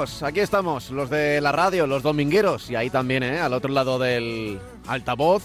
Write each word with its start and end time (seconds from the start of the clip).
amigos? 0.00 0.22
Aquí 0.22 0.40
estamos, 0.40 0.90
los 0.90 1.10
de 1.10 1.40
la 1.40 1.52
radio, 1.52 1.86
los 1.86 2.02
domingueros, 2.02 2.70
y 2.70 2.74
ahí 2.76 2.88
también, 2.90 3.22
¿eh? 3.22 3.38
al 3.40 3.52
otro 3.52 3.70
lado 3.70 3.98
del 3.98 4.58
altavoz, 4.86 5.42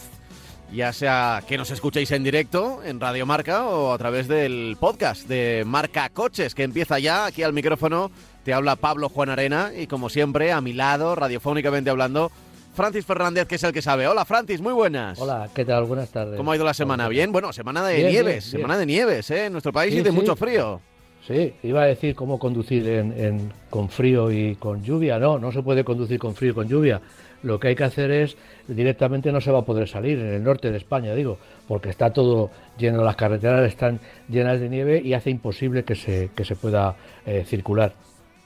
ya 0.72 0.94
sea 0.94 1.44
que 1.48 1.58
nos 1.58 1.72
escuchéis 1.72 2.12
en 2.12 2.24
directo 2.24 2.82
en 2.84 3.00
Radio 3.02 3.26
Marca 3.26 3.66
o 3.66 3.92
a 3.94 3.98
través 3.98 4.28
del 4.30 4.78
podcast 4.80 5.28
de 5.28 5.64
Marca 5.66 6.10
Coches, 6.10 6.56
que 6.56 6.64
empieza 6.64 7.00
ya, 7.00 7.26
aquí 7.26 7.44
al 7.44 7.52
micrófono 7.54 8.12
te 8.44 8.54
habla 8.54 8.76
Pablo 8.78 9.10
Juan 9.10 9.30
Arena 9.30 9.72
y 9.78 9.88
como 9.88 10.10
siempre, 10.10 10.52
a 10.54 10.62
mi 10.62 10.72
lado, 10.74 11.16
radiofónicamente 11.16 11.90
hablando, 11.90 12.32
Francis 12.74 13.06
Fernández, 13.06 13.48
que 13.48 13.56
es 13.56 13.64
el 13.64 13.72
que 13.74 13.82
sabe. 13.82 14.08
Hola 14.08 14.24
Francis, 14.26 14.62
muy 14.62 14.74
buenas. 14.74 15.20
Hola, 15.20 15.50
¿qué 15.54 15.66
tal? 15.66 15.84
Buenas 15.86 16.10
tardes. 16.10 16.38
¿Cómo 16.38 16.52
ha 16.52 16.56
ido 16.56 16.66
la 16.66 16.74
semana? 16.74 17.08
¿Bien? 17.10 17.32
Bueno, 17.32 17.52
semana 17.54 17.86
de 17.86 17.96
Bien, 17.98 18.08
nieves, 18.10 18.26
bien, 18.46 18.52
bien. 18.52 18.62
semana 18.62 18.78
de 18.78 18.86
nieves, 18.86 19.32
¿eh? 19.32 19.46
En 19.46 19.52
nuestro 19.54 19.72
país 19.74 19.94
Sí, 19.94 20.00
y 20.00 20.04
de 20.04 20.10
sí. 20.12 20.16
mucho 20.16 20.36
frío. 20.36 20.82
Sí, 21.28 21.54
iba 21.64 21.82
a 21.82 21.86
decir 21.86 22.14
cómo 22.14 22.38
conducir 22.38 22.88
en, 22.88 23.52
con 23.72 23.90
frío 23.90 24.32
y 24.32 24.56
con 24.56 24.84
lluvia. 24.84 25.18
No, 25.18 25.40
no 25.40 25.52
se 25.52 25.64
puede 25.64 25.84
conducir 25.84 26.20
con 26.20 26.36
frío 26.36 26.52
y 26.52 26.54
con 26.54 26.68
lluvia. 26.68 27.02
Lo 27.42 27.60
que 27.60 27.70
hay 27.70 27.76
que 27.76 27.84
hacer 27.84 28.12
es, 28.12 28.38
directamente 28.68 29.32
no 29.32 29.42
se 29.42 29.52
va 29.52 29.60
a 29.60 29.66
poder 29.66 29.88
salir, 29.88 30.20
en 30.20 30.34
el 30.34 30.44
norte 30.44 30.72
de 30.72 30.78
España, 30.78 31.14
digo, 31.14 31.38
porque 31.68 31.90
está 31.90 32.12
todo 32.12 32.52
lleno, 32.78 33.04
las 33.04 33.16
carreteras 33.16 33.68
están 33.68 34.00
llenas 34.30 34.60
de 34.60 34.70
nieve 34.70 35.02
y 35.04 35.14
hace 35.14 35.32
imposible 35.32 35.84
que 35.84 35.96
se, 35.96 36.30
que 36.36 36.46
se 36.46 36.56
pueda 36.56 36.96
eh, 37.26 37.44
circular. 37.46 37.94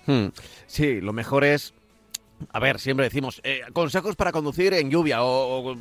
Hmm. 0.06 0.28
Sí, 0.66 1.02
lo 1.02 1.14
mejor 1.14 1.44
es. 1.44 1.74
A 2.52 2.60
ver, 2.60 2.80
siempre 2.80 3.06
decimos 3.06 3.42
eh, 3.44 3.62
consejos 3.74 4.16
para 4.16 4.32
conducir 4.32 4.74
en 4.74 4.90
lluvia 4.90 5.22
o, 5.22 5.72
o 5.72 5.76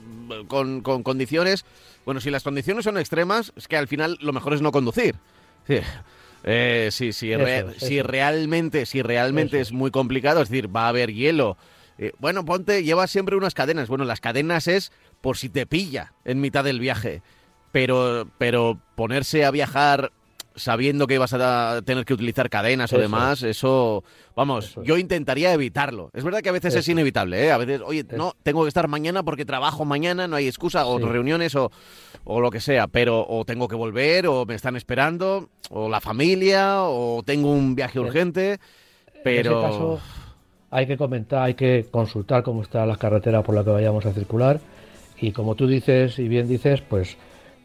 con, 0.48 0.80
con 0.80 1.04
condiciones. 1.04 1.64
Bueno, 2.04 2.20
si 2.20 2.30
las 2.30 2.42
condiciones 2.42 2.84
son 2.84 2.98
extremas, 2.98 3.52
es 3.56 3.68
que 3.68 3.76
al 3.76 3.86
final 3.86 4.18
lo 4.20 4.32
mejor 4.32 4.54
es 4.54 4.62
no 4.62 4.72
conducir. 4.72 5.14
Sí. 5.68 5.78
Eh, 6.44 6.88
sí, 6.92 7.12
sí, 7.12 7.32
Eso 7.32 7.44
re- 7.44 7.64
es, 7.76 7.82
si 7.82 8.00
realmente, 8.02 8.86
si 8.86 9.02
realmente 9.02 9.60
Eso 9.60 9.70
es 9.70 9.72
muy 9.72 9.90
complicado, 9.90 10.40
es 10.42 10.48
decir, 10.48 10.74
va 10.74 10.84
a 10.86 10.88
haber 10.88 11.12
hielo. 11.12 11.56
eh, 11.98 12.12
bueno, 12.18 12.44
ponte, 12.44 12.84
lleva 12.84 13.06
siempre 13.06 13.36
unas 13.36 13.54
cadenas. 13.54 13.88
Bueno, 13.88 14.04
las 14.04 14.20
cadenas 14.20 14.68
es 14.68 14.92
por 15.20 15.36
si 15.36 15.48
te 15.48 15.66
pilla 15.66 16.12
en 16.24 16.40
mitad 16.40 16.62
del 16.64 16.78
viaje. 16.80 17.22
Pero, 17.72 18.28
pero 18.38 18.80
ponerse 18.94 19.44
a 19.44 19.50
viajar 19.50 20.12
sabiendo 20.58 21.06
que 21.06 21.18
vas 21.18 21.32
a 21.34 21.80
tener 21.84 22.04
que 22.04 22.14
utilizar 22.14 22.50
cadenas 22.50 22.92
o 22.92 22.96
Eso 22.96 23.02
demás, 23.02 23.42
eso, 23.42 24.04
vamos, 24.36 24.66
Eso 24.66 24.82
yo 24.82 24.98
intentaría 24.98 25.52
evitarlo. 25.52 26.10
Es 26.12 26.24
verdad 26.24 26.40
que 26.40 26.48
a 26.48 26.52
veces 26.52 26.74
es 26.74 26.88
inevitable, 26.88 27.46
¿eh? 27.46 27.52
A 27.52 27.58
veces, 27.58 27.80
oye, 27.84 28.04
no, 28.12 28.34
tengo 28.42 28.62
que 28.62 28.68
estar 28.68 28.88
mañana 28.88 29.22
porque 29.22 29.44
trabajo 29.44 29.84
mañana, 29.84 30.28
no 30.28 30.36
hay 30.36 30.46
excusa, 30.46 30.86
o 30.86 30.98
Sí. 30.98 31.04
reuniones 31.04 31.54
o, 31.54 31.70
o 32.24 32.40
lo 32.40 32.50
que 32.50 32.60
sea, 32.60 32.86
pero 32.86 33.26
o 33.28 33.44
tengo 33.44 33.68
que 33.68 33.76
volver, 33.76 34.26
o 34.26 34.44
me 34.46 34.54
están 34.54 34.76
esperando, 34.76 35.48
o 35.70 35.88
la 35.88 36.00
familia, 36.00 36.82
o 36.82 37.22
tengo 37.24 37.50
un 37.52 37.74
viaje 37.74 37.98
En- 37.98 38.04
urgente, 38.06 38.58
pero... 39.24 39.50
En 39.52 39.56
ese 39.58 39.66
caso, 39.66 40.00
hay 40.70 40.86
que 40.86 40.96
comentar, 40.98 41.42
hay 41.42 41.54
que 41.54 41.86
consultar 41.90 42.42
cómo 42.42 42.62
está 42.62 42.84
la 42.84 42.96
carretera 42.96 43.42
por 43.42 43.54
la 43.54 43.64
que 43.64 43.70
vayamos 43.70 44.04
a 44.04 44.12
circular 44.12 44.60
y 45.20 45.32
como 45.32 45.54
tú 45.54 45.66
dices 45.66 46.18
y 46.18 46.28
bien 46.28 46.46
dices, 46.46 46.80
pues 46.82 47.16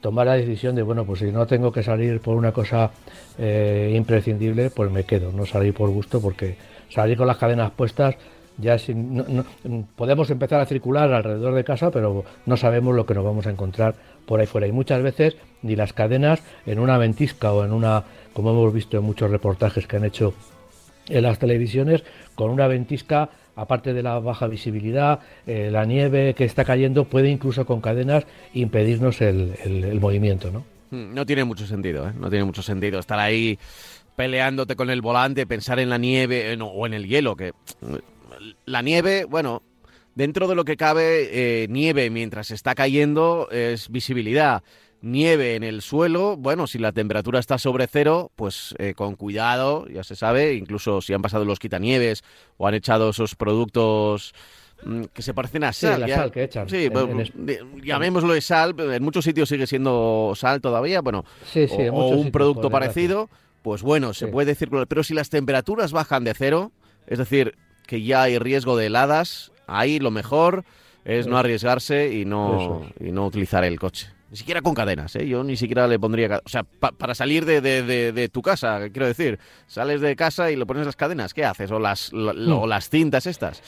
tomar 0.03 0.28
la 0.28 0.34
decisión 0.34 0.75
de, 0.75 0.81
bueno, 0.84 1.06
pues 1.06 1.19
si 1.22 1.31
no 1.31 1.47
tengo 1.47 1.72
que 1.72 1.81
salir 1.81 2.19
por 2.19 2.36
una 2.36 2.52
cosa 2.52 2.91
eh, 3.38 3.94
imprescindible, 3.96 4.69
pues 4.69 4.91
me 4.91 5.06
quedo, 5.06 5.31
no 5.31 5.46
salir 5.46 5.74
por 5.74 5.90
gusto 5.90 6.19
porque 6.22 6.58
salir 6.90 7.18
con 7.18 7.25
las 7.25 7.38
cadenas 7.38 7.72
puestas 7.72 8.16
ya 8.58 8.78
sin- 8.78 9.24
podemos 9.96 10.30
empezar 10.30 10.59
a 10.59 10.66
circular 10.66 11.12
alrededor 11.14 11.53
de 11.56 11.64
casa, 11.64 11.90
pero 11.90 12.25
no 12.46 12.58
sabemos 12.58 12.94
lo 12.94 13.06
que 13.06 13.14
nos 13.14 13.24
vamos 13.24 13.47
a 13.47 13.52
encontrar 13.52 13.96
por 14.25 14.41
ahí 14.41 14.46
fuera. 14.46 14.68
Y 14.68 14.74
muchas 14.74 15.02
veces 15.02 15.38
ni 15.62 15.78
las 15.78 15.94
cadenas 15.94 16.44
en 16.66 16.80
una 16.80 16.97
ventisca 16.97 17.53
o 17.53 17.64
en 17.64 17.72
una, 17.72 18.03
como 18.34 18.52
hemos 18.52 18.74
visto 18.74 18.97
en 18.97 19.03
muchos 19.06 19.31
reportajes 19.31 19.88
que 19.88 19.96
han 19.96 20.03
hecho 20.03 20.34
en 21.08 21.24
las 21.24 21.40
televisiones 21.40 22.03
con 22.35 22.52
una 22.52 22.68
ventisca, 22.68 23.30
aparte 23.56 23.94
de 23.94 24.03
la 24.03 24.19
baja 24.19 24.47
visibilidad, 24.47 25.19
eh, 25.46 25.69
la 25.72 25.86
nieve 25.86 26.34
que 26.34 26.46
está 26.46 26.66
cayendo 26.66 27.06
puede 27.06 27.30
incluso 27.30 27.66
con 27.66 27.81
cadenas 27.81 28.25
impedirnos 28.53 29.22
el, 29.22 30.00
movimiento, 30.00 30.52
¿no? 30.52 30.66
Mm, 30.91 31.14
No 31.14 31.25
tiene 31.25 31.44
mucho 31.44 31.66
sentido, 31.66 32.08
¿eh? 32.08 32.14
No 32.19 32.30
tiene 32.30 32.46
mucho 32.46 32.64
sentido 32.64 33.00
estar 33.00 33.19
ahí 33.19 33.59
peleándote 34.16 34.75
con 34.75 34.90
el 34.90 35.02
volante, 35.02 35.47
pensar 35.47 35.80
en 35.80 35.90
la 35.90 35.97
nieve 35.97 36.56
o 36.59 36.86
en 36.86 36.94
el 36.94 37.08
hielo, 37.08 37.36
que 37.36 37.52
mm, 37.81 37.96
la 38.66 38.81
nieve, 38.81 39.25
bueno, 39.25 39.62
dentro 40.16 40.47
de 40.47 40.56
lo 40.56 40.66
que 40.66 40.78
cabe, 40.78 41.30
eh, 41.64 41.68
nieve 41.70 42.09
mientras 42.09 42.52
está 42.52 42.75
cayendo 42.75 43.50
es 43.52 43.90
visibilidad. 43.90 44.64
Nieve 45.03 45.56
en 45.56 45.64
el 45.64 45.81
suelo, 45.81 46.38
bueno, 46.38 46.66
si 46.66 46.80
la 46.80 46.94
temperatura 46.94 47.38
está 47.40 47.58
sobre 47.58 47.88
cero, 47.88 48.31
pues 48.38 48.74
eh, 48.80 48.94
con 48.94 49.16
cuidado, 49.16 49.86
ya 49.90 50.02
se 50.06 50.16
sabe, 50.16 50.53
incluso 50.53 51.02
si 51.02 51.14
han 51.14 51.22
pasado 51.22 51.44
los 51.44 51.59
quitanieves 51.59 52.24
o 52.58 52.68
han 52.68 52.74
echado 52.74 53.09
esos 53.09 53.36
productos 53.36 54.34
mm, 54.86 55.03
que 55.14 55.22
se 55.22 55.34
parecen 55.34 55.66
a 55.66 55.74
Sí, 55.74 55.88
sal. 55.88 56.00
la 56.02 56.08
ya- 56.08 56.16
sal 56.16 56.31
que 56.31 56.44
echan 56.44 56.69
Sí, 56.69 56.86
en- 56.86 56.94
bueno, 56.94 57.12
en 57.12 57.19
es- 57.19 57.31
de- 57.36 57.59
llamémoslo 57.84 58.34
de 58.34 58.40
sal, 58.41 58.75
pero 58.75 58.94
en 58.94 59.03
muchos 59.03 59.25
sitios 59.25 59.50
sigue 59.50 59.68
siendo 59.68 60.31
sal 60.36 60.62
todavía, 60.62 61.02
bueno, 61.02 61.25
Sí, 61.52 61.68
sí, 61.68 61.75
o, 61.91 61.94
un 62.08 62.16
sitios, 62.16 62.31
producto 62.31 62.70
parecido, 62.70 63.30
pues 63.62 63.81
bueno, 63.81 64.14
se 64.14 64.25
Sí. 64.28 64.31
puede 64.31 64.56
circular. 64.56 64.88
Pero 64.88 65.03
si 65.03 65.14
las 65.14 65.30
temperaturas 65.30 65.91
bajan 65.91 66.24
de 66.24 66.34
cero, 66.34 66.72
es 67.08 67.18
decir, 67.18 67.56
que 67.88 68.02
ya 68.03 68.24
hay 68.24 68.38
riesgo 68.40 68.78
de 68.78 68.85
heladas, 68.85 69.52
ahí 69.68 70.00
lo 70.00 70.12
mejor 70.12 70.64
es 71.06 71.28
no 71.28 71.38
arriesgarse 71.38 72.14
y 72.14 72.24
no, 72.24 72.85
y 73.02 73.12
no 73.12 73.25
utilizar 73.25 73.66
el 73.66 73.78
coche. 73.80 74.08
Ni 74.34 74.38
siquiera 74.38 74.64
con 74.64 74.74
cadenas, 74.74 75.16
¿eh? 75.16 75.28
Yo 75.28 75.44
ni 75.44 75.56
siquiera 75.56 75.86
le 75.88 76.00
pondría... 76.00 76.42
O 76.44 76.50
sea, 76.50 76.64
pa- 76.64 76.92
para 76.92 77.14
salir 77.14 77.46
de, 77.46 77.62
de- 77.62 77.84
de- 77.84 78.12
de 78.12 78.30
tu 78.30 78.42
casa, 78.42 78.90
quiero 78.90 79.06
decir, 79.06 79.38
sales 79.68 80.02
de 80.02 80.16
casa 80.16 80.50
y 80.50 80.56
le 80.56 80.66
pones 80.66 80.88
las 80.88 80.96
cadenas, 80.96 81.36
¿qué 81.36 81.46
haces? 81.46 81.70
O 81.70 81.78
las, 81.80 82.12
la- 82.14 82.34
Hmm. 82.34 82.52
o 82.54 82.66
las 82.66 82.90
cintas 82.90 83.28
estas. 83.28 83.62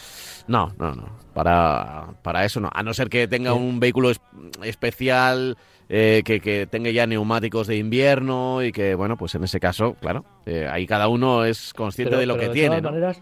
No, 0.47 0.73
no, 0.79 0.95
no. 0.95 1.07
Para, 1.35 2.07
para 2.23 2.45
eso 2.45 2.59
no. 2.59 2.71
A 2.73 2.81
no 2.81 2.95
ser 2.95 3.09
que 3.09 3.27
tenga 3.27 3.53
un 3.53 3.79
vehículo 3.79 4.09
es- 4.09 4.19
especial, 4.63 5.55
eh, 5.87 6.23
que, 6.25 6.39
que 6.39 6.65
tenga 6.67 6.89
ya 6.89 7.05
neumáticos 7.05 7.67
de 7.67 7.77
invierno 7.77 8.63
y 8.63 8.71
que, 8.71 8.95
bueno, 8.95 9.17
pues 9.17 9.35
en 9.35 9.43
ese 9.43 9.59
caso, 9.59 9.93
claro, 10.01 10.25
eh, 10.47 10.67
ahí 10.69 10.87
cada 10.87 11.07
uno 11.07 11.45
es 11.45 11.73
consciente 11.73 12.09
Pero- 12.09 12.19
de 12.21 12.25
lo 12.25 12.37
pero 12.37 12.47
que 12.47 12.53
tiene, 12.53 12.69
Todas 12.77 12.81
¿no? 12.83 12.89
maneras, 12.89 13.21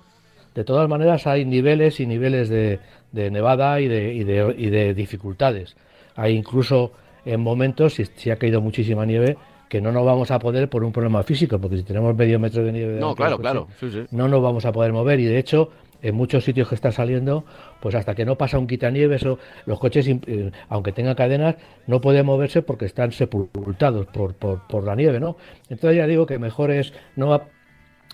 de 0.55 0.63
todas 0.63 0.87
maneras, 0.89 1.27
hay 1.27 1.43
niveles 1.43 1.99
y 1.99 2.05
niveles 2.05 2.47
de, 2.47 2.79
de 3.11 3.31
nevada 3.31 3.81
y 3.81 3.89
de, 3.89 4.13
y, 4.13 4.23
de, 4.23 4.55
y 4.57 4.69
de 4.69 4.93
dificultades. 4.93 5.75
Hay 6.15 6.35
incluso 6.37 6.93
en 7.25 7.41
momentos, 7.41 7.95
si, 7.95 8.05
si 8.05 8.29
ha 8.29 8.37
caído 8.37 8.61
muchísima 8.61 9.05
nieve, 9.05 9.37
que 9.69 9.81
no 9.81 9.91
nos 9.91 10.05
vamos 10.05 10.29
a 10.29 10.39
poder 10.39 10.69
por 10.69 10.83
un 10.83 10.91
problema 10.91 11.23
físico, 11.23 11.59
porque 11.59 11.77
si 11.77 11.83
tenemos 11.83 12.15
medio 12.15 12.39
metro 12.39 12.63
de 12.63 12.71
nieve... 12.71 12.99
No, 12.99 13.15
claro, 13.15 13.37
coche, 13.37 13.41
claro. 13.41 13.67
Sí, 13.79 13.89
sí. 13.91 14.05
no 14.11 14.27
nos 14.27 14.41
vamos 14.41 14.65
a 14.65 14.71
poder 14.71 14.93
mover 14.93 15.19
y 15.19 15.25
de 15.25 15.39
hecho 15.39 15.71
en 16.03 16.13
muchos 16.13 16.43
sitios 16.43 16.67
que 16.67 16.75
está 16.75 16.91
saliendo 16.91 17.45
pues 17.81 17.95
hasta 17.95 18.13
que 18.13 18.25
no 18.25 18.37
pasa 18.37 18.59
un 18.59 18.67
quitanieves 18.67 19.25
o 19.25 19.39
los 19.65 19.79
coches 19.79 20.05
eh, 20.07 20.51
aunque 20.69 20.91
tengan 20.91 21.15
cadenas 21.15 21.55
no 21.87 22.01
pueden 22.01 22.25
moverse 22.25 22.61
porque 22.61 22.85
están 22.85 23.11
sepultados 23.13 24.05
por, 24.07 24.35
por, 24.35 24.67
por 24.67 24.83
la 24.83 24.95
nieve 24.95 25.19
no 25.19 25.37
entonces 25.69 25.97
ya 25.97 26.05
digo 26.05 26.25
que 26.25 26.37
mejor 26.37 26.71
es 26.71 26.93
no 27.15 27.41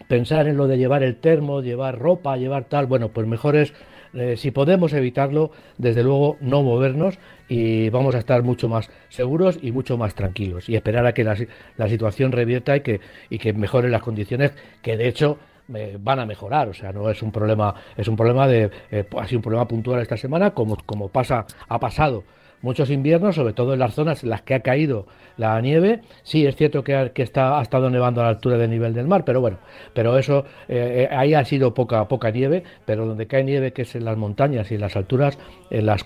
pensar 0.08 0.48
en 0.48 0.56
lo 0.56 0.68
de 0.68 0.78
llevar 0.78 1.04
el 1.04 1.18
termo 1.18 1.62
llevar 1.62 1.98
ropa 1.98 2.38
llevar 2.38 2.66
tal 2.66 2.86
bueno 2.86 3.10
pues 3.10 3.28
mejor 3.28 3.56
es 3.56 3.74
eh, 4.14 4.36
si 4.38 4.52
podemos 4.52 4.94
evitarlo 4.94 5.52
desde 5.78 6.04
luego 6.04 6.38
no 6.42 6.64
movernos 6.64 7.18
y 7.48 7.90
vamos 7.90 8.16
a 8.16 8.20
estar 8.20 8.44
mucho 8.44 8.68
más 8.70 8.90
seguros 9.10 9.58
y 9.62 9.72
mucho 9.72 9.98
más 9.98 10.16
tranquilos 10.16 10.68
y 10.70 10.76
esperar 10.76 11.06
a 11.06 11.14
que 11.14 11.24
la, 11.24 11.36
si- 11.36 11.48
la 11.78 11.88
situación 11.90 12.32
revierta 12.32 12.76
y 12.76 12.82
que, 12.82 13.00
y 13.30 13.38
que 13.40 13.54
mejoren 13.54 13.92
las 13.92 14.02
condiciones 14.02 14.52
que 14.82 14.98
de 14.98 15.08
hecho 15.08 15.38
eh, 15.74 15.98
van 16.02 16.20
a 16.20 16.26
mejorar, 16.26 16.68
o 16.70 16.74
sea, 16.74 16.92
no 16.92 17.10
es 17.12 17.22
un 17.22 17.32
problema, 17.32 17.76
es 17.96 18.08
un 18.08 18.16
problema 18.16 18.48
de, 18.48 18.72
eh, 18.92 19.06
ha 19.18 19.28
sido 19.28 19.38
un 19.40 19.44
problema 19.44 19.68
puntual 19.68 20.02
esta 20.02 20.18
semana, 20.18 20.52
como, 20.52 20.76
como 20.86 21.10
pasa, 21.10 21.46
ha 21.68 21.80
pasado 21.80 22.24
muchos 22.62 22.90
inviernos, 22.90 23.36
sobre 23.36 23.54
todo 23.54 23.74
en 23.74 23.80
las 23.80 23.94
zonas 23.94 24.24
en 24.24 24.30
las 24.30 24.42
que 24.42 24.54
ha 24.54 24.60
caído 24.62 25.08
la 25.38 25.60
nieve. 25.62 26.02
Sí, 26.24 26.46
es 26.46 26.56
cierto 26.56 26.84
que, 26.84 27.12
que 27.14 27.24
está, 27.24 27.60
ha 27.60 27.62
estado 27.62 27.90
nevando 27.90 28.22
a 28.22 28.26
la 28.26 28.30
altura 28.32 28.58
del 28.58 28.70
nivel 28.70 28.94
del 28.94 29.08
mar, 29.08 29.24
pero 29.26 29.42
bueno, 29.42 29.58
pero 29.94 30.18
eso 30.18 30.46
eh, 30.68 31.08
eh, 31.10 31.16
ahí 31.16 31.34
ha 31.34 31.46
sido 31.46 31.74
poca, 31.74 32.08
poca 32.08 32.32
nieve, 32.32 32.64
pero 32.86 33.06
donde 33.06 33.28
cae 33.28 33.44
nieve, 33.44 33.74
que 33.74 33.84
es 33.84 33.96
en 33.96 34.06
las 34.06 34.18
montañas 34.18 34.72
y 34.72 34.76
en 34.76 34.82
las 34.82 34.96
alturas, 34.96 35.38
en, 35.70 35.86
las, 35.86 36.06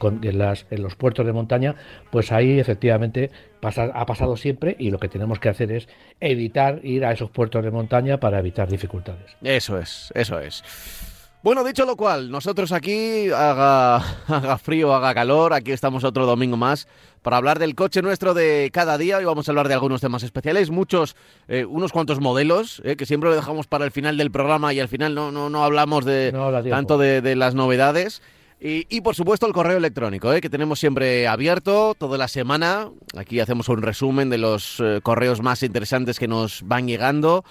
los 0.70 0.96
puertos 0.96 1.26
de 1.26 1.34
montaña, 1.34 1.76
pues 2.12 2.32
ahí 2.32 2.60
efectivamente 2.60 3.32
pasa, 3.60 3.92
ha 3.94 4.06
pasado 4.06 4.38
siempre 4.38 4.76
y 4.78 4.92
lo 4.92 5.00
que 5.00 5.10
tenemos 5.10 5.40
que 5.40 5.50
hacer 5.50 5.72
es 5.72 5.88
evitar 6.20 6.80
ir 6.84 7.06
a 7.06 7.12
esos 7.12 7.30
puertos 7.30 7.64
de 7.64 7.72
montaña 7.72 8.20
para 8.20 8.40
evitar 8.40 8.70
dificultades. 8.70 9.36
Eso 9.42 9.78
es, 9.80 10.12
eso 10.16 10.40
es. 10.40 11.12
Bueno, 11.44 11.66
dicho 11.66 11.84
lo 11.84 11.98
cual, 11.98 12.31
nosotros 12.31 12.72
aquí, 12.72 13.30
haga, 13.30 13.98
haga 14.28 14.57
frío, 14.57 14.95
haga 14.95 15.13
calor, 15.13 15.51
aquí 15.51 15.74
estamos 15.74 16.06
otro 16.06 16.25
domingo 16.25 16.56
más 16.56 16.88
para 17.22 17.36
hablar 17.36 17.60
del 17.60 17.75
coche 17.75 18.01
nuestro 18.01 18.34
de 18.34 18.69
cada 18.72 18.98
día. 18.98 19.18
Hoy 19.18 19.25
vamos 19.25 19.50
a 19.50 19.51
hablar 19.51 19.68
de 19.68 19.74
algunos 19.74 20.00
temas 20.00 20.24
especiales, 20.24 20.69
muchos, 20.69 21.18
eh, 21.50 21.66
unos 21.66 21.92
cuantos 21.92 22.22
modelos, 22.22 22.81
eh, 22.86 22.95
que 22.95 23.06
siempre 23.06 23.30
lo 23.30 23.36
dejamos 23.36 23.68
para 23.68 23.84
el 23.84 23.92
final 23.92 24.16
del 24.16 24.31
programa 24.31 24.74
y 24.74 24.80
al 24.80 24.88
final 24.88 25.16
no, 25.16 25.34
no, 25.34 25.50
no 25.50 25.66
hablamos 25.66 26.06
de 26.06 26.31
tanto 26.69 26.98
de, 26.98 27.36
las 27.36 27.56
novedades. 27.56 28.22
Y, 28.62 29.01
por 29.01 29.13
supuesto 29.13 29.45
el 29.45 29.51
correo 29.51 29.75
electrónico, 29.75 30.31
eh, 30.31 30.40
que 30.40 30.50
tenemos 30.50 30.80
siempre 30.80 31.28
abierto 31.28 31.94
toda 32.00 32.18
la 32.18 32.30
semana. 32.30 32.90
Aquí 33.18 33.42
hacemos 33.42 33.68
un 33.68 33.81
resumen 33.81 34.30
de 34.30 34.38
los 34.38 34.81
correos 35.04 35.42
más 35.42 35.62
interesantes 35.62 36.19
que 36.19 36.30
nos 36.30 36.62
van 36.63 36.88
llegando. 36.88 37.44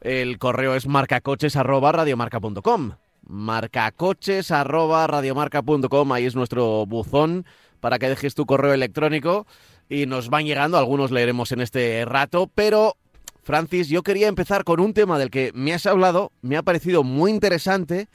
El 0.00 0.38
correo 0.38 0.74
es 0.74 0.86
marcacoches.radiomarca.com 0.86 2.92
marcacoches.radiomarca.com, 3.26 6.12
ahí 6.12 6.26
es 6.26 6.34
nuestro 6.34 6.86
buzón 6.86 7.46
para 7.80 7.98
que 7.98 8.08
dejes 8.08 8.34
tu 8.34 8.46
correo 8.46 8.72
electrónico 8.72 9.46
y 9.88 10.06
nos 10.06 10.28
van 10.28 10.46
llegando, 10.46 10.78
algunos 10.78 11.10
leeremos 11.10 11.52
en 11.52 11.60
este 11.60 12.04
rato, 12.04 12.50
pero 12.54 12.96
Francis, 13.42 13.88
yo 13.88 14.02
quería 14.02 14.28
empezar 14.28 14.64
con 14.64 14.80
un 14.80 14.92
tema 14.92 15.18
del 15.18 15.30
que 15.30 15.52
me 15.54 15.72
has 15.72 15.86
hablado, 15.86 16.32
me 16.42 16.56
ha 16.56 16.62
parecido 16.62 17.04
muy 17.04 17.30
interesante 17.30 18.08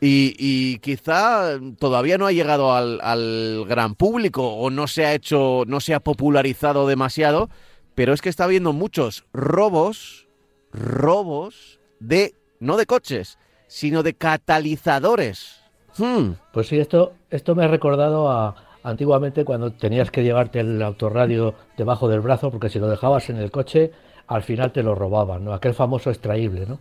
y, 0.00 0.78
quizá 0.80 1.58
todavía 1.78 2.18
no 2.18 2.26
ha 2.26 2.32
llegado 2.32 2.74
al, 2.74 3.00
al, 3.00 3.64
gran 3.66 3.94
público 3.94 4.46
o 4.46 4.70
no 4.70 4.86
se 4.86 5.06
ha 5.06 5.14
hecho, 5.14 5.62
no 5.66 5.80
se 5.80 5.94
ha 5.94 6.00
popularizado 6.00 6.86
demasiado, 6.86 7.48
pero 7.94 8.12
es 8.12 8.20
que 8.20 8.28
está 8.28 8.44
habiendo 8.44 8.72
muchos 8.72 9.24
robos, 9.32 10.28
robos 10.72 11.80
de, 12.00 12.34
no 12.60 12.76
de 12.76 12.86
coches, 12.86 13.38
sino 13.74 14.04
de 14.04 14.14
catalizadores. 14.14 15.60
Hmm. 15.98 16.34
Pues 16.52 16.68
sí, 16.68 16.78
esto, 16.78 17.14
esto 17.28 17.56
me 17.56 17.64
ha 17.64 17.68
recordado 17.68 18.30
a 18.30 18.54
antiguamente 18.84 19.44
cuando 19.44 19.72
tenías 19.72 20.12
que 20.12 20.22
llevarte 20.22 20.60
el 20.60 20.80
autorradio 20.80 21.56
debajo 21.76 22.08
del 22.08 22.20
brazo, 22.20 22.52
porque 22.52 22.68
si 22.68 22.78
lo 22.78 22.88
dejabas 22.88 23.30
en 23.30 23.36
el 23.38 23.50
coche, 23.50 23.90
al 24.26 24.42
final 24.42 24.72
te 24.72 24.82
lo 24.82 24.94
robaban, 24.94 25.44
¿no? 25.44 25.52
Aquel 25.52 25.74
famoso 25.74 26.10
extraíble, 26.10 26.66
¿no? 26.66 26.78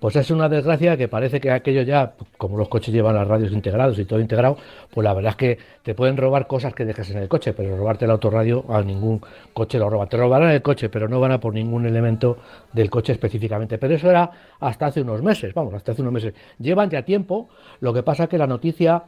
Pues 0.00 0.16
es 0.16 0.30
una 0.30 0.50
desgracia 0.50 0.98
que 0.98 1.08
parece 1.08 1.40
que 1.40 1.50
aquello 1.50 1.80
ya, 1.80 2.12
como 2.36 2.58
los 2.58 2.68
coches 2.68 2.92
llevan 2.92 3.14
las 3.14 3.26
radios 3.26 3.52
integrados 3.52 3.98
y 3.98 4.04
todo 4.04 4.20
integrado, 4.20 4.58
pues 4.90 5.02
la 5.02 5.14
verdad 5.14 5.30
es 5.30 5.36
que 5.36 5.58
te 5.82 5.94
pueden 5.94 6.18
robar 6.18 6.46
cosas 6.46 6.74
que 6.74 6.84
dejes 6.84 7.10
en 7.10 7.18
el 7.18 7.28
coche, 7.28 7.54
pero 7.54 7.74
robarte 7.74 8.04
el 8.04 8.10
autorradio 8.10 8.66
a 8.68 8.82
ningún 8.82 9.22
coche 9.54 9.78
lo 9.78 9.88
roba. 9.88 10.06
Te 10.06 10.18
robarán 10.18 10.50
el 10.50 10.60
coche, 10.60 10.90
pero 10.90 11.08
no 11.08 11.20
van 11.20 11.32
a 11.32 11.40
por 11.40 11.54
ningún 11.54 11.86
elemento 11.86 12.36
del 12.72 12.90
coche 12.90 13.12
específicamente. 13.12 13.78
Pero 13.78 13.94
eso 13.94 14.10
era 14.10 14.30
hasta 14.60 14.86
hace 14.86 15.00
unos 15.00 15.22
meses, 15.22 15.54
vamos, 15.54 15.72
hasta 15.72 15.92
hace 15.92 16.02
unos 16.02 16.12
meses. 16.12 16.34
Llevan 16.58 16.90
ya 16.90 17.02
tiempo, 17.02 17.48
lo 17.80 17.94
que 17.94 18.02
pasa 18.02 18.26
que 18.26 18.36
la 18.36 18.46
noticia 18.46 19.04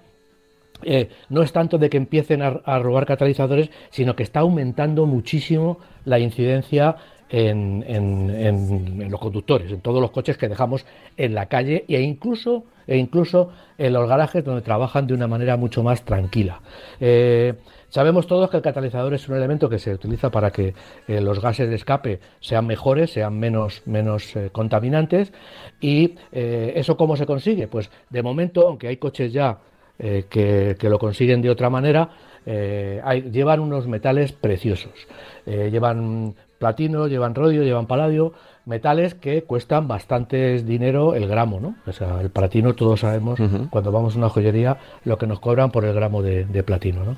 eh, 0.82 1.08
no 1.30 1.42
es 1.42 1.52
tanto 1.52 1.78
de 1.78 1.88
que 1.88 1.96
empiecen 1.96 2.42
a, 2.42 2.78
robar 2.78 3.06
catalizadores, 3.06 3.70
sino 3.90 4.14
que 4.14 4.22
está 4.22 4.40
aumentando 4.40 5.06
muchísimo 5.06 5.78
la 6.04 6.18
incidencia 6.18 6.96
en, 7.28 9.10
los 9.10 9.20
conductores, 9.20 9.72
en 9.72 9.80
todos 9.80 10.00
los 10.00 10.10
coches 10.10 10.36
que 10.36 10.48
dejamos 10.48 10.84
en 11.16 11.34
la 11.34 11.46
calle 11.46 11.84
e 11.88 12.00
incluso, 12.00 12.64
e 12.86 12.96
incluso 12.96 13.50
en 13.78 13.92
los 13.92 14.08
garajes 14.08 14.44
donde 14.44 14.62
trabajan 14.62 15.06
de 15.06 15.14
una 15.14 15.26
manera 15.26 15.56
mucho 15.56 15.82
más 15.82 16.04
tranquila. 16.04 16.60
Eh, 17.00 17.54
sabemos 17.88 18.26
todos 18.26 18.50
que 18.50 18.58
el 18.58 18.62
catalizador 18.62 19.14
es 19.14 19.28
un 19.28 19.36
elemento 19.36 19.68
que 19.68 19.78
se 19.78 19.92
utiliza 19.92 20.30
para 20.30 20.50
que 20.50 20.74
eh, 21.08 21.20
los 21.20 21.40
gases 21.40 21.68
de 21.68 21.74
escape 21.74 22.20
sean 22.40 22.66
mejores, 22.66 23.12
sean 23.12 23.38
menos, 23.38 23.82
menos 23.86 24.34
eh, 24.36 24.50
contaminantes. 24.52 25.32
¿Y 25.80 26.14
eso 26.32 26.96
cómo 26.96 27.16
se 27.16 27.26
consigue? 27.26 27.68
Pues 27.68 27.90
de 28.08 28.22
momento, 28.22 28.66
aunque 28.66 28.88
hay 28.88 28.96
coches 28.96 29.32
ya 29.32 29.58
que, 29.98 30.76
lo 30.80 30.98
consiguen 30.98 31.42
de 31.42 31.50
otra 31.50 31.68
manera, 31.70 32.10
llevan 32.46 33.60
unos 33.60 33.86
metales 33.86 34.32
preciosos. 34.32 35.06
llevan 35.44 36.34
platino, 36.58 37.06
llevan 37.06 37.34
rodio, 37.34 37.62
llevan 37.62 37.86
paladio, 37.86 38.32
metales 38.64 39.14
que 39.14 39.44
cuestan 39.44 39.88
bastante 39.88 40.62
dinero 40.62 41.14
el 41.14 41.26
gramo, 41.28 41.60
¿no? 41.60 41.76
O 41.86 41.92
sea, 41.92 42.20
el 42.20 42.30
platino 42.30 42.74
todos 42.74 43.00
sabemos 43.00 43.38
cuando 43.70 43.92
vamos 43.92 44.14
a 44.14 44.18
una 44.18 44.28
joyería 44.28 44.78
lo 45.04 45.18
que 45.18 45.26
nos 45.26 45.40
cobran 45.40 45.70
por 45.70 45.84
el 45.84 45.94
gramo 45.94 46.22
de, 46.22 46.62
platino, 46.62 47.04
¿no? 47.04 47.16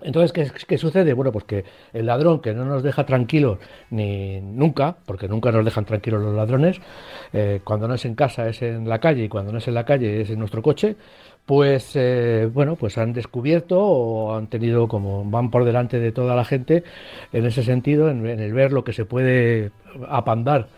Entonces, 0.00 0.52
¿qué, 0.68 0.78
sucede? 0.78 1.12
Bueno, 1.12 1.32
pues 1.32 1.44
que 1.44 1.64
el 1.92 2.06
ladrón 2.06 2.40
que 2.40 2.54
no 2.54 2.64
nos 2.64 2.84
deja 2.84 3.04
tranquilos 3.04 3.58
ni 3.90 4.40
nunca, 4.40 4.96
porque 5.06 5.26
nunca 5.26 5.50
nos 5.50 5.64
dejan 5.64 5.86
tranquilos 5.86 6.22
los 6.22 6.36
ladrones, 6.36 6.80
eh, 7.32 7.60
cuando 7.64 7.88
no 7.88 7.94
es 7.94 8.04
en 8.04 8.14
casa 8.14 8.48
es 8.48 8.62
en 8.62 8.88
la 8.88 9.00
calle 9.00 9.24
y 9.24 9.28
cuando 9.28 9.50
no 9.50 9.58
es 9.58 9.66
en 9.66 9.74
la 9.74 9.84
calle 9.84 10.20
es 10.20 10.30
en 10.30 10.38
nuestro 10.38 10.62
coche, 10.62 10.94
pues 11.48 11.92
eh, 11.94 12.46
bueno, 12.52 12.76
pues 12.76 12.98
han 12.98 13.14
descubierto 13.14 13.80
o 13.80 14.36
han 14.36 14.48
tenido 14.48 14.86
como 14.86 15.24
van 15.24 15.50
por 15.50 15.64
delante 15.64 15.98
de 15.98 16.12
toda 16.12 16.36
la 16.36 16.44
gente 16.44 16.84
en 17.32 17.46
ese 17.46 17.62
sentido, 17.62 18.10
en, 18.10 18.26
el 18.26 18.52
ver 18.52 18.70
lo 18.70 18.84
que 18.84 18.92
se 18.92 19.06
puede 19.06 19.70
apandar 20.10 20.68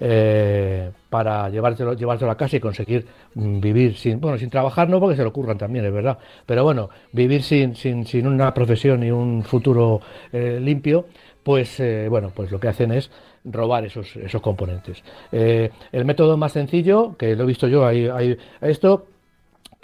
eh, 0.00 0.90
para 1.10 1.48
llevárselo, 1.48 1.92
llevárselo 1.92 2.32
a 2.32 2.36
casa 2.36 2.56
y 2.56 2.60
conseguir 2.60 3.06
mm, 3.34 3.60
vivir 3.60 3.96
sin, 3.96 4.20
bueno, 4.20 4.36
sin 4.36 4.50
trabajar, 4.50 4.88
no 4.88 4.98
porque 4.98 5.14
se 5.14 5.22
lo 5.22 5.28
ocurran 5.28 5.58
también, 5.58 5.84
es 5.84 5.92
verdad, 5.92 6.18
pero 6.44 6.64
bueno, 6.64 6.90
vivir 7.12 7.44
sin, 7.44 7.76
sin, 7.76 8.04
sin 8.04 8.26
una 8.26 8.52
profesión 8.52 9.04
y 9.04 9.12
un 9.12 9.44
futuro 9.44 10.00
eh, 10.32 10.58
limpio, 10.60 11.06
pues 11.44 11.80
bueno, 12.10 12.32
pues 12.34 12.50
lo 12.50 12.58
que 12.58 12.66
hacen 12.66 12.90
es 12.90 13.12
robar 13.44 13.84
esos, 13.84 14.16
esos 14.16 14.42
componentes. 14.42 15.04
el 15.30 16.04
método 16.04 16.36
más 16.36 16.50
sencillo, 16.50 17.14
que 17.16 17.36
lo 17.36 17.44
he 17.44 17.46
visto 17.46 17.68
yo, 17.68 17.86
hay, 17.86 18.08
hay 18.08 18.36
esto 18.60 19.06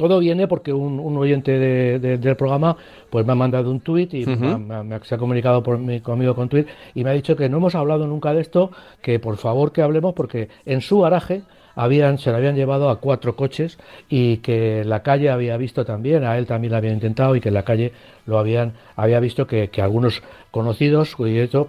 todo 0.08 0.20
viene 0.20 0.48
porque 0.48 0.72
un, 0.72 1.16
oyente 1.16 1.58
del 1.98 2.36
programa 2.36 2.76
pues 3.10 3.26
me 3.26 3.32
ha 3.32 3.34
mandado 3.34 3.70
un 3.70 3.80
tuit 3.80 4.12
y 4.14 4.24
se 4.24 5.14
ha 5.14 5.18
comunicado 5.18 5.62
por 5.62 5.78
conmigo 6.02 6.34
con 6.34 6.48
tuit 6.48 6.66
y 6.94 7.04
me 7.04 7.10
ha 7.10 7.12
dicho 7.12 7.36
que 7.36 7.48
no 7.48 7.58
hemos 7.58 7.74
hablado 7.74 8.06
nunca 8.06 8.32
de 8.34 8.40
esto, 8.40 8.70
que 9.00 9.18
por 9.18 9.36
favor 9.36 9.72
que 9.72 9.82
hablemos 9.82 10.14
porque 10.14 10.48
en 10.66 10.80
su 10.80 11.00
garaje 11.00 11.42
habían, 11.74 12.18
se 12.18 12.30
le 12.30 12.36
habían 12.36 12.54
llevado 12.54 12.90
a 12.90 13.00
cuatro 13.00 13.36
coches 13.36 13.78
y 14.08 14.38
que 14.38 14.84
la 14.84 15.02
calle 15.02 15.30
había 15.30 15.56
visto 15.56 15.84
también, 15.84 16.24
a 16.24 16.38
él 16.38 16.46
también 16.46 16.72
lo 16.72 16.78
habían 16.78 16.94
intentado 16.94 17.36
y 17.36 17.40
que 17.40 17.48
en 17.48 17.54
la 17.54 17.64
calle 17.64 17.92
lo 18.26 18.38
habían, 18.38 18.74
había 18.96 19.20
visto 19.20 19.46
que, 19.46 19.70
algunos 19.82 20.22
conocidos 20.50 21.16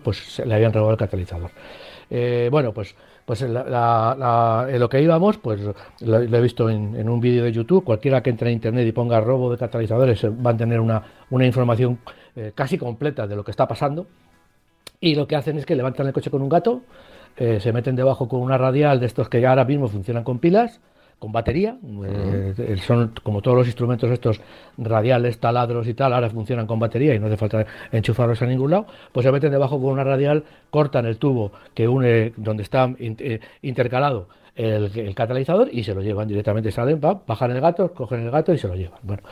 pues 0.04 0.42
le 0.46 0.54
habían 0.54 0.74
robado 0.74 0.92
el 0.92 0.98
catalizador. 0.98 1.52
Eh, 2.10 2.50
bueno, 2.52 2.74
pues 2.74 2.96
pues 3.26 3.42
en, 3.42 3.54
lo 3.54 4.90
que 4.90 5.02
íbamos, 5.02 5.38
pues 5.38 5.62
lo, 6.02 6.20
he 6.20 6.42
visto 6.42 6.70
en, 6.70 7.08
un 7.08 7.20
vídeo 7.20 7.44
de 7.44 7.52
YouTube, 7.52 7.84
cualquiera 7.84 8.22
que 8.22 8.30
entre 8.30 8.50
en 8.50 8.56
internet 8.56 8.88
y 8.88 8.92
ponga 8.92 9.22
robo 9.22 9.52
de 9.52 9.58
catalizadores 9.58 10.24
eh, 10.24 10.30
va 10.30 10.52
a 10.52 10.58
tener 10.58 10.80
una, 10.80 11.04
información 11.32 12.00
eh, 12.36 12.52
casi 12.54 12.78
completa 12.78 13.28
de 13.28 13.36
lo 13.36 13.44
que 13.44 13.52
está 13.52 13.68
pasando. 13.68 14.08
Y 15.00 15.16
lo 15.16 15.28
que 15.28 15.36
hacen 15.36 15.58
es 15.58 15.66
que 15.66 15.76
levantan 15.76 16.08
el 16.08 16.14
coche 16.14 16.32
con 16.32 16.42
un 16.42 16.50
gato, 16.50 16.82
eh, 17.38 17.60
se 17.60 17.74
meten 17.74 17.96
debajo 17.96 18.28
con 18.28 18.42
una 18.42 18.58
radial 18.58 19.00
de 19.00 19.06
estos 19.06 19.30
que 19.30 19.46
ahora 19.46 19.66
mismo 19.66 19.88
funcionan 19.88 20.24
con 20.24 20.40
pilas, 20.40 20.80
con 21.24 21.32
batería, 21.32 21.78
eh, 22.06 22.76
son 22.86 23.14
como 23.24 23.42
todos 23.42 23.56
los 23.56 23.68
instrumentos 23.68 24.12
estos 24.12 24.42
radiales, 24.78 25.40
taladros 25.40 25.88
y 25.88 25.94
tal, 25.94 26.12
ahora 26.12 26.30
funcionan 26.30 26.68
con 26.68 26.80
batería 26.80 27.16
y 27.16 27.20
no 27.20 27.28
hace 27.28 27.38
falta 27.38 27.66
enchufarlos 27.94 28.42
a 28.42 28.46
ningún 28.46 28.72
lado, 28.72 28.88
pues 29.14 29.24
se 29.24 29.32
meten 29.32 29.50
debajo 29.50 29.82
con 29.82 29.94
una 29.94 30.04
radial, 30.04 30.44
cortan 30.70 31.06
el 31.06 31.16
tubo 31.16 31.54
que 31.74 31.88
une 31.88 32.34
donde 32.36 32.64
está 32.64 32.94
eh, 33.00 33.40
intercalado 33.62 34.28
el, 34.54 35.16
catalizador 35.16 35.70
y 35.72 35.86
se 35.86 35.96
lo 35.96 36.02
llevan 36.02 36.28
directamente, 36.28 36.74
salen, 36.74 37.00
bajan 37.00 37.52
el 37.52 37.62
gato, 37.62 37.94
cogen 37.94 38.20
el 38.20 38.30
gato 38.30 38.52
y 38.52 38.58
se 38.58 38.68
lo 38.68 38.76
llevan. 38.76 39.00
Bueno, 39.04 39.24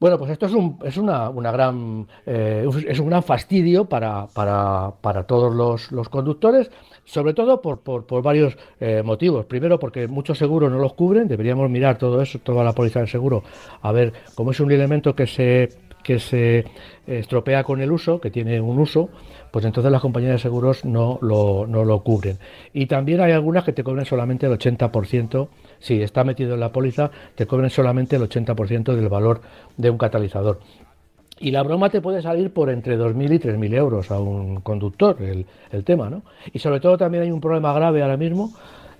bueno, 0.00 0.18
pues 0.18 0.32
esto 0.32 0.46
es 0.46 0.52
un, 0.52 0.80
es 0.82 0.96
una, 0.96 1.30
una 1.30 1.52
gran, 1.52 2.08
eh, 2.26 2.68
es 2.88 2.98
un 2.98 3.06
gran 3.06 3.22
fastidio 3.22 3.84
para, 3.84 4.26
para, 4.26 4.94
para 5.00 5.22
todos 5.28 5.54
los, 5.54 5.92
los 5.92 6.08
conductores 6.08 6.72
sobre 7.08 7.32
todo 7.32 7.62
por, 7.62 7.80
por, 7.80 8.22
varios 8.22 8.56
eh, 8.80 9.02
motivos. 9.02 9.46
Primero, 9.46 9.78
porque 9.78 10.06
muchos 10.06 10.36
seguros 10.36 10.70
no 10.70 10.78
los 10.78 10.92
cubren, 10.92 11.26
deberíamos 11.26 11.70
mirar 11.70 11.96
todo 11.96 12.20
eso, 12.20 12.38
toda 12.38 12.62
la 12.62 12.74
póliza 12.74 13.00
de 13.00 13.06
seguro, 13.06 13.42
a 13.80 13.92
ver 13.92 14.12
cómo 14.34 14.50
es 14.50 14.60
un 14.60 14.70
elemento 14.70 15.16
que 15.16 15.26
se, 15.26 15.70
que 16.04 16.18
se 16.18 16.66
estropea 17.06 17.64
con 17.64 17.80
el 17.80 17.90
uso, 17.90 18.20
que 18.20 18.30
tiene 18.30 18.60
un 18.60 18.78
uso, 18.78 19.08
pues 19.50 19.64
entonces 19.64 19.90
las 19.90 20.02
compañías 20.02 20.32
de 20.32 20.38
seguros 20.38 20.84
no 20.84 21.18
lo, 21.22 21.66
no 21.66 21.82
lo 21.82 22.02
cubren. 22.02 22.38
Y 22.74 22.86
también 22.86 23.22
hay 23.22 23.32
algunas 23.32 23.64
que 23.64 23.72
te 23.72 23.82
cobran 23.82 24.04
solamente 24.04 24.46
el 24.46 24.52
80%, 24.52 25.48
si 25.78 26.02
está 26.02 26.24
metido 26.24 26.54
en 26.54 26.60
la 26.60 26.72
póliza, 26.72 27.10
te 27.34 27.46
cobran 27.46 27.70
solamente 27.70 28.16
el 28.16 28.22
80% 28.22 28.94
del 28.94 29.08
valor 29.08 29.40
de 29.78 29.88
un 29.88 29.96
catalizador. 29.96 30.60
Y 31.40 31.50
la 31.50 31.62
broma 31.62 31.88
te 31.90 32.00
puede 32.00 32.22
salir 32.22 32.52
por 32.52 32.70
entre 32.70 32.98
2.000 32.98 33.34
y 33.34 33.38
3.000 33.38 33.74
euros 33.74 34.10
a 34.10 34.18
un 34.18 34.60
conductor, 34.60 35.16
el, 35.20 35.46
el, 35.70 35.84
tema, 35.84 36.10
¿no? 36.10 36.22
Y 36.52 36.58
sobre 36.58 36.80
todo 36.80 36.96
también 36.98 37.24
hay 37.24 37.30
un 37.30 37.40
problema 37.40 37.72
grave 37.72 38.02
ahora 38.02 38.16
mismo, 38.16 38.52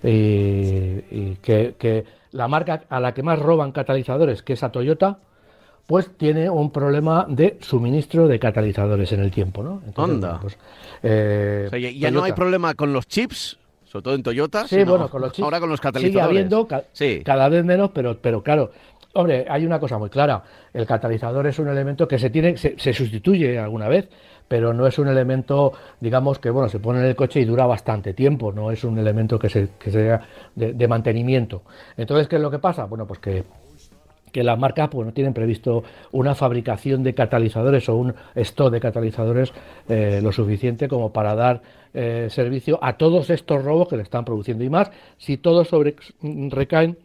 eh, 0.03 1.05
y 1.11 1.35
que, 1.35 1.75
que, 1.77 2.05
la 2.31 2.47
marca 2.47 2.83
a 2.89 2.99
la 2.99 3.13
que 3.13 3.23
más 3.23 3.39
roban 3.39 3.71
catalizadores, 3.71 4.43
que 4.43 4.53
es 4.53 4.63
a 4.63 4.71
Toyota, 4.71 5.17
pues 5.87 6.15
tiene 6.15 6.49
un 6.49 6.69
problema 6.69 7.25
de 7.27 7.57
suministro 7.61 8.27
de 8.27 8.37
catalizadores 8.37 9.11
en 9.11 9.21
el 9.21 9.31
tiempo, 9.31 9.63
¿no? 9.63 9.81
Entonces, 9.85 10.29
Pues, 10.39 10.57
eh, 11.01 11.63
o 11.65 11.69
sea, 11.71 11.79
ya, 11.79 11.89
ya 11.89 12.11
no 12.11 12.23
hay 12.23 12.33
problema 12.33 12.75
con 12.75 12.93
los 12.93 13.07
chips, 13.07 13.57
sobre 13.85 14.03
todo 14.03 14.13
en 14.13 14.21
Toyota. 14.21 14.67
Sí, 14.67 14.83
bueno, 14.83 15.09
con 15.09 15.21
los 15.21 15.31
chips. 15.31 15.43
Ahora 15.43 15.59
con 15.59 15.69
los 15.69 15.81
catalizadores. 15.81 16.13
Sigue 16.13 16.21
habiendo 16.21 16.67
ca 16.67 16.83
sí. 16.93 17.23
cada 17.25 17.49
vez 17.49 17.65
menos, 17.65 17.89
pero, 17.91 18.19
pero 18.21 18.43
claro, 18.43 18.71
Hombre, 19.13 19.45
hay 19.49 19.65
una 19.65 19.79
cosa 19.79 19.97
muy 19.97 20.09
clara. 20.09 20.43
El 20.71 20.85
catalizador 20.85 21.47
es 21.47 21.57
un 21.57 21.67
elemento 21.67 22.07
que 22.07 22.19
se 22.19 22.29
tiene, 22.29 22.57
se, 22.57 22.93
sustituye 22.93 23.57
alguna 23.57 23.87
vez, 23.87 24.07
pero 24.47 24.71
no 24.71 24.85
es 24.85 24.99
un 24.99 25.07
elemento, 25.07 25.73
digamos, 25.99 26.37
que 26.37 26.51
bueno, 26.51 26.69
se 26.69 26.79
pone 26.79 26.99
en 26.99 27.05
el 27.05 27.15
coche 27.15 27.39
y 27.39 27.45
dura 27.45 27.65
bastante 27.65 28.13
tiempo. 28.13 28.51
No 28.51 28.69
es 28.69 28.83
un 28.83 28.99
elemento 28.99 29.39
que 29.39 29.49
se, 29.49 29.69
que 29.79 29.89
sea 29.89 30.21
de, 30.55 30.87
mantenimiento. 30.87 31.63
Entonces, 31.97 32.27
¿qué 32.27 32.35
es 32.35 32.41
lo 32.41 32.51
que 32.51 32.59
pasa? 32.59 32.85
Bueno, 32.85 33.07
pues 33.07 33.19
que 33.19 33.43
que 34.31 34.43
las 34.43 34.59
marcas 34.59 34.89
pues, 34.89 35.07
no 35.07 35.11
tienen 35.11 35.33
previsto 35.33 35.83
una 36.11 36.35
fabricación 36.35 37.01
de 37.01 37.15
catalizadores 37.15 37.89
o 37.89 37.95
un 37.95 38.13
stock 38.35 38.71
de 38.71 38.79
catalizadores 38.79 39.51
eh, 39.87 40.19
lo 40.21 40.31
suficiente 40.31 40.87
como 40.87 41.11
para 41.11 41.33
dar 41.33 41.63
eh, 41.95 42.27
servicio 42.29 42.77
a 42.79 42.95
todos 42.97 43.31
estos 43.31 43.65
robos 43.65 43.87
que 43.87 43.97
le 43.97 44.03
están 44.03 44.25
produciendo 44.25 44.63
y 44.63 44.69
más 44.69 44.91
si 45.17 45.37
todos 45.37 45.67
sobre, 45.67 45.95
recaen 46.21 46.95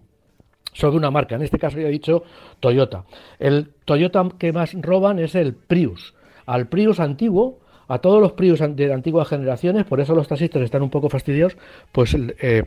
sobre 0.75 0.99
una 0.99 1.11
marca. 1.11 1.37
En 1.37 1.43
este 1.43 1.59
caso 1.59 1.81
ya 1.81 1.89
he 1.89 1.91
dicho 1.91 2.23
Toyota. 2.61 3.05
El 3.39 3.71
Toyota 3.87 4.29
que 4.39 4.53
más 4.53 4.75
roban 4.75 5.19
es 5.19 5.35
el 5.35 5.55
Prius. 5.55 6.15
Al 6.45 6.69
Prius 6.69 7.01
antiguo, 7.01 7.61
a 7.89 7.99
todos 7.99 8.21
los 8.21 8.33
Prius 8.33 8.61
de 8.61 8.93
antiguas 8.93 9.29
generaciones, 9.29 9.85
por 9.85 10.01
eso 10.01 10.15
los 10.15 10.29
taxistas 10.29 10.63
están 10.63 10.83
un 10.83 10.91
poco 10.91 11.09
fastidiados, 11.09 11.57
pues 11.93 12.15
eh, 12.15 12.65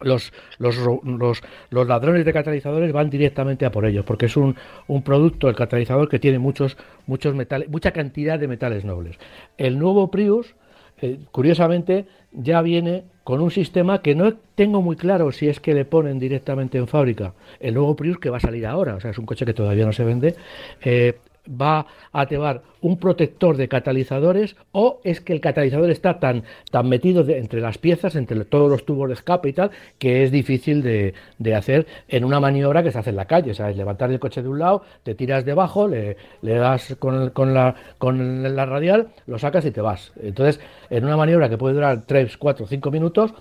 los, 0.00 0.32
los, 0.58 0.76
los, 1.04 1.42
los, 1.70 1.88
ladrones 1.88 2.24
de 2.24 2.32
catalizadores 2.32 2.92
van 2.92 3.10
directamente 3.10 3.66
a 3.66 3.70
por 3.70 3.86
ellos, 3.86 4.04
porque 4.04 4.26
es 4.26 4.36
un, 4.36 4.56
un, 4.88 5.02
producto, 5.02 5.48
el 5.48 5.56
catalizador, 5.56 6.08
que 6.08 6.18
tiene 6.18 6.38
muchos, 6.38 6.76
muchos 7.06 7.34
metales, 7.34 7.68
mucha 7.68 7.92
cantidad 7.92 8.38
de 8.38 8.48
metales 8.48 8.84
nobles. 8.84 9.18
El 9.58 9.78
nuevo 9.78 10.10
Prius, 10.10 10.54
eh, 11.02 11.18
curiosamente, 11.30 12.06
ya 12.32 12.62
viene 12.62 13.04
con 13.24 13.40
un 13.40 13.50
sistema 13.50 14.02
que 14.02 14.14
no 14.14 14.34
tengo 14.54 14.82
muy 14.82 14.96
claro 14.96 15.30
si 15.32 15.48
es 15.48 15.60
que 15.60 15.74
le 15.74 15.84
ponen 15.84 16.18
directamente 16.18 16.78
en 16.78 16.88
fábrica. 16.88 17.34
El 17.60 17.74
nuevo 17.74 17.94
Prius 17.94 18.18
que 18.18 18.30
va 18.30 18.38
a 18.38 18.40
salir 18.40 18.66
ahora, 18.66 18.94
o 18.94 19.00
sea, 19.00 19.10
es 19.10 19.18
un 19.18 19.26
coche 19.26 19.44
que 19.44 19.54
todavía 19.54 19.84
no 19.84 19.92
se 19.92 20.04
vende, 20.04 20.34
eh, 20.80 21.18
va 21.48 21.86
a 22.12 22.24
llevar 22.26 22.62
un 22.80 22.98
protector 22.98 23.56
de 23.56 23.68
catalizadores 23.68 24.56
o 24.72 25.00
es 25.04 25.20
que 25.20 25.32
el 25.32 25.40
catalizador 25.40 25.90
está 25.90 26.18
tan, 26.18 26.44
tan 26.70 26.88
metido 26.88 27.28
entre 27.28 27.60
las 27.60 27.78
piezas, 27.78 28.16
entre 28.16 28.44
todos 28.44 28.70
los 28.70 28.84
tubos 28.84 29.08
de 29.08 29.14
escape 29.14 29.48
y 29.48 29.52
tal, 29.52 29.70
que 29.98 30.24
es 30.24 30.30
difícil 30.30 30.82
de, 30.82 31.14
de, 31.38 31.54
hacer 31.54 31.86
en 32.08 32.24
una 32.24 32.40
maniobra 32.40 32.82
que 32.82 32.90
se 32.90 32.98
hace 32.98 33.10
en 33.10 33.16
la 33.16 33.26
calle, 33.26 33.54
¿sabes? 33.54 33.76
Levantar 33.76 34.10
el 34.10 34.18
coche 34.18 34.42
de 34.42 34.48
un 34.48 34.58
lado, 34.58 34.82
te 35.02 35.14
tiras 35.14 35.44
debajo, 35.44 35.88
le, 35.88 36.16
le 36.42 36.54
das 36.54 36.96
con, 36.98 37.30
con, 37.30 37.54
la, 37.54 37.74
con 37.98 38.54
la 38.56 38.66
radial, 38.66 39.08
lo 39.26 39.38
sacas 39.38 39.64
y 39.64 39.70
te 39.70 39.80
vas. 39.80 40.12
Entonces, 40.20 40.60
en 40.90 41.04
una 41.04 41.16
maniobra 41.16 41.48
que 41.48 41.58
puede 41.58 41.74
durar 41.74 42.02
3, 42.06 42.36
4, 42.36 42.66
5 42.66 42.90
minutos, 42.90 43.34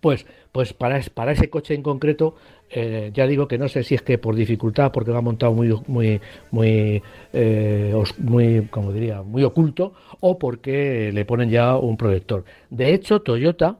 pues, 0.00 0.26
pues 0.52 0.72
para, 0.72 1.00
para 1.14 1.32
ese 1.32 1.50
coche 1.50 1.74
en 1.74 1.82
concreto 1.82 2.36
eh, 2.70 3.10
ya 3.14 3.26
digo 3.26 3.48
que 3.48 3.58
no 3.58 3.68
sé 3.68 3.82
si 3.82 3.94
es 3.94 4.02
que 4.02 4.18
por 4.18 4.34
dificultad, 4.34 4.92
porque 4.92 5.10
va 5.10 5.20
montado 5.20 5.52
muy, 5.52 5.74
muy, 5.86 7.02
eh, 7.32 7.94
muy, 8.18 8.66
como 8.70 8.92
diría, 8.92 9.22
muy 9.22 9.42
oculto, 9.42 9.94
o 10.20 10.38
porque 10.38 11.10
le 11.12 11.24
ponen 11.24 11.50
ya 11.50 11.76
un 11.76 11.96
proyector. 11.96 12.44
De 12.70 12.92
hecho, 12.92 13.20
Toyota 13.20 13.78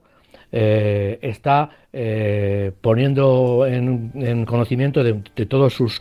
eh, 0.50 1.18
está 1.20 1.70
eh, 1.92 2.72
poniendo 2.80 3.66
en, 3.66 4.12
en 4.14 4.46
conocimiento 4.46 5.04
de, 5.04 5.22
de, 5.36 5.46
todos 5.46 5.74
sus 5.74 6.00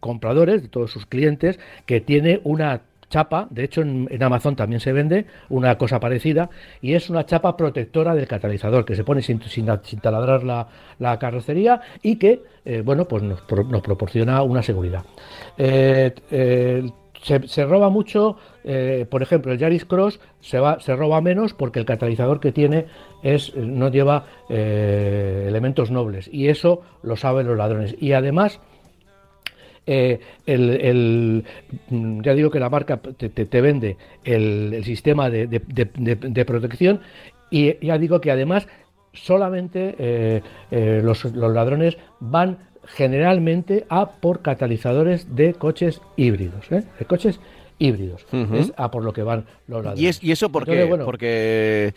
compradores, 0.00 0.62
de 0.62 0.68
todos 0.68 0.90
sus 0.90 1.06
clientes, 1.06 1.60
que 1.86 2.00
tiene 2.00 2.40
una 2.42 2.82
chapa, 3.08 3.46
de 3.50 3.64
hecho 3.64 3.82
en, 3.82 4.22
Amazon 4.22 4.56
también 4.56 4.80
se 4.80 4.92
vende 4.92 5.26
una 5.48 5.76
cosa 5.78 6.00
parecida 6.00 6.50
y 6.80 6.94
es 6.94 7.10
una 7.10 7.24
chapa 7.24 7.56
protectora 7.56 8.14
del 8.14 8.28
catalizador 8.28 8.84
que 8.84 8.94
se 8.94 9.04
pone 9.04 9.22
sin, 9.22 9.40
sin, 9.42 9.66
taladrar 10.00 10.44
la, 10.44 10.68
la, 10.98 11.18
carrocería 11.18 11.80
y 12.02 12.16
que 12.16 12.42
eh, 12.64 12.82
bueno 12.84 13.06
pues 13.06 13.22
nos, 13.22 13.40
pro, 13.42 13.64
nos, 13.64 13.82
proporciona 13.82 14.42
una 14.42 14.62
seguridad. 14.62 15.04
Eh, 15.56 16.14
eh, 16.30 16.90
se, 17.22 17.48
se, 17.48 17.64
roba 17.64 17.88
mucho, 17.88 18.36
por 19.10 19.22
ejemplo, 19.22 19.50
el 19.50 19.58
Yaris 19.58 19.84
Cross 19.84 20.20
se, 20.40 20.60
va, 20.60 20.78
se 20.78 20.94
roba 20.94 21.20
menos 21.20 21.52
porque 21.52 21.80
el 21.80 21.84
catalizador 21.84 22.38
que 22.38 22.52
tiene 22.52 22.86
es, 23.24 23.56
no 23.56 23.88
lleva 23.88 24.24
elementos 24.48 25.90
nobles 25.90 26.30
y 26.32 26.46
eso 26.46 26.82
lo 27.02 27.16
saben 27.16 27.48
los 27.48 27.58
ladrones. 27.58 27.96
Y 27.98 28.12
además 28.12 28.60
eh, 29.90 30.20
el, 30.44 30.70
el, 30.70 31.44
mm, 31.88 32.20
ya 32.20 32.34
digo 32.34 32.50
que 32.50 32.60
la 32.60 32.68
marca 32.68 32.98
te, 32.98 33.30
te, 33.30 33.46
te 33.46 33.60
vende 33.62 33.96
el, 34.22 34.74
el, 34.74 34.84
sistema 34.84 35.30
de, 35.30 35.46
de, 35.46 35.60
de, 35.66 36.14
de, 36.16 36.44
protección 36.44 37.00
y 37.50 37.84
ya 37.84 37.96
digo 37.96 38.20
que 38.20 38.30
además 38.30 38.68
solamente 39.14 39.94
eh, 39.98 40.42
eh, 40.70 41.00
los, 41.02 41.24
los, 41.24 41.52
ladrones 41.54 41.96
van 42.20 42.58
generalmente 42.84 43.86
a 43.88 44.10
por 44.10 44.42
catalizadores 44.42 45.34
de 45.34 45.54
coches 45.54 46.02
híbridos, 46.16 46.70
¿eh? 46.70 46.84
de 46.98 47.04
coches 47.06 47.40
híbridos, 47.78 48.26
uh 48.32 48.36
-huh. 48.36 48.58
es 48.58 48.72
a 48.76 48.90
por 48.90 49.02
lo 49.02 49.14
que 49.14 49.22
van 49.22 49.46
los 49.68 49.84
ladrones. 49.84 50.00
¿Y, 50.00 50.08
es, 50.08 50.22
y 50.22 50.32
eso 50.32 50.50
por 50.50 50.66
qué? 50.66 50.84
Bueno, 50.84 51.06
porque 51.06 51.94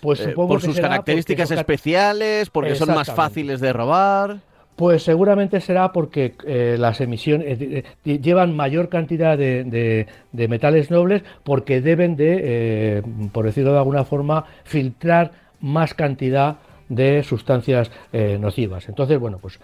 pues 0.00 0.20
eh, 0.20 0.32
por 0.34 0.60
sus 0.60 0.78
características 0.80 1.52
especiales, 1.52 2.50
porque 2.50 2.74
son 2.74 2.94
más 2.94 3.12
fáciles 3.12 3.60
de 3.60 3.72
robar. 3.72 4.40
Pues 4.78 5.02
seguramente 5.02 5.60
será 5.60 5.90
porque 5.90 6.36
eh, 6.46 6.76
las 6.78 7.00
emisiones 7.00 7.60
eh, 7.60 7.82
eh, 8.04 8.18
llevan 8.20 8.54
mayor 8.54 8.88
cantidad 8.88 9.36
de, 9.36 10.06
de, 10.30 10.48
metales 10.48 10.88
nobles 10.88 11.24
porque 11.42 11.80
deben 11.80 12.14
de, 12.14 13.02
por 13.32 13.44
decirlo 13.44 13.72
de 13.72 13.78
alguna 13.78 14.04
forma, 14.04 14.44
filtrar 14.62 15.32
más 15.60 15.94
cantidad 15.94 16.58
de 16.88 17.22
sustancias 17.22 17.90
eh, 18.12 18.38
nocivas. 18.40 18.88
Entonces, 18.88 19.18
bueno, 19.18 19.38
pues 19.38 19.58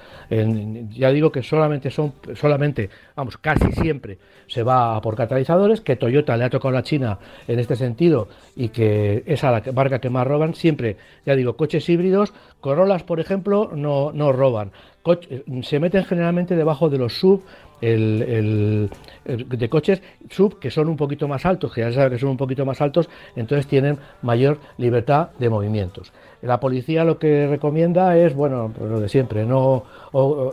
ya 0.91 1.11
digo 1.11 1.31
que 1.33 1.43
solamente 1.43 1.91
son, 1.91 2.13
solamente, 2.35 2.91
vamos, 3.17 3.37
casi 3.39 3.73
siempre 3.73 4.19
se 4.47 4.63
va 4.63 5.01
por 5.01 5.17
catalizadores, 5.17 5.81
que 5.81 5.97
Toyota 5.97 6.37
le 6.37 6.45
ha 6.45 6.51
tocado 6.51 6.73
la 6.73 6.83
China 6.83 7.19
en 7.49 7.59
este 7.59 7.77
sentido 7.77 8.29
y 8.57 8.69
que 8.69 9.23
es 9.27 9.43
a 9.45 9.51
la 9.51 9.63
marca 9.73 10.01
que 10.01 10.11
más 10.11 10.27
roban. 10.27 10.55
Siempre, 10.55 10.97
ya 11.25 11.35
digo, 11.35 11.57
coches 11.57 11.89
híbridos, 11.89 12.33
Corollas, 12.61 13.03
por 13.03 13.21
ejemplo, 13.21 13.71
no, 13.75 14.13
no 14.13 14.33
roban. 14.33 14.71
Coche, 15.03 15.45
se 15.63 15.81
meten 15.81 16.05
generalmente 16.05 16.57
debajo 16.57 16.89
de 16.89 16.99
los 16.99 17.19
sub 17.19 17.43
el, 17.81 18.23
el, 18.23 18.91
el, 19.27 19.49
de 19.49 19.69
coches 19.69 20.03
sub 20.31 20.59
que 20.59 20.71
son 20.71 20.89
un 20.89 20.97
poquito 20.97 21.29
más 21.29 21.45
altos, 21.45 21.73
que 21.73 21.83
ya 21.83 21.89
se 21.89 21.97
sabe 21.97 22.11
que 22.11 22.19
son 22.19 22.31
un 22.31 22.37
poquito 22.37 22.65
más 22.65 22.81
altos, 22.81 23.09
entonces 23.37 23.67
tienen 23.67 23.99
mayor 24.23 24.59
libertad 24.79 25.31
de 25.39 25.51
movimientos. 25.51 26.13
La 26.45 26.61
policía 26.61 27.05
lo 27.05 27.19
que 27.19 27.47
recomienda 27.47 28.19
es, 28.19 28.35
bueno, 28.35 28.71
pues 28.77 28.91
lo 28.91 29.01
de 29.01 29.09
siempre, 29.09 29.47
no 29.47 29.85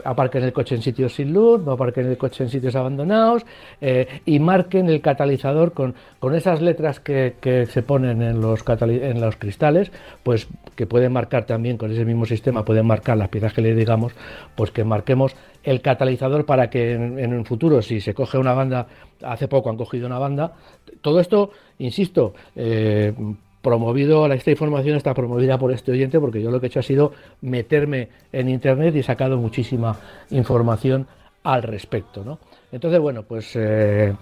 aparquen 0.05 0.43
el 0.43 0.53
coche 0.53 0.75
en 0.75 0.81
sitios 0.81 1.13
sin 1.13 1.33
luz, 1.33 1.61
no 1.63 1.73
aparquen 1.73 2.07
el 2.07 2.17
coche 2.17 2.45
en 2.45 2.49
sitios 2.49 2.75
abandonados 2.75 3.45
eh, 3.81 4.21
y 4.25 4.39
marquen 4.39 4.89
el 4.89 5.01
catalizador 5.01 5.73
con, 5.73 5.93
con 6.19 6.33
esas 6.33 6.61
letras 6.61 7.01
que, 7.01 7.35
que 7.41 7.65
se 7.65 7.83
ponen 7.83 8.21
en 8.21 8.39
los, 8.39 8.63
en 8.81 9.19
los 9.19 9.35
cristales, 9.35 9.91
pues 10.23 10.47
que 10.77 10.87
pueden 10.87 11.11
marcar 11.11 11.45
también 11.45 11.77
con 11.77 11.91
ese 11.91 12.05
mismo 12.05 12.25
sistema, 12.25 12.63
pueden 12.63 12.87
marcar 12.87 13.17
las 13.17 13.27
piezas 13.27 13.51
que 13.51 13.61
le 13.61 13.75
digamos, 13.75 14.13
pues 14.55 14.71
que 14.71 14.85
marquemos 14.85 15.35
el 15.63 15.81
catalizador 15.81 16.45
para 16.45 16.69
que 16.69 16.93
en, 16.93 17.19
en 17.19 17.33
un 17.33 17.43
futuro, 17.43 17.81
si 17.81 17.99
se 17.99 18.13
coge 18.13 18.37
una 18.37 18.53
banda, 18.53 18.87
hace 19.23 19.49
poco 19.49 19.69
han 19.69 19.77
cogido 19.77 20.07
una 20.07 20.19
banda, 20.19 20.53
todo 21.01 21.19
esto, 21.19 21.51
insisto, 21.79 22.33
eh, 22.55 23.13
promovido, 23.61 24.25
esta 24.31 24.51
información 24.51 24.97
está 24.97 25.13
promovida 25.13 25.57
por 25.57 25.71
este 25.71 25.91
oyente 25.91 26.19
porque 26.19 26.41
yo 26.41 26.51
lo 26.51 26.59
que 26.59 26.67
he 26.67 26.69
hecho 26.69 26.79
ha 26.79 26.83
sido 26.83 27.13
meterme 27.41 28.09
en 28.31 28.49
internet 28.49 28.95
y 28.95 28.99
he 28.99 29.03
sacado 29.03 29.37
muchísima 29.37 29.97
información 30.31 31.07
al 31.43 31.63
respecto, 31.63 32.23
¿no? 32.23 32.39
Entonces, 32.71 32.99
bueno, 32.99 33.23
pues 33.23 33.55
eh, 33.55 34.15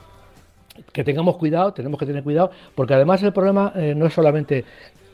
que 0.91 1.03
tengamos 1.03 1.38
cuidado, 1.38 1.74
tenemos 1.74 2.00
que 2.00 2.05
tener 2.05 2.24
cuidado, 2.24 2.51
porque 2.75 2.93
además 2.93 3.22
el 3.24 3.34
problema 3.34 3.74
eh, 3.75 3.93
no 3.96 4.05
es 4.05 4.13
solamente 4.13 4.65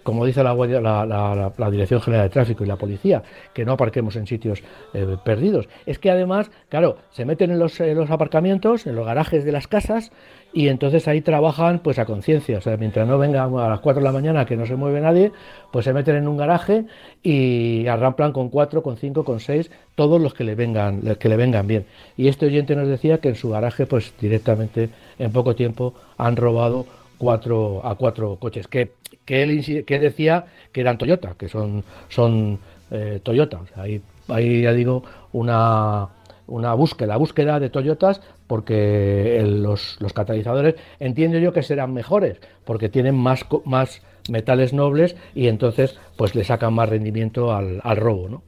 como 0.06 0.24
dice 0.24 0.44
la, 0.44 0.54
la, 0.54 1.72
Dirección 1.72 2.00
General 2.00 2.28
de 2.28 2.30
Tráfico 2.30 2.64
y 2.64 2.68
la 2.68 2.76
policía, 2.76 3.24
que 3.56 3.66
no 3.66 3.72
aparquemos 3.72 4.16
en 4.16 4.28
sitios 4.28 4.62
eh, 4.94 5.18
perdidos. 5.26 5.68
Es 5.88 5.98
que 5.98 6.12
además, 6.12 6.52
claro, 6.70 7.00
se 7.10 7.26
meten 7.26 7.50
en 7.50 7.58
los, 7.58 7.80
en 7.80 7.98
los 7.98 8.12
aparcamientos, 8.12 8.86
en 8.86 8.96
los 8.96 9.04
garajes 9.04 9.44
de 9.44 9.52
las 9.52 9.68
casas, 9.68 10.12
y 10.54 10.68
entonces 10.68 11.08
ahí 11.08 11.22
trabajan 11.22 11.80
pues 11.80 11.98
a 11.98 12.06
conciencia, 12.06 12.60
o 12.60 12.62
sea, 12.62 12.78
mientras 12.78 13.08
no 13.08 13.18
venga 13.18 13.46
a 13.46 13.70
las 13.70 13.80
4 13.80 14.00
de 14.00 14.06
la 14.06 14.12
mañana 14.12 14.46
que 14.46 14.56
no 14.56 14.68
se 14.68 14.76
mueve 14.76 15.02
nadie, 15.02 15.32
pues 15.72 15.86
se 15.86 15.92
meten 15.92 16.18
en 16.18 16.28
un 16.28 16.38
garaje 16.38 16.86
y 17.24 17.88
arramplan 17.88 18.32
con 18.32 18.50
4, 18.50 18.84
con 18.84 18.98
5, 18.98 19.26
con 19.26 19.40
6, 19.40 19.72
todos 19.96 20.22
los 20.22 20.36
que 20.36 20.44
le 20.44 20.54
vengan 20.54 21.02
que 21.18 21.30
le 21.30 21.36
vengan 21.36 21.66
bien. 21.66 21.88
Y 22.16 22.28
este 22.28 22.46
oyente 22.46 22.76
nos 22.76 22.88
decía 22.88 23.18
que 23.18 23.30
en 23.30 23.36
su 23.36 23.50
garaje 23.50 23.88
pues 23.88 24.14
directamente 24.22 24.90
en 25.18 25.32
poco 25.32 25.56
tiempo 25.56 25.96
han 26.18 26.36
robado 26.36 26.86
cuatro 27.18 27.86
a 27.86 27.96
cuatro 27.96 28.38
coches 28.38 28.68
que, 28.68 28.94
que 29.26 29.44
él 29.44 29.86
que 29.86 30.00
decía 30.00 30.46
que 30.72 30.82
eran 30.82 30.98
Toyota, 30.98 31.36
que 31.38 31.48
son 31.48 31.84
son 32.10 32.60
eh, 32.92 33.20
Toyota, 33.24 33.62
ahí 33.76 34.02
ahí 34.28 34.62
ya 34.62 34.74
digo 34.74 35.04
una 35.34 36.10
una 36.48 36.74
búsqueda, 36.74 37.18
búsqueda 37.18 37.60
de 37.60 37.70
Toyotas 37.70 38.22
porque 38.48 39.42
los, 39.46 39.98
catalizadores 40.14 40.76
entiendo 41.00 41.40
yo 41.40 41.54
que 41.54 41.64
serán 41.64 41.94
mejores 41.94 42.40
porque 42.64 42.90
tienen 42.90 43.16
más, 43.16 43.46
más 43.66 44.02
metales 44.30 44.74
nobles 44.74 45.16
y 45.34 45.48
entonces 45.48 45.98
pues 46.18 46.36
le 46.36 46.44
sacan 46.44 46.74
más 46.74 46.90
rendimiento 46.90 47.54
al, 47.54 47.82
robo, 47.98 48.30
¿no? 48.30 48.44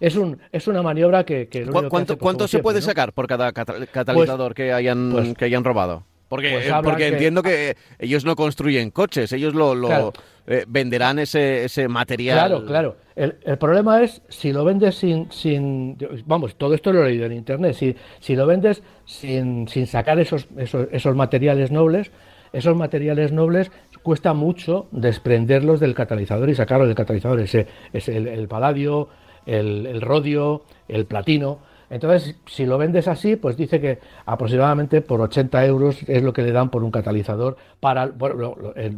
Es, 0.00 0.16
un, 0.16 0.38
es 0.50 0.66
una 0.66 0.82
maniobra 0.82 1.24
que... 1.24 1.48
¿Cuánto, 1.70 2.18
¿cuánto 2.18 2.48
se 2.48 2.58
puede 2.60 2.80
sacar 2.80 3.12
por 3.12 3.26
cada 3.26 3.52
catalizador 3.52 4.54
que, 4.54 4.72
hayan, 4.72 5.10
pues 5.12 5.34
que 5.34 5.44
hayan 5.44 5.62
robado? 5.62 6.04
Porque, 6.30 6.60
pues 6.62 6.72
porque 6.84 7.08
entiendo 7.08 7.42
que 7.42 7.76
ellos 7.98 8.24
no 8.24 8.36
construyen 8.36 8.92
coches, 8.92 9.32
ellos 9.32 9.52
lo, 9.52 10.12
eh, 10.46 10.64
venderán 10.68 11.18
ese, 11.18 11.64
ese 11.64 11.88
material. 11.88 12.38
Claro, 12.38 12.64
claro. 12.64 12.96
El, 13.16 13.36
el, 13.44 13.58
problema 13.58 14.00
es 14.00 14.22
si 14.28 14.52
lo 14.52 14.64
vendes 14.64 14.94
sin, 14.94 15.30
sin. 15.32 15.98
Vamos, 16.26 16.54
todo 16.54 16.74
esto 16.74 16.92
lo 16.92 17.04
he 17.04 17.08
leído 17.08 17.26
en 17.26 17.32
internet. 17.32 17.74
Si, 17.74 17.96
si 18.20 18.36
lo 18.36 18.46
vendes 18.46 18.80
sin, 19.06 19.66
sin 19.66 19.88
sacar 19.88 20.20
esos, 20.20 20.46
esos, 20.56 20.86
esos 20.92 21.16
materiales 21.16 21.72
nobles, 21.72 22.12
esos 22.52 22.76
materiales 22.76 23.32
nobles 23.32 23.72
cuesta 24.04 24.32
mucho 24.32 24.86
desprenderlos 24.92 25.80
del 25.80 25.94
catalizador 25.94 26.48
y 26.48 26.54
sacarlos 26.54 26.86
del 26.86 26.96
catalizador. 26.96 27.40
Ese, 27.40 27.66
es 27.92 28.08
el, 28.08 28.28
el 28.28 28.46
paladio, 28.46 29.08
el, 29.46 30.00
rodio, 30.00 30.62
el 30.88 31.06
platino. 31.06 31.58
Entonces, 31.88 32.36
si 32.46 32.66
lo 32.66 32.78
vendes 32.78 33.08
así, 33.08 33.36
pues 33.36 33.56
dice 33.56 33.80
que 33.80 33.98
aproximadamente 34.26 35.00
por 35.00 35.20
80 35.20 35.66
euros 35.66 35.98
es 36.06 36.22
lo 36.22 36.32
que 36.32 36.42
le 36.42 36.52
dan 36.52 36.70
por 36.70 36.84
un 36.84 36.90
catalizador 36.90 37.56
para 37.80 38.06
bueno, 38.06 38.54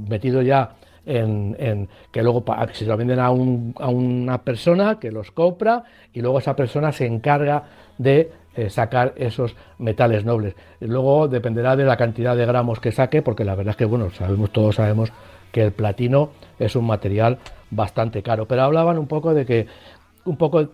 metido 0.08 0.42
ya 0.42 0.74
en, 1.06 1.88
que 2.10 2.22
luego 2.22 2.44
si 2.72 2.84
lo 2.84 2.96
venden 2.96 3.18
a, 3.18 3.30
una 3.30 4.42
persona 4.42 4.98
que 4.98 5.10
los 5.10 5.30
compra 5.30 5.84
y 6.12 6.20
luego 6.20 6.38
esa 6.38 6.54
persona 6.54 6.92
se 6.92 7.06
encarga 7.06 7.64
de 7.98 8.30
eh, 8.54 8.68
sacar 8.68 9.14
esos 9.16 9.56
metales 9.78 10.24
nobles. 10.24 10.54
luego 10.80 11.28
dependerá 11.28 11.74
de 11.76 11.84
la 11.84 11.96
cantidad 11.96 12.36
de 12.36 12.44
gramos 12.44 12.80
que 12.80 12.92
saque, 12.92 13.22
porque 13.22 13.44
la 13.44 13.54
verdad 13.54 13.70
es 13.70 13.76
que 13.76 13.86
bueno, 13.86 14.10
sabemos 14.10 14.50
todos 14.50 14.76
sabemos 14.76 15.12
que 15.50 15.62
el 15.62 15.72
platino 15.72 16.30
es 16.58 16.76
un 16.76 16.86
material 16.86 17.38
bastante 17.70 18.22
caro. 18.22 18.46
Pero 18.46 18.62
hablaban 18.62 18.98
un 18.98 19.06
poco 19.06 19.34
de 19.34 19.46
que 19.46 19.66
un 20.24 20.36
poco 20.36 20.68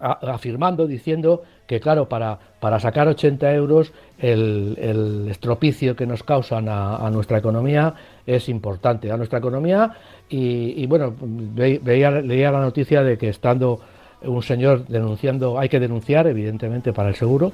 afirmando, 0.00 0.86
diciendo 0.86 1.44
que, 1.66 1.78
claro, 1.78 2.08
para, 2.08 2.38
para 2.60 2.80
sacar 2.80 3.06
80 3.08 3.54
euros 3.54 3.92
el, 4.18 4.76
el 4.80 5.28
estropicio 5.30 5.94
que 5.94 6.06
nos 6.06 6.22
causan 6.22 6.68
a, 6.68 7.08
nuestra 7.10 7.38
economía 7.38 7.94
es 8.26 8.48
importante, 8.48 9.10
a 9.10 9.16
nuestra 9.16 9.38
economía. 9.38 9.92
Y, 10.28 10.84
bueno, 10.86 11.14
veía, 11.20 12.10
leía 12.10 12.50
la 12.50 12.60
noticia 12.60 13.02
de 13.02 13.16
que 13.16 13.28
estando 13.28 13.80
un 14.22 14.42
señor 14.42 14.86
denunciando, 14.86 15.58
hay 15.58 15.68
que 15.68 15.78
denunciar, 15.78 16.26
evidentemente, 16.26 16.92
para 16.92 17.10
el 17.10 17.14
seguro, 17.14 17.52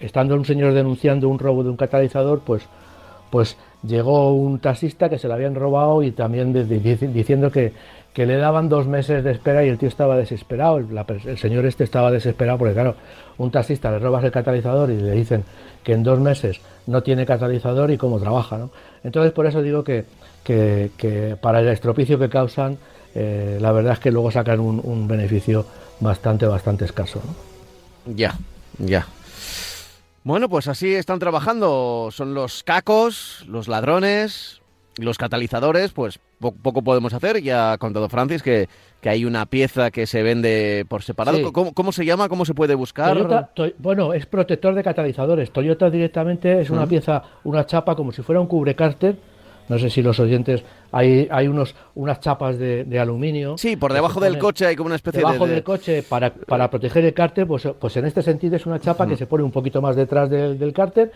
estando 0.00 0.34
un 0.34 0.44
señor 0.44 0.72
denunciando 0.72 1.28
un 1.28 1.38
robo 1.38 1.62
de 1.62 1.70
un 1.70 1.76
catalizador, 1.76 2.40
pues, 2.40 2.66
pues 3.30 3.58
llegó 3.82 4.32
un 4.32 4.58
taxista 4.58 5.08
que 5.08 5.18
se 5.18 5.28
lo 5.28 5.34
habían 5.34 5.54
robado 5.54 6.02
y 6.02 6.12
también 6.12 6.52
diciendo 6.52 7.50
que 7.50 7.72
que 8.18 8.26
le 8.26 8.36
daban 8.36 8.68
dos 8.68 8.88
meses 8.88 9.22
de 9.22 9.30
espera 9.30 9.64
y 9.64 9.68
el 9.68 9.78
tío 9.78 9.88
estaba 9.88 10.16
desesperado, 10.16 10.78
el, 10.78 11.38
señor 11.38 11.64
este 11.66 11.84
estaba 11.84 12.10
desesperado 12.10 12.58
porque 12.58 12.74
claro, 12.74 12.96
un 13.36 13.52
taxista 13.52 13.92
le 13.92 14.00
robas 14.00 14.24
el 14.24 14.32
catalizador 14.32 14.90
y 14.90 14.96
le 14.96 15.12
dicen 15.12 15.44
que 15.84 15.92
en 15.92 16.02
dos 16.02 16.18
meses 16.18 16.60
no 16.88 17.04
tiene 17.04 17.24
catalizador 17.24 17.92
y 17.92 17.96
cómo 17.96 18.18
trabaja, 18.18 18.58
¿no? 18.58 18.72
Entonces 19.04 19.30
por 19.30 19.46
eso 19.46 19.62
digo 19.62 19.84
que, 19.84 20.04
que, 20.42 21.36
para 21.40 21.60
el 21.60 21.68
estropicio 21.68 22.18
que 22.18 22.28
causan, 22.28 22.76
eh, 23.14 23.58
la 23.60 23.70
verdad 23.70 23.92
es 23.92 24.00
que 24.00 24.10
luego 24.10 24.32
sacan 24.32 24.58
un, 24.58 25.06
beneficio 25.06 25.64
bastante, 26.00 26.44
bastante 26.44 26.86
escaso, 26.86 27.22
Ya, 28.04 28.34
ya. 28.78 29.06
Bueno, 30.24 30.48
pues 30.48 30.66
así 30.66 30.92
están 30.92 31.20
trabajando. 31.20 32.08
Son 32.10 32.34
los 32.34 32.64
cacos, 32.64 33.44
los 33.46 33.68
ladrones, 33.68 34.57
los 34.98 35.18
catalizadores, 35.18 35.92
pues 35.92 36.18
poco 36.38 36.82
podemos 36.82 37.14
hacer. 37.14 37.42
Ya 37.42 37.72
ha 37.72 37.78
contado 37.78 38.08
Francis 38.08 38.42
que, 38.42 38.68
que 39.00 39.08
hay 39.08 39.24
una 39.24 39.46
pieza 39.46 39.90
que 39.90 40.06
se 40.06 40.22
vende 40.22 40.84
por 40.88 41.02
separado. 41.02 41.52
¿Cómo, 41.52 41.92
se 41.92 42.04
llama? 42.04 42.28
¿Cómo 42.28 42.44
se 42.44 42.54
puede 42.54 42.74
buscar? 42.74 43.48
bueno, 43.78 44.12
es 44.12 44.26
protector 44.26 44.74
de 44.74 44.82
catalizadores. 44.82 45.50
Toyota 45.50 45.90
directamente 45.90 46.60
es 46.60 46.70
una 46.70 46.86
pieza, 46.86 47.22
una 47.44 47.66
chapa 47.66 47.94
como 47.94 48.12
si 48.12 48.22
fuera 48.22 48.40
un 48.40 48.46
cubrecárter. 48.46 49.16
No 49.68 49.78
sé 49.78 49.90
si 49.90 50.00
los 50.00 50.18
oyentes, 50.18 50.64
hay, 50.92 51.28
hay 51.30 51.46
unos, 51.46 51.74
unas 51.94 52.20
chapas 52.20 52.58
de, 52.58 52.98
aluminio. 52.98 53.58
Sí, 53.58 53.76
por 53.76 53.92
debajo 53.92 54.18
del 54.18 54.38
coche 54.38 54.66
hay 54.66 54.76
como 54.76 54.86
una 54.86 54.96
especie 54.96 55.20
de... 55.20 55.26
Debajo 55.26 55.46
del 55.46 55.62
coche, 55.62 56.02
para, 56.02 56.32
para 56.32 56.70
proteger 56.70 57.04
el 57.04 57.12
cárter, 57.12 57.46
pues, 57.46 57.68
pues 57.78 57.94
en 57.98 58.06
este 58.06 58.22
sentido 58.22 58.56
es 58.56 58.64
una 58.64 58.80
chapa 58.80 59.06
que 59.06 59.18
se 59.18 59.26
pone 59.26 59.44
un 59.44 59.50
poquito 59.50 59.82
más 59.82 59.94
detrás 59.94 60.30
del, 60.30 60.58
del 60.58 60.72
cárter, 60.72 61.12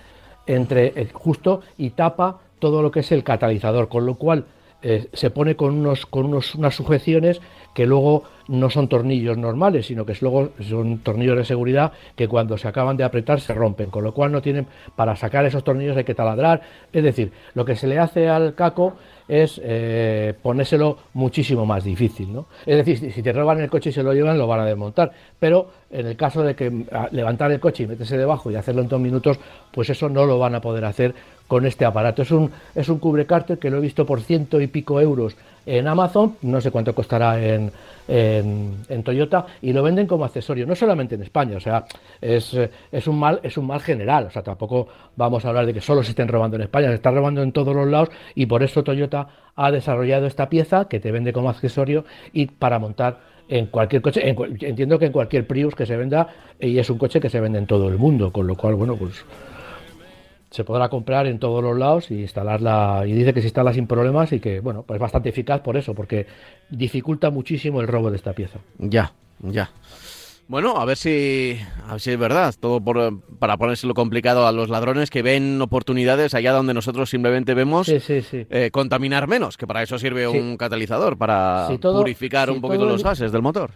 entre, 0.47 1.09
justo, 1.15 1.63
y 1.79 1.91
tapa 1.91 2.41
todo 2.63 2.81
lo 2.81 2.93
que 2.93 3.01
es 3.01 3.11
el 3.11 3.25
catalizador, 3.25 3.89
con 3.89 4.07
lo 4.07 4.15
cual 4.15 4.45
eh, 4.83 5.09
se 5.15 5.31
pone 5.31 5.57
con, 5.57 5.75
unos, 5.75 6.07
con 6.07 6.27
unos, 6.27 6.55
unas 6.55 6.77
sujeciones 6.77 7.41
que 7.75 7.87
luego 7.87 8.23
no 8.47 8.71
son 8.71 8.87
tornillos 8.87 9.37
normales, 9.37 9.87
sino 9.87 10.07
que 10.07 10.17
luego 10.21 10.51
son 10.61 10.99
tornillos 10.99 11.37
de 11.37 11.45
seguridad 11.45 11.91
que 12.15 12.29
cuando 12.29 12.57
se 12.57 12.69
acaban 12.69 12.97
de 12.97 13.03
apretar 13.03 13.41
se 13.41 13.53
rompen, 13.53 13.91
con 13.91 14.05
lo 14.05 14.15
cual 14.15 14.31
no 14.31 14.43
tienen, 14.43 14.69
para 14.95 15.17
sacar 15.17 15.45
esos 15.45 15.65
tornillos 15.65 15.97
hay 15.97 16.05
que 16.05 16.15
taladrar, 16.15 16.63
es 16.93 17.03
decir, 17.03 17.33
lo 17.55 17.65
que 17.65 17.75
se 17.75 17.89
le 17.89 17.99
hace 17.99 18.29
al 18.29 18.55
caco 18.55 18.95
es 19.29 19.61
eh, 19.63 20.35
ponérselo 20.43 20.99
muchísimo 21.15 21.65
más 21.67 21.85
difícil, 21.85 22.33
¿no? 22.33 22.47
Es 22.67 22.85
decir, 22.85 23.13
si 23.13 23.23
te 23.23 23.33
roban 23.33 23.61
el 23.61 23.71
coche 23.71 23.91
y 23.91 23.93
se 23.93 24.03
lo 24.03 24.13
llevan, 24.13 24.39
lo 24.39 24.47
van 24.47 24.61
a 24.61 24.65
desmontar, 24.67 25.13
pero 25.39 25.71
en 25.91 26.07
el 26.07 26.17
caso 26.17 26.43
de 26.43 26.55
que 26.55 26.87
levantar 27.11 27.53
el 27.53 27.61
coche 27.61 27.85
y 27.85 27.87
meterse 27.87 28.17
debajo 28.17 28.51
y 28.51 28.57
hacerlo 28.57 28.83
en 28.83 28.89
dos 28.89 29.01
minutos, 29.01 29.39
pues 29.73 29.91
eso 29.91 30.09
no 30.09 30.25
lo 30.25 30.39
van 30.39 30.55
a 30.55 30.61
poder 30.61 30.85
hacer 30.85 31.15
con 31.47 31.67
este 31.67 31.85
aparato. 31.85 32.23
Es 32.23 32.31
un, 32.31 32.51
es 32.75 32.89
un 32.89 32.99
cubrecárter 32.99 33.59
que 33.59 33.71
lo 33.71 33.79
he 33.79 33.81
visto 33.81 34.07
por 34.07 34.21
ciento 34.21 34.61
y 34.61 34.67
pico 34.67 35.01
euros 35.01 35.37
en 35.67 35.87
Amazon, 35.87 36.37
no 36.43 36.61
sé 36.61 36.71
cuánto 36.71 36.95
costará 36.95 37.43
en, 37.43 37.71
en, 38.09 39.03
Toyota, 39.05 39.47
y 39.61 39.73
lo 39.73 39.83
venden 39.83 40.07
como 40.07 40.25
accesorio, 40.25 40.67
no 40.67 40.75
solamente 40.75 41.15
en 41.15 41.23
España, 41.23 41.57
o 41.57 41.61
sea, 41.61 41.85
es, 42.21 42.57
es, 42.91 43.07
un 43.07 43.19
mal, 43.19 43.41
es 43.43 43.57
un 43.57 43.67
mal 43.67 43.81
general, 43.81 44.27
o 44.27 44.31
sea, 44.31 44.43
tampoco 44.43 44.89
vamos 45.17 45.45
a 45.45 45.49
hablar 45.49 45.67
de 45.67 45.75
que 45.75 45.81
solo 45.81 46.03
se 46.03 46.11
estén 46.11 46.29
robando 46.29 46.57
en 46.57 46.63
España, 46.63 46.89
se 46.89 46.95
está 46.95 47.11
robando 47.11 47.43
en 47.43 47.53
todos 47.53 47.75
los 47.75 47.89
lados, 47.89 48.11
y 48.35 48.47
por 48.47 48.63
eso 48.63 48.83
Toyota 48.83 49.29
ha 49.55 49.71
desarrollado 49.71 50.27
esta 50.27 50.49
pieza 50.49 50.87
que 50.87 51.01
te 51.01 51.13
vende 51.13 51.33
como 51.33 51.51
accesorio 51.51 52.05
y 52.33 52.47
para 52.47 52.79
montar 52.79 53.33
en 53.49 53.67
cualquier 53.67 54.01
coche, 54.01 54.23
entiendo 54.61 54.99
que 54.99 55.07
en 55.07 55.13
cualquier 55.13 55.47
Prius 55.47 55.75
que 55.75 55.85
se 55.85 55.97
venda, 55.97 56.29
y 56.59 56.79
es 56.79 56.89
un 56.89 56.99
coche 56.99 57.21
que 57.21 57.29
se 57.29 57.41
vende 57.41 57.59
en 57.59 57.67
todo 57.67 57.89
el 57.89 57.99
mundo, 57.99 58.33
con 58.33 58.47
lo 58.47 58.57
cual, 58.57 58.77
bueno, 58.77 58.97
pues 58.97 59.25
se 60.53 60.65
podrá 60.65 60.89
comprar 60.91 61.27
en 61.27 61.39
todos 61.39 61.63
los 61.65 61.77
lados 61.77 62.11
y 62.11 62.21
instalarla. 62.21 63.05
Y 63.07 63.13
dice 63.13 63.33
que 63.33 63.41
se 63.41 63.47
instala 63.47 63.73
sin 63.73 63.87
problemas 63.87 64.33
y 64.33 64.41
que, 64.41 64.61
bueno, 64.61 64.85
pues 64.87 65.01
bastante 65.01 65.31
eficaz 65.31 65.63
por 65.63 65.77
eso, 65.77 65.95
porque 65.95 66.27
dificulta 66.69 67.31
muchísimo 67.31 67.81
el 67.81 67.89
robo 67.89 68.11
de 68.11 68.17
esta 68.17 68.35
pieza. 68.35 68.59
Ya, 68.79 69.13
ya. 69.41 69.71
Bueno, 70.49 70.77
a 70.77 70.85
ver 70.85 70.99
si, 70.99 71.59
a 71.89 71.93
ver 71.93 72.01
si 72.01 72.11
es 72.11 72.19
verdad. 72.19 72.55
Todo 72.61 72.79
por, 72.81 73.23
para 73.39 73.57
ponérselo 73.57 73.95
complicado 73.95 74.47
a 74.47 74.53
los 74.53 74.69
ladrones 74.69 75.09
que 75.09 75.23
ven 75.23 75.63
oportunidades 75.63 76.35
allá 76.35 76.53
donde 76.53 76.75
nosotros 76.75 77.09
simplemente 77.09 77.55
vemos 77.55 77.89
eh, 77.89 78.71
contaminar 78.71 79.29
menos, 79.29 79.57
que 79.57 79.67
para 79.67 79.83
eso 79.83 79.99
sirve 79.99 80.29
un 80.29 80.59
catalizador, 80.59 81.17
para 81.17 81.69
purificar 81.81 82.51
un 82.51 82.61
poquito 82.61 82.85
los 82.85 83.03
gases 83.03 83.33
del 83.33 83.41
motor. 83.41 83.71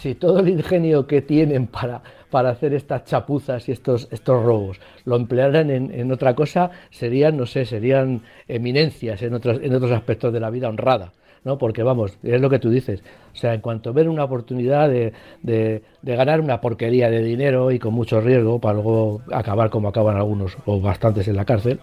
Si 0.00 0.14
todo 0.14 0.40
el 0.40 0.48
ingenio 0.48 1.06
que 1.06 1.22
tienen 1.22 1.66
para 1.66 2.02
para 2.30 2.50
hacer 2.50 2.74
estas 2.74 3.04
chapuzas 3.04 3.68
y 3.68 3.72
estos, 3.72 4.08
estos 4.10 4.42
robos. 4.42 4.80
Lo 5.04 5.16
emplearan 5.16 5.70
en, 5.70 6.12
otra 6.12 6.34
cosa, 6.34 6.70
serían, 6.90 7.36
no 7.36 7.46
sé, 7.46 7.64
serían 7.64 8.22
eminencias 8.46 9.22
en 9.22 9.34
otros, 9.34 9.60
en 9.62 9.74
otros 9.74 9.92
aspectos 9.92 10.32
de 10.32 10.40
la 10.40 10.50
vida 10.50 10.68
honrada. 10.68 11.12
¿no? 11.44 11.56
Porque 11.56 11.82
vamos, 11.82 12.18
es 12.22 12.40
lo 12.40 12.50
que 12.50 12.58
tú 12.58 12.68
dices. 12.68 13.02
O 13.32 13.36
sea, 13.36 13.54
en 13.54 13.60
cuanto 13.60 13.92
ver 13.92 14.08
una 14.08 14.24
oportunidad 14.24 14.88
de, 14.88 15.12
de, 15.42 15.82
ganar 16.02 16.40
una 16.40 16.60
porquería 16.60 17.10
de 17.10 17.22
dinero 17.22 17.70
y 17.70 17.78
con 17.78 17.94
mucho 17.94 18.20
riesgo 18.20 18.60
para 18.60 18.74
luego 18.74 19.22
acabar 19.32 19.70
como 19.70 19.88
acaban 19.88 20.16
algunos 20.16 20.56
o 20.66 20.80
bastantes 20.80 21.28
en 21.28 21.36
la 21.36 21.44
cárcel, 21.44 21.80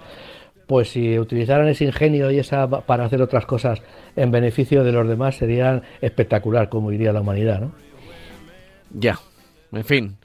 pues 0.67 0.89
si 0.89 1.17
utilizaran 1.17 1.67
ese 1.67 1.85
ingenio 1.85 2.31
y 2.31 2.39
esa 2.39 2.67
para 2.67 3.05
hacer 3.05 3.21
otras 3.21 3.45
cosas 3.45 3.81
en 4.15 4.31
beneficio 4.31 4.83
de 4.83 4.91
los 4.91 5.07
demás 5.07 5.35
serían 5.35 5.83
espectacular 6.01 6.69
como 6.69 6.91
iría 6.91 7.13
la 7.13 7.21
humanidad, 7.21 7.61
¿no? 7.61 7.84
Ya, 8.97 9.19
en 9.73 9.83
fin, 9.83 10.17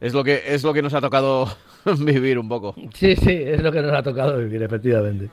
es 0.00 0.12
lo 0.12 0.24
que 0.24 0.42
es 0.46 0.64
lo 0.64 0.74
que 0.74 0.82
nos 0.82 0.92
ha 0.92 1.00
tocado 1.00 1.48
vivir 1.98 2.38
un 2.38 2.48
poco. 2.48 2.74
Sí, 2.94 3.14
sí, 3.14 3.30
es 3.30 3.62
lo 3.62 3.70
que 3.70 3.80
nos 3.80 3.92
ha 3.92 4.02
tocado 4.02 4.38
vivir, 4.38 4.62
efectivamente. 4.62 5.30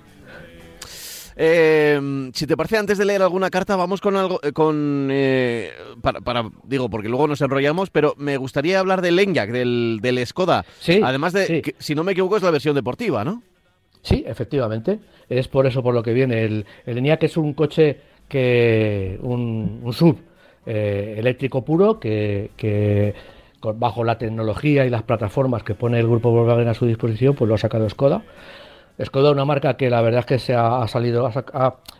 Eh, 1.41 2.29
si 2.34 2.45
te 2.45 2.58
parece, 2.58 2.77
antes 2.77 2.97
de 2.97 3.05
leer 3.05 3.21
alguna 3.21 3.49
carta, 3.49 3.75
vamos 3.75 4.01
con 4.01 4.15
algo, 4.17 4.39
eh, 4.43 4.51
con 4.51 5.08
eh, 5.10 5.71
para, 6.01 6.49
digo, 6.65 6.89
porque 6.89 7.08
luego 7.08 7.27
nos 7.27 7.41
enrollamos, 7.41 7.89
pero 7.89 8.13
me 8.17 8.38
gustaría 8.38 8.79
hablar 8.79 9.01
del 9.01 9.17
Enyaq, 9.17 9.49
del, 9.49 9.99
del 10.01 10.25
Skoda. 10.27 10.65
Sí, 10.79 10.99
Además 11.03 11.34
de, 11.34 11.62
que, 11.62 11.75
si 11.79 11.95
no 11.95 12.03
me 12.03 12.12
equivoco, 12.12 12.38
es 12.38 12.43
la 12.43 12.51
versión 12.51 12.75
deportiva, 12.75 13.23
¿no? 13.23 13.41
Sí, 14.01 14.23
efectivamente. 14.27 14.99
Es 15.27 15.47
por 15.47 15.65
eso 15.65 15.82
por 15.82 15.93
lo 15.93 16.03
que 16.03 16.13
viene. 16.13 16.43
El, 16.43 16.65
el 16.86 16.97
ENIAC 16.97 17.23
es 17.23 17.38
un 17.38 17.53
coche 17.53 17.99
que. 18.27 19.17
un, 19.21 19.79
un 19.82 19.93
sub 19.93 20.17
eh, 20.71 21.15
eléctrico 21.17 21.65
puro 21.65 21.99
que, 21.99 23.15
bajo 23.62 24.03
la 24.03 24.19
tecnología 24.19 24.86
y 24.86 24.91
las 24.91 25.01
plataformas 25.01 25.63
que 25.63 25.73
pone 25.73 25.99
el 25.99 26.08
grupo 26.08 26.29
Volkswagen 26.29 26.67
a 26.67 26.75
su 26.75 26.86
disposición, 26.86 27.34
pues 27.34 27.49
lo 27.49 27.55
ha 27.55 27.58
sacado 27.58 27.89
Skoda. 27.89 28.21
Skoda, 29.03 29.32
una 29.32 29.45
marca 29.45 29.77
que 29.77 29.89
la 29.89 30.01
verdad 30.01 30.19
es 30.19 30.25
que 30.27 30.38
se 30.38 30.53
ha, 30.53 30.88
salido, 30.88 31.27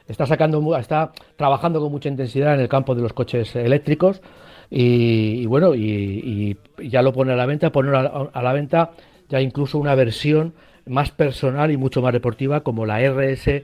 está 0.08 0.26
sacando, 0.28 0.78
está 0.78 1.12
trabajando 1.36 1.80
con 1.80 1.92
mucha 1.92 2.10
intensidad 2.10 2.54
en 2.54 2.60
el 2.60 2.70
campo 2.70 2.94
de 2.94 3.02
los 3.02 3.14
coches 3.14 3.56
eléctricos 3.56 4.22
y, 4.70 5.48
bueno, 5.48 5.74
y, 5.74 6.58
y, 6.78 6.90
ya 6.90 7.02
lo 7.02 7.12
pone 7.12 7.34
a 7.34 7.36
la 7.36 7.48
venta, 7.48 7.72
pone 7.72 7.98
a, 7.98 8.02
a 8.32 8.44
la 8.44 8.54
venta 8.54 8.92
ya 9.30 9.42
incluso 9.42 9.80
una 9.80 9.96
versión 9.96 10.54
más 10.86 11.10
personal 11.10 11.72
y 11.72 11.78
mucho 11.78 12.04
más 12.04 12.14
deportiva 12.14 12.62
como 12.62 12.86
la 12.86 13.00
RS 13.00 13.64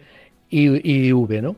IV, 0.49 1.41
¿no? 1.43 1.55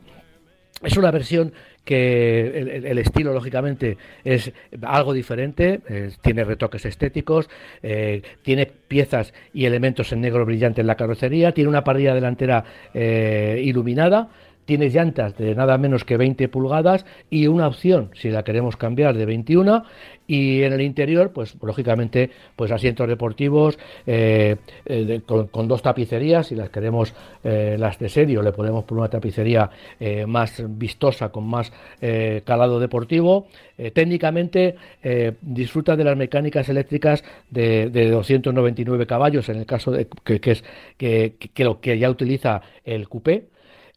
Es 0.82 0.96
una 0.96 1.10
versión 1.10 1.52
que 1.88 2.82
el, 2.84 2.98
estilo, 2.98 3.32
lógicamente, 3.32 3.96
es 4.22 4.52
algo 4.82 5.14
diferente, 5.14 5.80
eh, 5.88 6.10
tiene 6.20 6.44
retoques 6.44 6.84
estéticos, 6.84 7.48
eh, 7.82 8.20
tiene 8.42 8.66
piezas 8.66 9.32
y 9.54 9.64
elementos 9.64 10.12
en 10.12 10.20
negro 10.20 10.44
brillante 10.44 10.82
en 10.82 10.86
la 10.86 10.96
carrocería, 10.96 11.52
tiene 11.52 11.70
una 11.70 11.84
parrilla 11.84 12.14
delantera 12.14 12.62
eh, 12.92 13.62
iluminada, 13.64 14.28
tiene 14.68 14.90
llantas 14.90 15.34
de 15.38 15.54
nada 15.54 15.78
menos 15.78 16.04
que 16.04 16.18
20 16.18 16.46
pulgadas 16.48 17.06
y 17.30 17.46
una 17.46 17.66
opción, 17.66 18.10
si 18.12 18.28
la 18.28 18.44
queremos 18.44 18.76
cambiar, 18.76 19.16
de 19.16 19.24
21 19.24 19.82
y 20.26 20.62
en 20.62 20.74
el 20.74 20.82
interior, 20.82 21.32
pues 21.32 21.56
lógicamente, 21.62 22.30
pues 22.54 22.70
asientos 22.70 23.08
deportivos 23.08 23.78
eh, 24.06 24.56
eh, 24.84 25.22
con, 25.24 25.68
dos 25.68 25.80
tapicerías, 25.80 26.48
si 26.48 26.54
las 26.54 26.68
queremos 26.68 27.14
eh, 27.42 27.76
las 27.78 27.98
de 27.98 28.10
serio, 28.10 28.42
le 28.42 28.52
podemos 28.52 28.84
poner 28.84 29.00
una 29.00 29.08
tapicería 29.08 29.70
más 30.26 30.62
vistosa, 30.68 31.30
con 31.30 31.46
más 31.48 31.72
calado 32.44 32.78
deportivo. 32.78 33.46
técnicamente 33.94 34.76
disfruta 35.40 35.96
de 35.96 36.04
las 36.04 36.16
mecánicas 36.16 36.68
eléctricas 36.68 37.24
de, 37.50 37.88
de 37.88 38.10
299 38.10 39.06
caballos, 39.06 39.48
en 39.48 39.56
el 39.56 39.66
caso 39.66 39.92
de 39.92 40.08
que, 40.24 40.40
es 40.44 40.62
que, 40.98 41.64
lo 41.64 41.80
que 41.80 41.98
ya 41.98 42.10
utiliza 42.10 42.60
el 42.84 43.08
coupé 43.08 43.46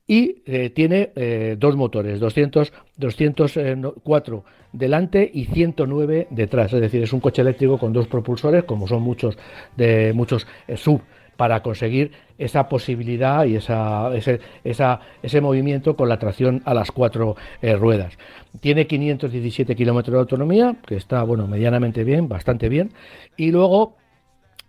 y 0.07 0.41
eh, 0.45 0.69
tiene 0.71 1.11
eh, 1.15 1.55
dos 1.59 1.75
motores, 1.75 2.19
200, 2.19 2.73
204 2.97 4.43
delante 4.73 5.29
y 5.33 5.45
109 5.45 6.27
detrás. 6.29 6.73
Es 6.73 6.81
decir, 6.81 7.03
es 7.03 7.13
un 7.13 7.19
coche 7.19 7.41
eléctrico 7.41 7.77
con 7.77 7.93
dos 7.93 8.07
propulsores, 8.07 8.63
como 8.63 8.87
son 8.87 9.01
muchos 9.01 9.37
de 9.77 10.13
muchos 10.13 10.47
eh, 10.67 10.77
sub 10.77 11.01
para 11.41 11.63
conseguir 11.63 12.11
esa 12.37 12.69
posibilidad 12.69 13.45
y 13.45 13.55
esa, 13.55 14.15
ese, 14.15 14.39
esa, 14.63 14.99
ese 15.23 15.41
movimiento 15.41 15.95
con 15.95 16.07
la 16.07 16.19
tracción 16.19 16.61
a 16.65 16.73
las 16.75 16.91
cuatro 16.91 17.35
eh, 17.61 17.75
ruedas. 17.75 18.17
Tiene 18.59 18.85
517 18.85 19.75
kilómetros 19.75 20.13
de 20.13 20.19
autonomía, 20.19 20.75
que 20.85 20.95
está 20.95 21.23
bueno 21.23 21.47
medianamente 21.47 22.03
bien, 22.03 22.27
bastante 22.27 22.69
bien, 22.69 22.91
y 23.37 23.51
luego 23.51 23.95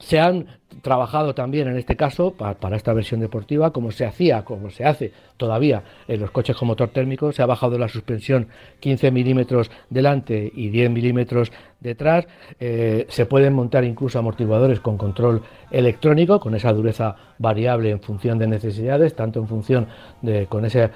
se 0.02 0.18
han 0.18 0.46
trabajado 0.82 1.34
también 1.34 1.68
en 1.68 1.76
este 1.76 1.96
caso 1.96 2.32
para, 2.32 2.76
esta 2.76 2.92
versión 2.92 3.20
deportiva, 3.20 3.72
como 3.72 3.92
se 3.92 4.04
hacía, 4.04 4.44
como 4.44 4.70
se 4.70 4.84
hace 4.84 5.12
todavía 5.36 5.82
en 6.08 6.20
los 6.20 6.30
coches 6.30 6.56
con 6.56 6.68
motor 6.68 6.88
térmico, 6.88 7.30
se 7.30 7.42
ha 7.42 7.46
bajado 7.46 7.78
la 7.78 7.88
suspensión 7.88 8.48
15 8.80 9.10
milímetros 9.12 9.70
delante 9.90 10.50
y 10.54 10.70
10 10.70 10.90
milímetros 10.90 11.52
detrás, 11.78 12.26
eh, 12.58 13.06
se 13.08 13.26
pueden 13.26 13.52
montar 13.52 13.84
incluso 13.84 14.18
amortiguadores 14.18 14.80
con 14.80 14.98
control 14.98 15.42
electrónico, 15.70 16.40
con 16.40 16.54
esa 16.54 16.72
dureza 16.72 17.14
variable 17.38 17.90
en 17.90 18.00
función 18.00 18.38
de 18.38 18.48
necesidades, 18.48 19.14
tanto 19.14 19.38
en 19.38 19.48
función 19.48 19.86
de 20.20 20.46
con 20.46 20.64
ese 20.64 20.90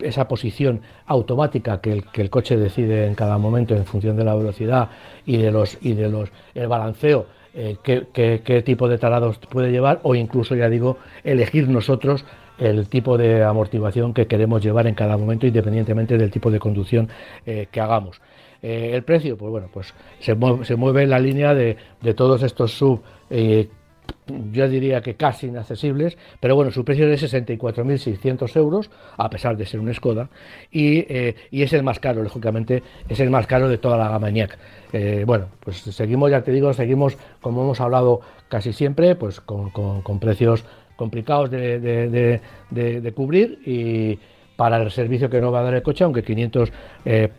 esa 0.00 0.28
posición 0.28 0.80
automática 1.04 1.82
que 1.82 1.92
el, 1.92 2.04
que 2.04 2.22
el 2.22 2.30
coche 2.30 2.56
decide 2.56 3.06
en 3.06 3.14
cada 3.14 3.36
momento 3.36 3.74
en 3.74 3.84
función 3.84 4.16
de 4.16 4.24
la 4.24 4.34
velocidad 4.34 4.88
y 5.26 5.36
de 5.36 5.50
los 5.50 5.76
y 5.82 5.92
de 5.92 6.08
los 6.08 6.30
el 6.54 6.68
balanceo 6.68 7.26
eh, 7.54 7.76
qué, 7.82 8.62
tipo 8.64 8.88
de 8.88 8.98
talados 8.98 9.38
puede 9.38 9.70
llevar 9.70 10.00
o 10.02 10.14
incluso, 10.14 10.54
ya 10.54 10.68
digo, 10.68 10.98
elegir 11.24 11.68
nosotros 11.68 12.24
el 12.58 12.88
tipo 12.88 13.16
de 13.16 13.42
amortiguación 13.42 14.12
que 14.12 14.26
queremos 14.26 14.62
llevar 14.62 14.86
en 14.86 14.94
cada 14.94 15.16
momento 15.16 15.46
independientemente 15.46 16.18
del 16.18 16.30
tipo 16.30 16.50
de 16.50 16.58
conducción 16.58 17.08
eh, 17.46 17.66
que 17.70 17.80
hagamos. 17.80 18.20
Eh, 18.62 18.90
el 18.92 19.02
precio, 19.02 19.38
pues 19.38 19.50
bueno, 19.50 19.68
pues 19.72 19.94
se 20.18 20.34
mueve, 20.34 21.02
en 21.02 21.10
la 21.10 21.18
línea 21.18 21.54
de, 21.54 21.76
de 22.02 22.14
todos 22.14 22.42
estos 22.42 22.72
sub 22.72 23.00
yo 24.52 24.68
diría 24.68 25.00
que 25.00 25.14
casi 25.14 25.46
inaccesibles, 25.46 26.16
pero 26.40 26.54
bueno, 26.54 26.70
su 26.70 26.84
precio 26.84 27.08
es 27.08 27.20
de 27.20 27.40
64.600 27.40 28.56
euros, 28.56 28.90
a 29.16 29.28
pesar 29.30 29.56
de 29.56 29.66
ser 29.66 29.80
un 29.80 29.92
Skoda, 29.92 30.28
y, 30.70 30.98
eh, 30.98 31.34
y, 31.50 31.62
es 31.62 31.72
el 31.72 31.82
más 31.82 31.98
caro, 32.00 32.22
lógicamente, 32.22 32.82
es 33.08 33.20
el 33.20 33.30
más 33.30 33.46
caro 33.46 33.68
de 33.68 33.78
toda 33.78 33.96
la 33.96 34.08
gama 34.08 34.28
ENIAC. 34.28 34.58
Eh, 34.92 35.24
bueno, 35.26 35.46
pues 35.60 35.78
seguimos, 35.78 36.30
ya 36.30 36.42
te 36.42 36.52
digo, 36.52 36.72
seguimos, 36.72 37.16
como 37.40 37.62
hemos 37.62 37.80
hablado 37.80 38.20
casi 38.48 38.72
siempre, 38.72 39.14
pues 39.14 39.40
con, 39.40 39.70
con, 39.70 40.18
precios 40.18 40.64
complicados 40.96 41.50
de, 41.50 42.40
de, 42.70 43.12
cubrir 43.12 43.60
y 43.64 44.18
para 44.56 44.82
el 44.82 44.90
servicio 44.90 45.30
que 45.30 45.40
nos 45.40 45.52
va 45.52 45.60
a 45.60 45.64
dar 45.64 45.74
el 45.74 45.82
coche, 45.82 46.04
aunque 46.04 46.22
500... 46.22 46.72
Eh, 47.04 47.30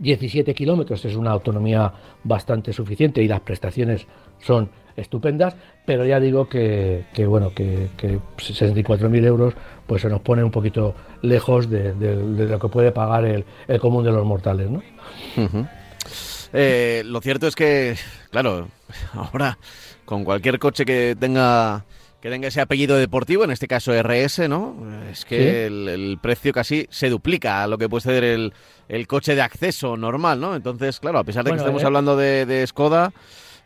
17 0.00 0.54
kilómetros 0.54 1.04
es 1.04 1.16
una 1.16 1.32
autonomía 1.32 1.92
bastante 2.22 2.72
suficiente 2.72 3.20
y 3.20 3.26
las 3.26 3.40
prestaciones 3.40 4.06
son 4.38 4.70
estupendas, 4.98 5.54
pero 5.86 6.04
ya 6.04 6.20
digo 6.20 6.48
que, 6.48 7.04
que 7.14 7.26
bueno, 7.26 7.52
que, 7.54 7.88
que 7.96 8.18
64.000 8.36 9.24
euros 9.24 9.54
pues 9.86 10.02
se 10.02 10.08
nos 10.08 10.20
pone 10.20 10.44
un 10.44 10.50
poquito 10.50 10.94
lejos 11.22 11.70
de, 11.70 11.94
de, 11.94 12.16
de 12.16 12.46
lo 12.46 12.58
que 12.58 12.68
puede 12.68 12.92
pagar 12.92 13.24
el, 13.24 13.44
el, 13.66 13.80
común 13.80 14.04
de 14.04 14.12
los 14.12 14.24
mortales, 14.26 14.70
¿no? 14.70 14.82
Uh 15.36 15.40
-huh. 15.40 15.68
eh, 16.52 17.02
lo 17.06 17.20
cierto 17.20 17.46
es 17.46 17.54
que, 17.54 17.96
claro, 18.30 18.68
ahora 19.14 19.58
con 20.04 20.24
cualquier 20.24 20.58
coche 20.58 20.84
que 20.84 21.16
tenga 21.18 21.84
que 22.20 22.30
tenga 22.30 22.48
ese 22.48 22.60
apellido 22.60 22.96
deportivo, 22.96 23.44
en 23.44 23.52
este 23.52 23.68
caso 23.68 23.92
RS, 23.92 24.48
¿no? 24.48 24.74
Es 25.10 25.24
que 25.24 25.38
¿Sí? 25.38 25.56
el, 25.56 25.88
el, 25.88 26.18
precio 26.20 26.52
casi 26.52 26.86
se 26.90 27.10
duplica 27.10 27.62
a 27.62 27.68
lo 27.68 27.78
que 27.78 27.88
puede 27.88 28.00
ser 28.02 28.24
el, 28.24 28.52
el, 28.88 29.06
coche 29.06 29.36
de 29.36 29.42
acceso 29.42 29.96
normal, 29.96 30.40
¿no? 30.40 30.56
Entonces, 30.56 30.98
claro, 30.98 31.20
a 31.20 31.24
pesar 31.24 31.44
de 31.44 31.50
bueno, 31.50 31.62
que 31.62 31.66
estemos 31.66 31.82
eh, 31.82 31.86
hablando 31.86 32.16
de, 32.16 32.44
de 32.44 32.66
Skoda... 32.66 33.12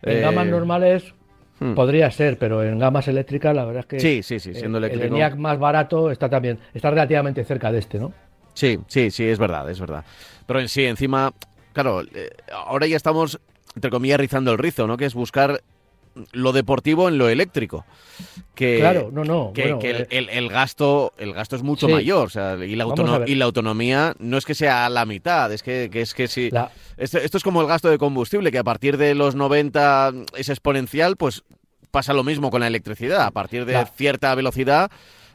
En 0.03 0.19
eh, 0.19 0.21
gamas 0.21 0.47
normales 0.49 1.15
Hmm. 1.63 1.75
Podría 1.75 2.11
ser, 2.11 2.39
pero 2.39 2.63
en 2.65 2.79
gamas 2.79 3.07
eléctricas 3.07 3.55
la 3.55 3.65
verdad 3.65 3.81
es 3.81 3.87
que 3.87 4.01
sí, 4.01 4.23
sí, 4.23 4.41
sí, 4.41 4.53
siendo 4.53 4.79
el, 4.79 4.85
eléctrico. 4.85 5.07
el 5.07 5.13
ENIAC 5.13 5.37
más 5.37 5.59
barato 5.59 6.11
está 6.11 6.29
también 6.29 6.59
está 6.75 6.91
relativamente 6.91 7.45
cerca 7.45 7.71
de 7.71 7.79
este, 7.79 8.01
¿no? 8.01 8.13
Sí, 8.53 8.81
sí, 8.89 9.13
sí, 9.13 9.25
es 9.25 9.39
verdad, 9.39 9.71
es 9.71 9.79
verdad. 9.79 10.05
Pero 10.47 10.61
en 10.61 10.69
sí, 10.69 10.85
encima, 10.85 11.33
claro, 11.73 12.03
eh, 12.03 12.31
ahora 12.53 12.87
ya 12.87 12.97
estamos 12.97 13.39
entre 13.77 13.91
comillas 13.91 14.19
rizando 14.19 14.53
el 14.53 14.59
rizo, 14.59 14.87
¿no? 14.87 14.97
Que 14.97 15.07
es 15.07 15.15
buscar 15.15 15.63
lo 16.33 16.53
deportivo 16.53 17.09
en 17.09 17.19
lo 17.19 17.29
eléctrico. 17.29 17.85
Que, 18.55 18.79
claro, 18.79 19.11
no, 19.13 19.25
no. 19.25 19.53
Que, 19.55 19.63
bueno, 19.63 19.79
que 19.79 19.91
el, 19.91 20.07
el, 20.11 20.29
el, 20.29 20.49
gasto, 20.49 21.13
el 21.19 21.33
gasto 21.33 21.57
es 21.57 21.63
mucho 21.63 21.87
sí. 21.87 21.93
mayor. 21.93 22.27
O 22.27 22.31
sea, 22.31 22.57
y, 22.57 22.77
la 22.77 22.85
autono 22.85 23.27
y 23.27 23.35
la 23.35 23.47
autonomía 23.47 24.15
no 24.19 24.37
es 24.37 24.45
que 24.45 24.55
sea 24.55 24.89
la 24.89 25.07
mitad, 25.07 25.53
es 25.53 25.63
que, 25.63 25.89
que 25.91 26.03
es 26.03 26.15
que 26.15 26.29
si. 26.29 26.51
La... 26.51 26.71
Esto, 26.97 27.19
esto, 27.19 27.39
es 27.39 27.43
como 27.43 27.61
el 27.61 27.67
gasto 27.67 27.89
de 27.89 27.99
combustible, 27.99 28.53
que 28.53 28.59
a 28.59 28.65
partir 28.65 28.97
de 28.97 29.15
los 29.15 29.35
90 29.35 30.13
es 30.37 30.49
exponencial, 30.49 31.17
pues 31.17 31.43
pasa 31.91 32.13
lo 32.13 32.25
mismo 32.25 32.51
con 32.51 32.61
la 32.61 32.67
electricidad. 32.67 33.23
A 33.23 33.31
partir 33.31 33.65
de 33.65 33.75
la... 33.75 33.87
cierta 33.87 34.35
velocidad. 34.35 34.91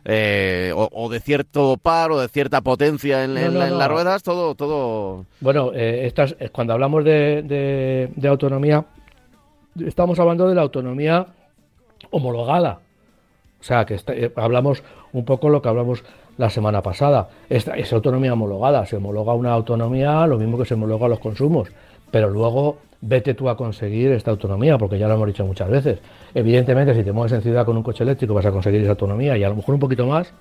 Eh, 0.09 0.71
o, 0.73 0.87
o, 0.89 1.09
de 1.09 1.19
cierto 1.19 1.75
par 1.75 2.11
o 2.11 2.19
de 2.21 2.29
cierta 2.29 2.61
potencia 2.61 3.25
en, 3.25 3.33
no, 3.33 3.39
en, 3.41 3.53
no, 3.55 3.63
en 3.63 3.69
no. 3.71 3.77
las 3.77 3.89
ruedas, 3.89 4.23
todo, 4.23 4.55
todo. 4.55 5.25
Bueno, 5.41 5.71
eh, 5.73 6.05
estas, 6.05 6.33
cuando 6.53 6.71
hablamos 6.71 7.03
de, 7.03 7.41
de, 7.41 8.09
de 8.15 8.27
autonomía, 8.29 8.85
estamos 9.85 10.19
hablando 10.19 10.47
de 10.47 10.55
la 10.55 10.61
autonomía 10.61 11.27
homologada. 12.11 12.79
O 13.59 13.63
sea, 13.63 13.85
que 13.85 13.95
está, 13.95 14.13
eh, 14.13 14.31
hablamos 14.35 14.83
un 15.13 15.25
poco 15.25 15.49
lo 15.49 15.61
que 15.61 15.69
hablamos 15.69 16.03
la 16.37 16.49
semana 16.49 16.81
pasada. 16.81 17.29
Esta, 17.49 17.75
es 17.75 17.91
autonomía 17.93 18.33
homologada. 18.33 18.85
Se 18.85 18.97
homologa 18.97 19.33
una 19.33 19.51
autonomía 19.51 20.25
lo 20.27 20.37
mismo 20.37 20.57
que 20.57 20.65
se 20.65 20.75
homologa 20.75 21.07
los 21.07 21.19
consumos. 21.19 21.69
pero 22.09 22.29
luego 22.29 22.77
vete 23.01 23.33
tú 23.33 23.49
a 23.49 23.57
conseguir 23.57 24.11
esta 24.11 24.31
autonomía, 24.31 24.77
porque 24.77 24.97
ya 24.97 25.07
lo 25.07 25.15
hemos 25.15 25.27
dicho 25.27 25.45
muchas 25.45 25.69
veces. 25.69 25.99
Evidentemente, 26.33 26.95
si 26.95 27.03
te 27.03 27.11
mueves 27.11 27.33
en 27.33 27.41
ciudad 27.41 27.65
con 27.65 27.77
un 27.77 27.83
coche 27.83 28.03
eléctrico 28.03 28.33
vas 28.33 28.45
a 28.45 28.51
conseguir 28.51 28.81
esa 28.81 28.91
autonomía 28.91 29.37
y 29.37 29.43
a 29.43 29.49
lo 29.49 29.55
mejor 29.55 29.75
un 29.75 29.79
poquito 29.81 30.07
más, 30.07 30.33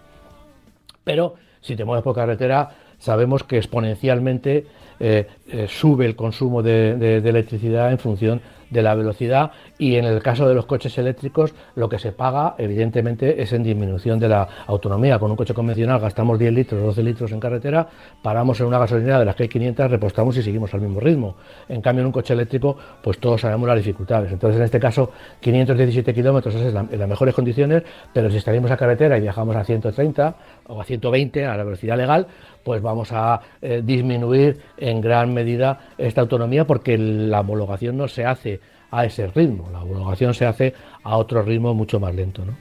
pero 1.05 1.35
si 1.61 1.77
te 1.77 1.85
mueves 1.85 2.03
por 2.03 2.15
carretera 2.15 2.71
sabemos 2.99 3.45
que 3.45 3.59
exponencialmente 3.59 4.67
eh, 4.99 5.27
eh, 5.49 5.67
sube 5.69 6.07
el 6.07 6.17
consumo 6.17 6.63
de, 6.63 7.19
electricidad 7.19 7.93
en 7.93 7.99
función 7.99 8.41
de 8.71 8.83
la 8.83 8.95
velocidad 8.95 9.53
y 9.79 9.97
en 9.97 10.05
el 10.05 10.23
caso 10.23 10.49
de 10.49 10.55
los 10.55 10.67
coches 10.67 10.97
eléctricos 10.99 11.55
lo 11.75 11.89
que 11.89 11.99
se 11.99 12.13
paga 12.13 12.55
evidentemente 12.59 13.43
es 13.43 13.53
en 13.53 13.63
disminución 13.63 14.19
de 14.19 14.29
la 14.29 14.49
autonomía. 14.67 15.19
Con 15.19 15.31
un 15.31 15.37
coche 15.37 15.55
convencional 15.55 16.01
gastamos 16.01 16.39
10 16.39 16.53
litros, 16.53 16.83
12 16.83 17.03
litros 17.03 17.33
en 17.33 17.41
carretera, 17.41 17.87
paramos 18.23 18.61
en 18.61 18.67
una 18.67 18.79
gasolinera 18.79 19.19
de 19.19 19.25
las 19.25 19.35
que 19.35 19.45
hay 19.45 19.49
500, 19.49 19.91
repostamos 19.91 20.37
y 20.37 20.43
seguimos 20.43 20.73
al 20.75 20.81
mismo 20.81 21.01
ritmo. 21.01 21.37
En 21.69 21.81
cambio 21.81 22.01
en 22.03 22.07
un 22.07 22.13
coche 22.13 22.35
eléctrico 22.35 22.77
pues 23.03 23.19
todos 23.19 23.41
sabemos 23.41 23.69
las 23.69 23.77
dificultades. 23.77 24.33
Entonces 24.33 24.59
en 24.59 24.65
este 24.65 24.81
caso 24.81 25.11
517 25.41 26.15
kilómetros 26.15 26.55
es 26.55 26.75
en 26.75 26.99
las 26.99 27.09
mejores 27.09 27.35
condiciones, 27.35 27.83
pero 28.13 28.31
si 28.31 28.41
salimos 28.41 28.71
a 28.71 28.77
carretera 28.77 29.19
y 29.19 29.21
viajamos 29.21 29.57
a 29.57 29.65
130 29.65 30.37
o 30.69 30.81
a 30.81 30.85
120 30.85 31.47
a 31.47 31.57
la 31.57 31.65
velocidad 31.65 31.97
legal, 31.97 32.27
pues 32.67 32.83
vamos 32.83 33.13
a 33.13 33.41
eh, 33.63 33.81
disminuir 33.85 34.61
en 34.77 35.01
gran 35.01 35.33
medida 35.33 35.79
esta 35.97 36.23
autonomía 36.23 36.67
porque 36.67 36.99
la 36.99 37.39
homologación 37.39 37.97
no 37.97 38.09
se 38.09 38.25
hace 38.27 38.61
a 38.91 39.05
ese 39.05 39.29
ritmo, 39.29 39.71
la 39.71 39.85
homologación 39.85 40.35
se 40.35 40.47
hace 40.47 40.75
a 41.05 41.17
otro 41.17 41.43
ritmo 41.43 41.75
mucho 41.75 42.01
más 42.01 42.13
lento. 42.13 42.45
¿no? 42.45 42.57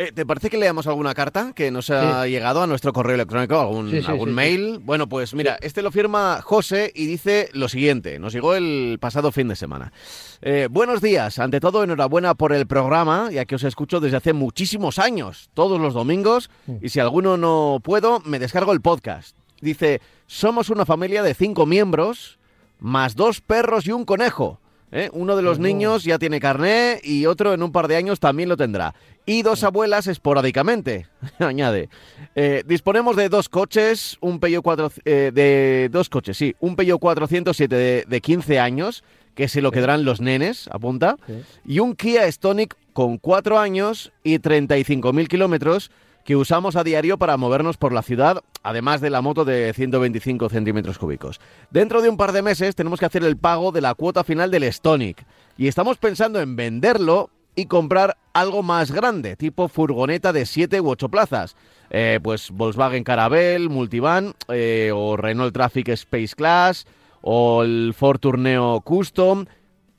Eh, 0.00 0.12
¿Te 0.14 0.24
parece 0.24 0.48
que 0.48 0.58
leamos 0.58 0.86
alguna 0.86 1.12
carta 1.12 1.52
que 1.56 1.72
nos 1.72 1.90
ha 1.90 2.24
llegado 2.28 2.62
a 2.62 2.68
nuestro 2.68 2.92
correo 2.92 3.16
electrónico, 3.16 3.58
algún, 3.58 3.92
algún 4.06 4.32
mail? 4.32 4.78
Bueno, 4.78 5.08
pues 5.08 5.34
mira, 5.34 5.58
este 5.60 5.82
lo 5.82 5.90
firma 5.90 6.40
José 6.40 6.92
y 6.94 7.06
dice 7.06 7.48
lo 7.52 7.68
siguiente, 7.68 8.20
nos 8.20 8.32
llegó 8.32 8.54
el 8.54 8.98
pasado 9.00 9.32
fin 9.32 9.48
de 9.48 9.56
semana. 9.56 9.92
Eh, 10.40 10.68
buenos 10.70 11.02
días, 11.02 11.40
ante 11.40 11.58
todo 11.58 11.82
enhorabuena 11.82 12.36
por 12.36 12.52
el 12.52 12.68
programa, 12.68 13.28
ya 13.32 13.44
que 13.44 13.56
os 13.56 13.64
escucho 13.64 13.98
desde 13.98 14.18
hace 14.18 14.32
muchísimos 14.32 15.00
años, 15.00 15.50
todos 15.52 15.80
los 15.80 15.94
domingos, 15.94 16.48
y 16.80 16.90
si 16.90 17.00
alguno 17.00 17.36
no 17.36 17.80
puedo, 17.82 18.20
me 18.20 18.38
descargo 18.38 18.72
el 18.72 18.80
podcast. 18.80 19.36
Dice, 19.60 20.00
somos 20.28 20.70
una 20.70 20.86
familia 20.86 21.24
de 21.24 21.34
cinco 21.34 21.66
miembros, 21.66 22.38
más 22.78 23.16
dos 23.16 23.40
perros 23.40 23.84
y 23.88 23.90
un 23.90 24.04
conejo. 24.04 24.60
¿Eh? 24.92 25.10
Uno 25.12 25.36
de 25.36 25.42
los 25.42 25.58
niños 25.58 26.04
ya 26.04 26.18
tiene 26.18 26.40
carné 26.40 27.00
y 27.02 27.26
otro 27.26 27.52
en 27.52 27.62
un 27.62 27.72
par 27.72 27.88
de 27.88 27.96
años 27.96 28.20
también 28.20 28.48
lo 28.48 28.56
tendrá. 28.56 28.94
Y 29.26 29.42
dos 29.42 29.64
abuelas 29.64 30.06
esporádicamente, 30.06 31.06
añade. 31.38 31.88
Eh, 32.34 32.62
disponemos 32.66 33.16
de 33.16 33.28
dos 33.28 33.48
coches, 33.48 34.16
un 34.20 34.40
Peugeot 34.40 34.62
4, 34.62 34.92
eh, 35.04 35.30
de 35.34 35.88
dos 35.92 36.08
coches, 36.08 36.36
sí, 36.36 36.54
un 36.60 36.76
Peugeot 36.76 36.98
407 36.98 37.74
de, 37.74 38.04
de 38.08 38.20
15 38.20 38.58
años, 38.60 39.04
que 39.34 39.48
se 39.48 39.62
lo 39.62 39.70
quedarán 39.70 40.04
los 40.04 40.20
nenes, 40.20 40.68
apunta, 40.72 41.16
y 41.64 41.78
un 41.78 41.94
Kia 41.94 42.30
Stonic 42.30 42.76
con 42.92 43.18
cuatro 43.18 43.60
años 43.60 44.12
y 44.24 44.38
35.000 44.38 45.28
kilómetros 45.28 45.92
que 46.28 46.36
usamos 46.36 46.76
a 46.76 46.84
diario 46.84 47.16
para 47.16 47.38
movernos 47.38 47.78
por 47.78 47.94
la 47.94 48.02
ciudad, 48.02 48.42
además 48.62 49.00
de 49.00 49.08
la 49.08 49.22
moto 49.22 49.46
de 49.46 49.72
125 49.72 50.50
centímetros 50.50 50.98
cúbicos. 50.98 51.40
Dentro 51.70 52.02
de 52.02 52.10
un 52.10 52.18
par 52.18 52.32
de 52.32 52.42
meses 52.42 52.76
tenemos 52.76 53.00
que 53.00 53.06
hacer 53.06 53.24
el 53.24 53.38
pago 53.38 53.72
de 53.72 53.80
la 53.80 53.94
cuota 53.94 54.24
final 54.24 54.50
del 54.50 54.70
Stonic 54.70 55.24
y 55.56 55.68
estamos 55.68 55.96
pensando 55.96 56.38
en 56.38 56.54
venderlo 56.54 57.30
y 57.54 57.64
comprar 57.64 58.18
algo 58.34 58.62
más 58.62 58.92
grande, 58.92 59.36
tipo 59.36 59.68
furgoneta 59.68 60.34
de 60.34 60.44
7 60.44 60.82
u 60.82 60.90
8 60.90 61.08
plazas. 61.08 61.56
Eh, 61.88 62.20
pues 62.22 62.50
Volkswagen 62.50 63.04
Caravelle, 63.04 63.70
Multivan 63.70 64.34
eh, 64.48 64.90
o 64.94 65.16
Renault 65.16 65.54
Traffic 65.54 65.88
Space 65.88 66.36
Class 66.36 66.86
o 67.22 67.62
el 67.62 67.94
Ford 67.96 68.20
Tourneo 68.20 68.82
Custom, 68.82 69.46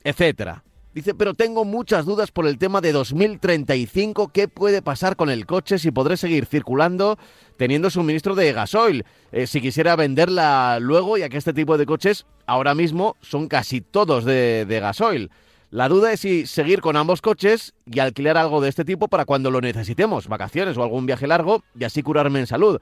etcétera. 0.04 0.62
Dice, 0.92 1.14
pero 1.14 1.34
tengo 1.34 1.64
muchas 1.64 2.04
dudas 2.04 2.32
por 2.32 2.48
el 2.48 2.58
tema 2.58 2.80
de 2.80 2.90
2035. 2.90 4.32
¿Qué 4.32 4.48
puede 4.48 4.82
pasar 4.82 5.14
con 5.14 5.30
el 5.30 5.46
coche 5.46 5.78
si 5.78 5.92
podré 5.92 6.16
seguir 6.16 6.46
circulando 6.46 7.16
teniendo 7.56 7.90
suministro 7.90 8.34
de 8.34 8.52
gasoil? 8.52 9.04
Eh, 9.30 9.46
si 9.46 9.60
quisiera 9.60 9.94
venderla 9.94 10.78
luego, 10.80 11.16
ya 11.16 11.28
que 11.28 11.36
este 11.36 11.52
tipo 11.52 11.78
de 11.78 11.86
coches 11.86 12.26
ahora 12.44 12.74
mismo 12.74 13.16
son 13.20 13.46
casi 13.46 13.80
todos 13.80 14.24
de, 14.24 14.66
de 14.66 14.80
gasoil. 14.80 15.30
La 15.70 15.88
duda 15.88 16.12
es 16.12 16.18
si 16.18 16.44
seguir 16.46 16.80
con 16.80 16.96
ambos 16.96 17.22
coches 17.22 17.72
y 17.86 18.00
alquilar 18.00 18.36
algo 18.36 18.60
de 18.60 18.68
este 18.68 18.84
tipo 18.84 19.06
para 19.06 19.26
cuando 19.26 19.52
lo 19.52 19.60
necesitemos, 19.60 20.26
vacaciones 20.26 20.76
o 20.76 20.82
algún 20.82 21.06
viaje 21.06 21.28
largo, 21.28 21.62
y 21.78 21.84
así 21.84 22.02
curarme 22.02 22.40
en 22.40 22.48
salud. 22.48 22.80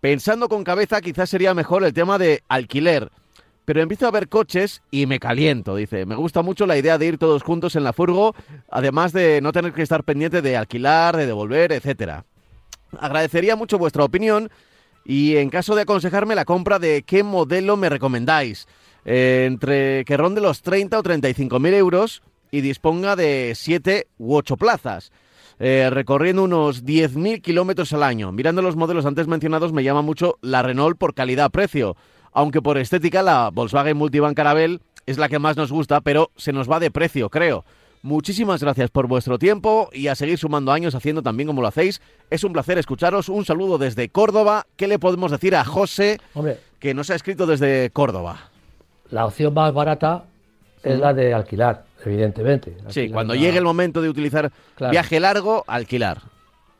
Pensando 0.00 0.48
con 0.48 0.64
cabeza, 0.64 1.00
quizás 1.00 1.30
sería 1.30 1.54
mejor 1.54 1.84
el 1.84 1.94
tema 1.94 2.18
de 2.18 2.42
alquiler 2.48 3.12
pero 3.64 3.80
empiezo 3.80 4.06
a 4.06 4.10
ver 4.10 4.28
coches 4.28 4.82
y 4.90 5.06
me 5.06 5.18
caliento, 5.18 5.76
dice. 5.76 6.06
Me 6.06 6.16
gusta 6.16 6.42
mucho 6.42 6.66
la 6.66 6.76
idea 6.76 6.98
de 6.98 7.06
ir 7.06 7.18
todos 7.18 7.42
juntos 7.42 7.76
en 7.76 7.84
la 7.84 7.92
furgo, 7.92 8.34
además 8.70 9.12
de 9.12 9.40
no 9.40 9.52
tener 9.52 9.72
que 9.72 9.82
estar 9.82 10.04
pendiente 10.04 10.42
de 10.42 10.56
alquilar, 10.56 11.16
de 11.16 11.26
devolver, 11.26 11.72
etcétera. 11.72 12.24
Agradecería 12.98 13.56
mucho 13.56 13.78
vuestra 13.78 14.04
opinión 14.04 14.50
y 15.04 15.36
en 15.36 15.50
caso 15.50 15.74
de 15.74 15.82
aconsejarme 15.82 16.34
la 16.34 16.44
compra 16.44 16.78
de 16.78 17.02
qué 17.02 17.22
modelo 17.22 17.76
me 17.76 17.88
recomendáis. 17.88 18.66
Eh, 19.06 19.44
entre 19.46 20.04
que 20.06 20.16
ronde 20.16 20.40
los 20.40 20.62
30 20.62 20.98
o 20.98 21.02
35 21.02 21.58
mil 21.58 21.74
euros 21.74 22.22
y 22.50 22.62
disponga 22.62 23.16
de 23.16 23.52
7 23.54 24.06
u 24.18 24.34
8 24.34 24.56
plazas. 24.56 25.12
Eh, 25.60 25.88
recorriendo 25.90 26.42
unos 26.42 26.84
10.000 26.84 27.40
kilómetros 27.40 27.92
al 27.92 28.02
año. 28.02 28.32
Mirando 28.32 28.60
los 28.60 28.76
modelos 28.76 29.06
antes 29.06 29.28
mencionados 29.28 29.72
me 29.72 29.84
llama 29.84 30.02
mucho 30.02 30.36
la 30.40 30.62
Renault 30.62 30.98
por 30.98 31.14
calidad-precio 31.14 31.96
aunque 32.34 32.60
por 32.60 32.76
estética 32.76 33.22
la 33.22 33.50
Volkswagen 33.50 33.96
Multivan 33.96 34.34
Caravelle 34.34 34.80
es 35.06 35.18
la 35.18 35.28
que 35.28 35.38
más 35.38 35.56
nos 35.56 35.72
gusta, 35.72 36.00
pero 36.00 36.30
se 36.36 36.52
nos 36.52 36.70
va 36.70 36.80
de 36.80 36.90
precio, 36.90 37.30
creo. 37.30 37.64
Muchísimas 38.02 38.62
gracias 38.62 38.90
por 38.90 39.06
vuestro 39.06 39.38
tiempo 39.38 39.88
y 39.92 40.08
a 40.08 40.14
seguir 40.14 40.36
sumando 40.36 40.72
años 40.72 40.94
haciendo 40.94 41.22
también 41.22 41.46
como 41.46 41.62
lo 41.62 41.68
hacéis. 41.68 42.02
Es 42.28 42.44
un 42.44 42.52
placer 42.52 42.76
escucharos. 42.76 43.30
Un 43.30 43.46
saludo 43.46 43.78
desde 43.78 44.10
Córdoba. 44.10 44.66
¿Qué 44.76 44.88
le 44.88 44.98
podemos 44.98 45.30
decir 45.30 45.56
a 45.56 45.64
José, 45.64 46.20
que 46.80 46.92
nos 46.92 47.08
ha 47.08 47.14
escrito 47.14 47.46
desde 47.46 47.88
Córdoba? 47.90 48.50
La 49.10 49.24
opción 49.24 49.54
más 49.54 49.72
barata 49.72 50.24
es 50.82 50.98
la 50.98 51.14
de 51.14 51.32
alquilar, 51.32 51.84
evidentemente. 52.04 52.76
sí, 52.88 53.08
cuando 53.08 53.34
llegue 53.34 53.56
el 53.56 53.64
momento 53.64 54.02
de 54.02 54.10
utilizar 54.10 54.52
viaje 54.90 55.18
largo, 55.18 55.64
alquilar. 55.66 56.18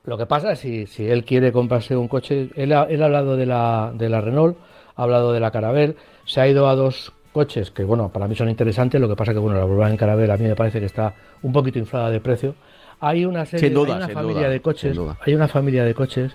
Lo 0.04 0.18
que 0.18 0.26
pasa 0.26 0.52
es 0.52 0.58
si, 0.58 0.86
si 0.86 1.06
él 1.06 1.24
quiere 1.24 1.52
comprarse 1.52 1.96
un 1.96 2.08
coche, 2.08 2.50
él 2.54 2.72
ha, 2.72 2.84
él 2.84 3.02
ha 3.02 3.06
hablado 3.06 3.38
de 3.38 3.46
la, 3.46 3.92
de 3.94 4.10
la 4.10 4.20
Renault, 4.20 4.58
ha 4.96 5.02
hablado 5.02 5.32
de 5.32 5.40
la 5.40 5.50
Caravel, 5.50 5.96
se 6.24 6.40
ha 6.40 6.48
ido 6.48 6.68
a 6.68 6.74
dos 6.74 7.12
coches 7.32 7.70
que, 7.70 7.84
bueno, 7.84 8.10
para 8.10 8.28
mí 8.28 8.36
son 8.36 8.48
interesantes, 8.48 9.00
lo 9.00 9.08
que 9.08 9.16
pasa 9.16 9.32
que, 9.32 9.40
bueno, 9.40 9.58
la 9.58 9.64
Volkswagen 9.64 9.96
Caravel 9.96 10.30
a 10.30 10.36
mí 10.36 10.44
me 10.44 10.54
parece 10.54 10.80
que 10.80 10.86
está 10.86 11.14
un 11.42 11.52
poquito 11.52 11.78
inflada 11.78 12.10
de 12.10 12.20
precio. 12.20 12.54
Hay 13.00 13.24
una 13.24 13.44
serie, 13.44 13.76
una 13.76 14.08
familia 14.08 14.48
de 14.48 14.60
coches, 14.60 14.96
hay 15.20 15.34
una 15.34 15.48
familia 15.48 15.84
de 15.84 15.94
coches 15.94 16.32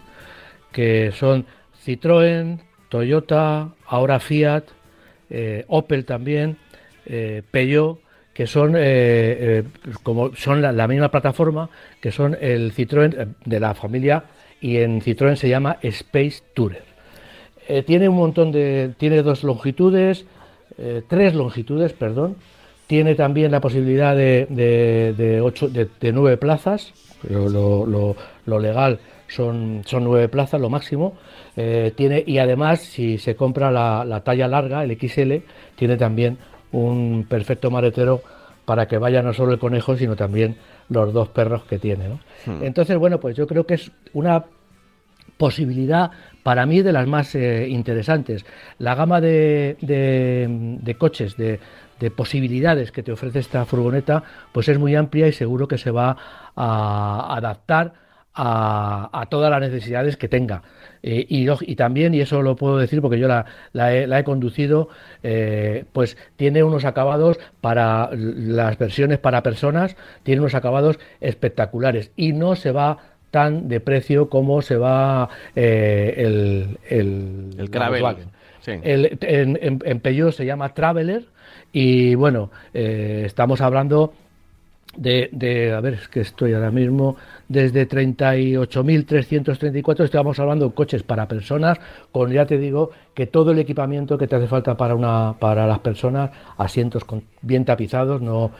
que 0.72 1.12
son 1.14 1.46
Citroën, 1.86 2.60
Toyota, 2.90 3.70
ahora 3.88 4.20
Fiat, 4.20 4.66
eh, 5.30 5.64
Opel 5.68 6.06
también, 6.06 6.58
eh, 7.06 7.44
Peugeot, 7.50 8.00
que 8.34 8.46
son 8.46 8.74
eh, 8.78 9.64
como 10.04 10.36
son 10.36 10.62
la, 10.62 10.72
la, 10.74 10.88
misma 10.88 11.10
plataforma, 11.10 11.70
que 12.02 12.12
son 12.12 12.38
el 12.40 12.74
Citroën 12.74 13.36
de 13.46 13.60
la 13.60 13.74
familia 13.74 14.26
y 14.62 14.78
en 14.78 15.02
Citroën 15.02 15.36
se 15.36 15.50
llama 15.50 15.78
Space 15.82 16.42
Tourer. 16.54 16.89
Eh, 17.70 17.84
tiene 17.84 18.10
un 18.10 18.16
montón 18.16 18.52
de. 18.52 18.96
Tiene 18.98 19.22
dos 19.22 19.44
longitudes, 19.44 20.26
eh, 20.80 21.04
tres 21.08 21.36
longitudes, 21.36 21.94
perdón. 21.94 22.36
Tiene 22.88 23.14
también 23.14 23.52
la 23.52 23.62
posibilidad 23.62 24.16
de, 24.16 24.48
de, 25.16 25.42
ocho, 25.42 25.70
de, 25.70 25.88
nueve 26.12 26.38
plazas. 26.38 26.92
Lo, 27.30 27.86
lo, 27.86 28.60
legal 28.60 29.00
son, 29.28 29.84
son 29.86 30.04
nueve 30.04 30.28
plazas, 30.30 30.60
lo 30.60 30.72
máximo. 30.72 31.14
Eh, 31.56 31.94
tiene, 31.96 32.24
y 32.26 32.40
además, 32.40 32.80
si 32.80 33.20
se 33.20 33.36
compra 33.36 33.70
la, 33.70 34.04
la, 34.04 34.22
talla 34.24 34.48
larga, 34.48 34.84
el 34.84 34.98
XL, 34.98 35.46
tiene 35.76 35.98
también 35.98 36.40
un 36.72 37.28
perfecto 37.30 37.70
maletero 37.70 38.24
para 38.66 38.88
que 38.88 38.98
vaya 38.98 39.22
no 39.22 39.34
solo 39.34 39.54
el 39.54 39.60
conejo, 39.60 39.96
sino 39.96 40.16
también 40.16 40.56
los 40.90 41.14
dos 41.14 41.28
perros 41.28 41.66
que 41.66 41.78
tiene. 41.78 42.08
¿no? 42.08 42.20
Hmm. 42.48 42.64
Entonces, 42.64 42.98
bueno, 42.98 43.20
pues 43.20 43.38
yo 43.38 43.46
creo 43.46 43.68
que 43.68 43.76
es 43.76 43.92
una 44.14 44.44
posibilidad 45.40 46.12
para 46.44 46.66
mí 46.66 46.82
de 46.82 46.92
las 46.92 47.08
más 47.08 47.34
eh, 47.34 47.70
interesantes. 47.70 48.46
La 48.78 48.94
gama 48.94 49.22
de, 49.22 49.78
de, 49.80 50.96
coches, 50.96 51.38
de, 51.38 51.62
de, 52.00 52.12
posibilidades 52.12 52.92
que 52.92 53.04
te 53.04 53.14
ofrece 53.14 53.40
esta 53.40 53.64
furgoneta, 53.66 54.22
pues 54.52 54.68
es 54.68 54.78
muy 54.78 54.96
amplia 54.96 55.28
y 55.30 55.32
seguro 55.32 55.70
que 55.70 55.78
se 55.78 55.92
va 55.92 56.18
a 56.58 57.36
adaptar 57.38 57.94
a, 58.34 59.10
a 59.14 59.26
todas 59.28 59.50
las 59.50 59.62
necesidades 59.62 60.18
que 60.18 60.28
tenga. 60.28 60.62
Eh, 61.02 61.26
y, 61.30 61.76
también, 61.76 62.14
y 62.14 62.22
eso 62.22 62.42
lo 62.42 62.56
puedo 62.56 62.78
decir 62.78 63.02
porque 63.02 63.20
yo 63.20 63.28
la, 63.28 63.46
la, 63.72 64.20
he, 64.20 64.24
conducido, 64.24 64.90
eh, 65.24 65.86
pues 65.94 66.18
tiene 66.36 66.64
unos 66.64 66.84
acabados 66.84 67.40
para 67.62 68.10
las 68.14 68.78
versiones 68.78 69.20
para 69.20 69.44
personas, 69.44 69.96
tiene 70.24 70.42
unos 70.42 70.56
acabados 70.56 71.00
espectaculares 71.22 72.12
y 72.18 72.34
no 72.34 72.56
se 72.56 72.72
va 72.72 72.98
tan 73.32 73.68
de 73.68 73.80
precio 73.80 74.30
como 74.30 74.62
se 74.62 74.78
va 74.78 75.30
eh, 75.56 76.14
el, 76.18 76.78
el, 76.90 77.56
el. 77.58 77.70
El, 78.66 79.18
en, 79.22 79.80
en, 79.84 80.00
Peugeot 80.00 80.34
se 80.34 80.46
llama 80.46 80.74
Traveler 80.74 81.26
y 81.72 82.16
bueno, 82.16 82.52
eh, 82.74 83.24
estamos 83.26 83.62
hablando 83.62 84.14
de, 84.96 85.30
de, 85.32 85.74
a 85.74 85.80
ver, 85.80 85.94
es 85.96 86.08
que 86.08 86.22
estoy 86.22 86.54
ahora 86.54 86.70
mismo, 86.70 87.16
desde 87.50 87.90
38.334, 87.90 90.06
estamos 90.06 90.40
hablando 90.40 90.70
de 90.70 90.74
coches 90.74 91.04
para 91.04 91.28
personas, 91.28 91.78
con 92.12 92.32
ya 92.32 92.46
te 92.46 92.58
digo 92.58 92.92
que 93.16 93.28
todo 93.28 93.52
el 93.52 93.60
equipamiento 93.60 94.18
que 94.18 94.28
te 94.28 94.38
hace 94.38 94.48
falta 94.48 94.78
para 94.78 94.96
una 94.96 95.36
para 95.40 95.68
las 95.68 95.80
personas, 95.80 96.32
asientos 96.58 97.04
bien 97.42 97.66
tapizados, 97.66 98.22
no 98.22 98.52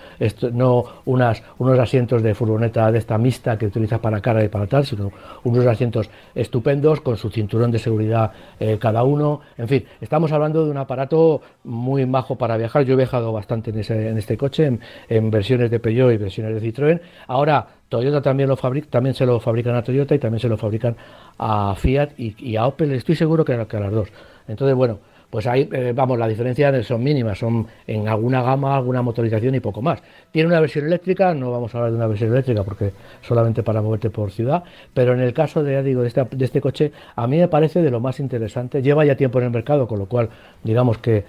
no 0.52 0.84
unas 1.06 1.42
unos 1.60 1.80
asientos 1.80 2.22
de 2.24 2.36
furgoneta 2.36 2.92
de 2.92 2.98
esta 2.98 3.18
mixta 3.18 3.58
que 3.58 3.68
utilizas 3.68 4.00
para 4.00 4.20
carga 4.20 4.44
y 4.44 4.50
para 4.50 4.68
tal, 4.68 4.86
sino 4.86 5.14
unos 5.44 5.66
asientos 5.66 6.10
estupendos 6.36 7.00
con 7.00 7.16
su 7.16 7.30
cinturón 7.30 7.72
de 7.72 7.80
seguridad 7.80 8.34
eh, 8.60 8.78
cada 8.80 9.04
uno. 9.04 9.40
En 9.58 9.68
fin, 9.68 9.86
estamos 10.02 10.32
hablando 10.32 10.66
de 10.66 10.72
un 10.72 10.78
aparato 10.78 11.42
muy 11.64 12.06
majo 12.06 12.38
para 12.38 12.58
viajar. 12.58 12.84
Yo 12.84 12.96
he 12.96 12.98
viajado 12.98 13.32
bastante 13.32 13.70
en, 13.70 13.80
ese, 13.80 14.10
en 14.10 14.18
este 14.18 14.36
coche, 14.36 14.66
en, 14.66 14.82
en 15.08 15.32
versiones 15.32 15.72
de 15.72 15.80
Peugeot 15.80 16.12
y 16.12 16.18
versiones 16.18 16.60
de 16.60 16.68
Citroën. 16.68 17.00
Ahora 17.28 17.79
Toyota 17.90 18.22
también 18.22 18.48
lo 18.48 18.56
fabrica, 18.56 18.88
también 18.90 19.16
se 19.16 19.26
lo 19.26 19.40
fabrican 19.40 19.76
a 19.76 19.84
Toyota 19.84 20.16
y 20.16 20.20
también 20.20 20.40
se 20.40 20.48
lo 20.48 20.58
fabrican 20.58 20.96
a 21.38 21.76
Fiat 21.76 22.12
y, 22.18 22.56
a 22.56 22.68
Opel. 22.68 22.92
Estoy 22.94 23.16
seguro 23.16 23.44
que, 23.44 23.66
que, 23.68 23.78
a 23.78 23.80
las 23.80 23.92
dos. 23.92 24.10
Entonces, 24.48 24.76
bueno, 24.76 25.00
pues 25.30 25.46
ahí, 25.46 25.70
eh, 25.72 25.94
vamos, 25.96 26.18
las 26.18 26.30
diferencias 26.30 26.86
son 26.88 27.04
mínimas, 27.04 27.38
son 27.38 27.68
en 27.86 28.08
alguna 28.08 28.42
gama, 28.42 28.76
alguna 28.76 29.02
motorización 29.02 29.54
y 29.56 29.60
poco 29.60 29.82
más. 29.82 30.02
Tiene 30.32 30.48
una 30.48 30.60
versión 30.60 30.86
eléctrica, 30.86 31.34
no 31.34 31.52
vamos 31.52 31.74
a 31.74 31.78
hablar 31.78 31.92
de 31.92 31.98
una 31.98 32.08
versión 32.08 32.32
eléctrica 32.32 32.64
porque 32.64 32.94
solamente 33.22 33.62
para 33.62 33.82
moverte 33.82 34.10
por 34.10 34.32
ciudad, 34.32 34.64
pero 34.94 35.14
en 35.14 35.20
el 35.20 35.34
caso 35.34 35.64
de, 35.64 35.84
digo, 35.84 36.02
de 36.02 36.08
este, 36.08 36.26
de 36.32 36.46
este 36.46 36.62
coche, 36.62 36.92
a 37.16 37.28
mí 37.28 37.38
me 37.38 37.48
parece 37.48 37.82
de 37.82 37.92
lo 37.92 38.00
más 38.00 38.20
interesante. 38.20 38.82
Lleva 38.82 39.06
ya 39.06 39.16
tiempo 39.16 39.38
en 39.40 39.46
el 39.46 39.52
mercado, 39.52 39.88
con 39.88 40.00
lo 40.00 40.08
cual, 40.08 40.30
digamos 40.64 40.98
que 40.98 41.26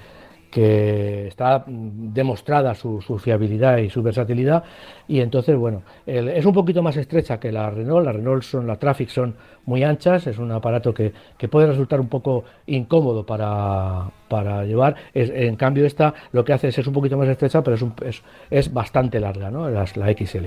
que 0.50 1.28
está 1.28 1.64
demostrada 1.66 2.74
su, 2.74 3.00
fiabilidad 3.22 3.78
y 3.78 3.88
su 3.88 4.02
versatilidad 4.02 4.64
y 5.06 5.20
entonces 5.20 5.56
bueno 5.56 5.82
es 6.06 6.44
un 6.44 6.52
poquito 6.52 6.82
más 6.82 6.96
estrecha 6.96 7.38
que 7.38 7.52
la 7.52 7.70
Renault. 7.70 8.04
La 8.04 8.12
Renault 8.12 8.42
son 8.42 8.66
la 8.66 8.76
Traffic 8.76 9.08
son 9.08 9.36
muy 9.66 9.84
anchas 9.84 10.26
es 10.26 10.38
un 10.38 10.50
aparato 10.50 10.92
que, 10.92 11.12
puede 11.48 11.68
resultar 11.68 12.00
un 12.00 12.08
poco 12.08 12.44
incómodo 12.66 13.24
para, 13.24 14.10
para 14.28 14.64
llevar. 14.64 14.94
En 15.14 15.56
cambio 15.56 15.86
esta 15.86 16.14
lo 16.32 16.44
que 16.44 16.52
hace 16.52 16.68
es, 16.68 16.78
es 16.78 16.86
un 16.86 16.94
poquito 16.94 17.16
más 17.16 17.28
estrecha 17.28 17.62
pero 17.62 17.76
es, 18.04 18.22
es, 18.50 18.72
bastante 18.72 19.20
larga 19.20 19.50
¿no? 19.50 19.68
la, 19.70 19.84
la 19.94 20.12
XL 20.12 20.46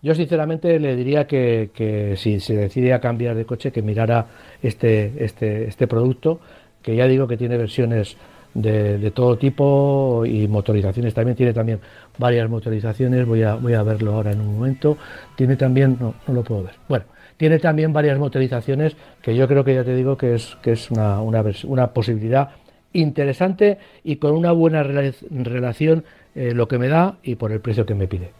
yo 0.00 0.14
sinceramente 0.14 0.78
le 0.78 0.94
diría 0.94 1.26
que, 1.26 1.70
que, 1.74 2.16
si 2.16 2.38
se 2.38 2.54
decide 2.54 2.92
a 2.92 3.00
cambiar 3.00 3.34
de 3.34 3.44
coche 3.44 3.72
que 3.72 3.82
mirara 3.82 4.26
este, 4.62 5.24
este, 5.24 5.64
este 5.64 5.88
producto 5.88 6.40
que 6.82 6.94
ya 6.94 7.06
digo 7.06 7.26
que 7.26 7.36
tiene 7.36 7.56
versiones 7.56 8.16
de, 8.54 9.10
todo 9.12 9.36
tipo 9.36 10.24
y 10.26 10.48
motorizaciones. 10.48 11.14
También 11.14 11.36
tiene 11.36 11.52
también 11.52 11.80
varias 12.18 12.48
motorizaciones, 12.48 13.26
voy 13.26 13.42
a, 13.42 13.54
voy 13.54 13.74
a 13.74 13.82
verlo 13.82 14.14
ahora 14.14 14.32
en 14.32 14.40
un 14.40 14.54
momento. 14.54 14.96
Tiene 15.36 15.56
también, 15.56 15.96
no, 16.00 16.14
no 16.26 16.34
lo 16.34 16.42
puedo 16.42 16.64
ver. 16.64 16.74
Bueno, 16.88 17.04
tiene 17.36 17.58
también 17.58 17.92
varias 17.92 18.18
motorizaciones 18.18 18.96
que 19.22 19.34
yo 19.34 19.46
creo 19.48 19.64
que 19.64 19.74
ya 19.74 19.84
te 19.84 19.94
digo 19.94 20.16
que 20.16 20.34
es, 20.34 20.56
que 20.62 20.72
es 20.72 20.90
una, 20.90 21.20
una, 21.20 21.44
una 21.64 21.92
posibilidad 21.92 22.50
interesante 22.92 23.78
y 24.04 24.16
con 24.16 24.32
una 24.32 24.52
buena 24.52 24.82
relación 24.82 26.04
eh, 26.34 26.52
lo 26.52 26.68
que 26.68 26.78
me 26.78 26.88
da 26.88 27.18
y 27.22 27.36
por 27.36 27.52
el 27.52 27.60
precio 27.60 27.86
que 27.86 27.94
me 27.94 28.08
pide. 28.08 28.32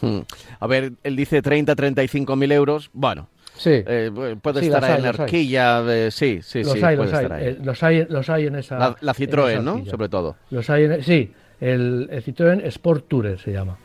Hmm. 0.00 0.20
A 0.58 0.66
ver, 0.66 0.92
él 1.02 1.16
dice 1.16 1.42
30, 1.42 1.74
35 1.74 2.36
mil 2.36 2.52
euros. 2.52 2.90
Bueno, 2.92 3.28
Sí. 3.56 3.70
Eh, 3.86 4.36
puede 4.40 4.60
estar 4.60 4.98
en 4.98 5.02
la 5.02 5.10
horquilla, 5.10 6.10
sí, 6.10 6.40
sí, 6.42 6.64
los 6.64 6.72
sí. 6.72 6.82
Hay, 6.82 6.96
los, 6.96 7.12
hay. 7.12 7.26
Eh, 7.38 7.58
los, 7.62 7.82
hay, 7.82 8.06
los 8.08 8.30
hay 8.30 8.46
en 8.46 8.56
esa. 8.56 8.96
La, 9.00 9.14
Citroën, 9.14 9.62
¿no? 9.62 9.84
Sobre 9.86 10.08
todo. 10.08 10.36
Los 10.50 10.68
hay 10.70 10.84
en, 10.84 11.02
sí, 11.02 11.32
el, 11.60 12.08
Citroën 12.24 12.64
Sport 12.66 13.08
Tourer 13.08 13.38
se 13.38 13.52
llama. 13.52 13.76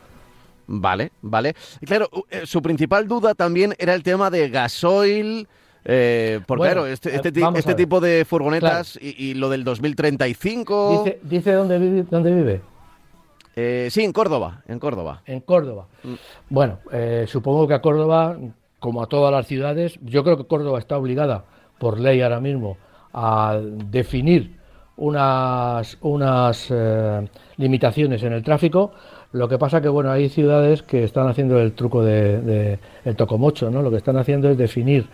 Vale, 0.66 1.12
vale. 1.22 1.54
Y 1.80 1.86
claro, 1.86 2.08
eh, 2.30 2.42
su 2.44 2.60
principal 2.60 3.08
duda 3.08 3.34
también 3.34 3.74
era 3.78 3.94
el 3.94 4.02
tema 4.02 4.30
de 4.30 4.48
gasoil. 4.48 5.48
Eh, 5.84 6.40
porque 6.46 6.64
claro, 6.64 6.86
este, 6.86 7.14
este, 7.14 7.32
este 7.54 7.74
tipo 7.74 8.00
de 8.00 8.26
furgonetas 8.26 8.98
y, 9.00 9.34
lo 9.34 9.48
del 9.48 9.64
2035. 9.64 11.04
Dice, 11.04 11.20
dice 11.22 11.52
dónde 11.52 11.78
vive. 11.78 12.04
Dónde 12.10 12.32
vive? 12.32 12.60
sí, 13.90 14.04
en 14.04 14.12
Córdoba, 14.12 14.62
en 14.68 14.78
Córdoba. 14.78 15.22
En 15.26 15.40
Córdoba. 15.40 15.88
Mm. 16.04 16.14
Bueno, 16.48 16.78
supongo 17.26 17.66
que 17.66 17.74
a 17.74 17.80
Córdoba 17.80 18.36
como 18.80 19.02
a 19.02 19.06
todas 19.06 19.32
las 19.32 19.46
ciudades, 19.46 19.98
yo 20.02 20.24
creo 20.24 20.36
que 20.36 20.44
Córdoba 20.44 20.78
está 20.78 20.96
obligada 20.96 21.44
por 21.78 21.98
ley 21.98 22.20
ahora 22.20 22.40
mismo 22.40 22.76
a 23.12 23.58
definir 23.60 24.58
unas, 24.96 25.96
unas 26.00 26.66
eh, 26.70 27.28
limitaciones 27.56 28.22
en 28.22 28.32
el 28.32 28.42
tráfico. 28.42 28.92
Lo 29.32 29.48
que 29.48 29.58
pasa 29.58 29.80
que 29.80 29.88
bueno, 29.88 30.10
hay 30.10 30.28
ciudades 30.28 30.82
que 30.82 31.04
están 31.04 31.28
haciendo 31.28 31.58
el 31.58 31.72
truco 31.72 32.02
de, 32.02 32.78
el 33.04 33.16
tocomocho, 33.16 33.70
¿no? 33.70 33.82
Lo 33.82 33.90
que 33.90 33.98
están 33.98 34.16
haciendo 34.16 34.50
es 34.50 34.58
definir 34.58 35.06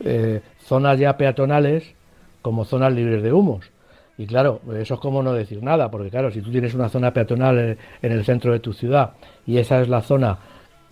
eh, 0.00 0.40
zonas 0.60 0.98
ya 0.98 1.16
peatonales 1.16 1.94
como 2.42 2.64
zonas 2.64 2.92
libres 2.92 3.22
de 3.22 3.32
humos. 3.32 3.70
Y 4.16 4.26
claro, 4.26 4.60
eso 4.76 4.94
es 4.94 5.00
como 5.00 5.22
no 5.22 5.32
decir 5.32 5.62
nada, 5.62 5.90
porque 5.90 6.10
claro, 6.10 6.32
si 6.32 6.42
tú 6.42 6.50
tienes 6.50 6.74
una 6.74 6.88
zona 6.88 7.12
peatonal 7.12 7.78
en 8.02 8.12
el 8.12 8.24
centro 8.24 8.52
de 8.52 8.58
tu 8.58 8.72
ciudad 8.72 9.12
y 9.46 9.58
esa 9.58 9.80
es 9.80 9.88
la 9.88 10.02
zona 10.02 10.38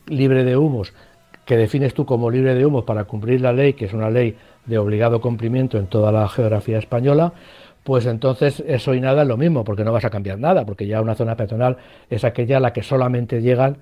libre 0.07 0.45
de 0.45 0.57
humos 0.57 0.93
que 1.47 1.57
defines 1.57 1.95
tú 1.95 2.05
como 2.05 2.31
libre 2.31 2.55
de 2.55 2.67
humos 2.67 2.85
para 2.85 3.05
cumplir 3.05 3.41
la 3.41 3.53
ley, 3.53 3.73
que 3.73 3.87
es 3.87 3.95
una 3.95 4.11
ley 4.11 4.37
de 4.67 4.79
obligado 4.79 5.21
cumplimiento 5.21 5.79
en 5.79 5.87
toda 5.87 6.13
la 6.13 6.29
geografía 6.29 6.77
española, 6.77 7.33
pues 7.85 8.05
entonces 8.07 8.63
eso 8.67 8.95
y 8.95 9.01
nada 9.01 9.23
es 9.23 9.29
lo 9.29 9.37
mismo, 9.37 9.63
porque 9.63 9.85
no 9.85 9.93
vas 9.93 10.05
a 10.05 10.11
cambiar 10.11 10.41
nada, 10.41 10.67
porque 10.67 10.89
ya 10.89 11.01
una 11.01 11.15
zona 11.15 11.37
peatonal 11.37 11.77
es 12.11 12.25
aquella 12.25 12.57
a 12.57 12.61
la 12.61 12.73
que 12.73 12.83
solamente 12.83 13.41
llegan 13.41 13.77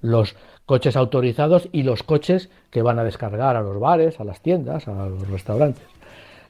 los 0.00 0.36
coches 0.64 0.96
autorizados 0.96 1.68
y 1.72 1.82
los 1.82 2.04
coches 2.04 2.50
que 2.70 2.82
van 2.82 3.00
a 3.00 3.04
descargar 3.04 3.56
a 3.56 3.62
los 3.62 3.80
bares, 3.80 4.20
a 4.20 4.24
las 4.24 4.40
tiendas, 4.40 4.86
a 4.86 5.08
los 5.08 5.28
restaurantes. 5.28 5.84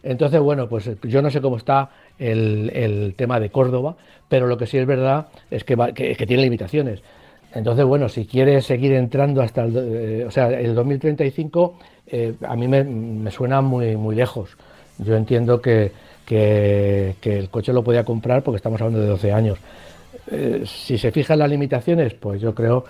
Entonces, 0.02 0.38
bueno, 0.38 0.68
pues 0.68 0.90
yo 1.02 1.22
no 1.22 1.30
sé 1.30 1.40
cómo 1.40 1.56
está 1.56 1.90
el, 2.18 3.14
tema 3.16 3.40
de 3.40 3.50
Córdoba, 3.50 3.96
pero 4.28 4.46
lo 4.46 4.58
que 4.58 4.66
sí 4.66 4.76
es 4.76 4.86
verdad 4.86 5.28
es 5.50 5.64
que 5.64 6.26
tiene 6.26 6.42
limitaciones. 6.42 7.02
Entonces, 7.54 7.84
bueno, 7.84 8.08
si 8.08 8.26
quiere 8.26 8.60
seguir 8.60 8.92
entrando 8.92 9.42
hasta 9.42 9.64
el, 9.64 9.76
eh, 9.76 10.24
o 10.26 10.30
sea, 10.30 10.48
el 10.48 10.74
2035, 10.74 11.78
eh, 12.06 12.34
a 12.46 12.56
mí 12.56 12.68
me, 12.68 13.30
suena 13.30 13.60
muy, 13.60 13.96
muy 13.96 14.14
lejos. 14.14 14.56
Yo 14.98 15.16
entiendo 15.16 15.60
que, 15.60 15.92
que, 16.26 17.14
el 17.22 17.48
coche 17.50 17.72
lo 17.72 17.82
podía 17.82 18.04
comprar 18.04 18.42
porque 18.42 18.56
estamos 18.56 18.80
hablando 18.80 19.00
de 19.00 19.06
12 19.06 19.32
años. 19.32 19.58
Eh, 20.30 20.64
si 20.66 20.98
se 20.98 21.10
fijan 21.10 21.38
las 21.38 21.48
limitaciones, 21.48 22.14
pues 22.14 22.40
yo 22.40 22.54
creo 22.54 22.84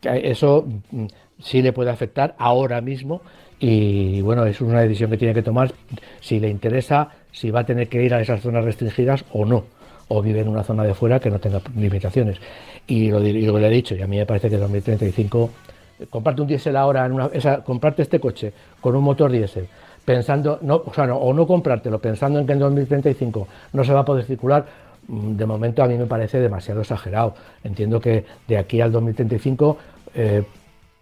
que 0.00 0.30
eso 0.30 0.66
mm, 0.90 1.06
sí 1.42 1.60
le 1.60 1.72
puede 1.72 1.90
afectar 1.90 2.34
ahora 2.38 2.80
mismo 2.80 3.20
y 3.60 4.20
bueno, 4.22 4.46
es 4.46 4.60
una 4.60 4.80
decisión 4.80 5.10
que 5.10 5.16
tiene 5.16 5.34
que 5.34 5.42
tomar 5.42 5.72
si 6.20 6.38
le 6.38 6.48
interesa, 6.48 7.10
si 7.32 7.50
va 7.50 7.60
a 7.60 7.66
tener 7.66 7.88
que 7.88 8.02
ir 8.02 8.14
a 8.14 8.20
esas 8.20 8.40
zonas 8.40 8.64
restringidas 8.64 9.24
o 9.32 9.44
no, 9.44 9.64
o 10.08 10.22
vive 10.22 10.40
en 10.40 10.48
una 10.48 10.62
zona 10.62 10.84
de 10.84 10.94
fuera 10.94 11.18
que 11.18 11.30
no 11.30 11.38
tenga 11.40 11.60
limitaciones. 11.76 12.38
Y 12.88 13.10
lo, 13.10 13.20
que 13.20 13.32
le 13.32 13.66
he 13.66 13.70
dicho, 13.70 13.94
y 13.94 14.02
a 14.02 14.06
mí 14.06 14.16
me 14.16 14.26
parece 14.26 14.48
que 14.48 14.54
en 14.54 14.62
2035, 14.62 15.50
comparte 16.08 16.40
un 16.40 16.48
diésel 16.48 16.74
ahora, 16.74 17.04
en 17.04 17.12
una, 17.12 17.26
esa, 17.26 17.62
comprarte 17.62 18.02
este 18.02 18.18
coche 18.18 18.52
con 18.80 18.96
un 18.96 19.04
motor 19.04 19.30
diésel, 19.30 19.68
pensando, 20.04 20.58
no, 20.62 20.82
o, 20.86 20.94
sea, 20.94 21.06
no, 21.06 21.16
o 21.16 21.34
no 21.34 21.46
comprártelo 21.46 21.98
pensando 21.98 22.38
en 22.38 22.46
que 22.46 22.54
en 22.54 22.60
2035 22.60 23.48
no 23.74 23.84
se 23.84 23.92
va 23.92 24.00
a 24.00 24.04
poder 24.06 24.24
circular, 24.24 24.64
mm, 25.06 25.36
de 25.36 25.44
momento 25.44 25.82
a 25.82 25.86
mí 25.86 25.98
me 25.98 26.06
parece 26.06 26.40
demasiado 26.40 26.80
exagerado. 26.80 27.34
Entiendo 27.62 28.00
que 28.00 28.24
de 28.46 28.56
aquí 28.56 28.80
al 28.80 28.90
2035 28.90 29.76
eh, 30.14 30.44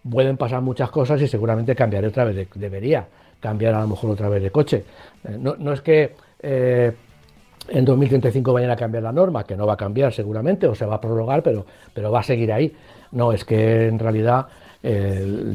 pueden 0.09 0.35
pasar 0.35 0.61
muchas 0.61 0.89
cosas 0.89 1.21
y 1.21 1.27
seguramente 1.27 1.73
cambiaré 1.73 2.07
otra 2.07 2.25
vez, 2.25 2.49
debería 2.55 3.07
cambiar 3.39 3.75
a 3.75 3.81
lo 3.81 3.87
mejor 3.87 4.09
otra 4.09 4.27
vez 4.27 4.43
de 4.43 4.51
coche. 4.51 4.83
Eh, 5.23 5.37
no, 5.39 5.55
no, 5.57 5.71
es 5.71 5.79
que 5.79 6.15
eh, 6.41 6.91
en 7.69 7.85
2035 7.85 8.53
vayan 8.53 8.71
a 8.71 8.75
cambiar 8.75 9.03
la 9.03 9.11
norma, 9.11 9.43
que 9.43 9.55
no 9.55 9.65
va 9.65 9.73
a 9.73 9.77
cambiar 9.77 10.13
seguramente, 10.13 10.67
o 10.67 10.75
se 10.75 10.85
va 10.85 10.95
a 10.95 11.01
prorrogar, 11.01 11.43
pero, 11.43 11.65
pero 11.93 12.11
va 12.11 12.21
a 12.21 12.23
seguir 12.23 12.51
ahí. 12.51 12.73
No, 13.11 13.31
es 13.31 13.45
que 13.45 13.87
en 13.87 13.99
realidad 13.99 14.47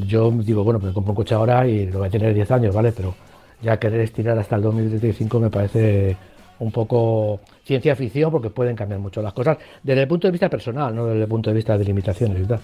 yo 0.05 0.31
digo, 0.31 0.63
bueno, 0.63 0.79
pues 0.79 0.93
compro 0.93 1.11
un 1.11 1.15
coche 1.15 1.33
ahora 1.33 1.67
y 1.67 1.87
lo 1.87 1.99
voy 1.99 2.07
a 2.07 2.11
tener 2.11 2.33
10 2.33 2.51
años, 2.51 2.75
¿vale? 2.75 2.91
Pero 2.91 3.15
ya 3.61 3.79
querer 3.79 4.01
estirar 4.01 4.37
hasta 4.37 4.57
el 4.57 4.61
2035 4.61 5.39
me 5.39 5.49
parece 5.49 6.15
un 6.59 6.71
poco 6.71 7.39
ciencia 7.63 7.95
ficción 7.95 8.29
porque 8.31 8.49
pueden 8.49 8.75
cambiar 8.75 8.99
mucho 8.99 9.21
las 9.21 9.33
cosas 9.33 9.57
desde 9.81 10.03
el 10.03 10.07
punto 10.07 10.27
de 10.27 10.31
vista 10.31 10.49
personal, 10.49 10.93
no 10.95 11.07
desde 11.07 11.23
el 11.23 11.27
punto 11.27 11.49
de 11.49 11.55
vista 11.55 11.77
de 11.77 11.85
limitaciones 11.85 12.43
y 12.43 12.45
tal. 12.45 12.59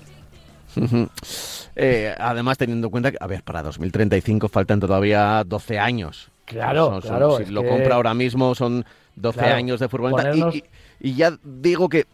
Eh, 1.76 2.14
además, 2.18 2.58
teniendo 2.58 2.88
en 2.88 2.92
cuenta 2.92 3.12
que, 3.12 3.18
a 3.20 3.28
ver, 3.28 3.42
para 3.42 3.64
2035 3.64 4.50
faltan 4.50 4.80
todavía 4.80 5.44
12 5.46 5.80
años. 5.80 6.30
Claro, 6.50 7.00
claro. 7.00 7.38
Si 7.38 7.46
lo 7.46 7.64
compra 7.64 7.96
ahora 7.96 8.16
mismo 8.16 8.56
son 8.56 8.84
12 9.16 9.46
años 9.46 9.80
de 9.80 9.88
furgoneta. 9.88 10.34
Y, 11.00 11.14
ya 11.14 11.38
digo 11.44 11.88
que 11.90 12.06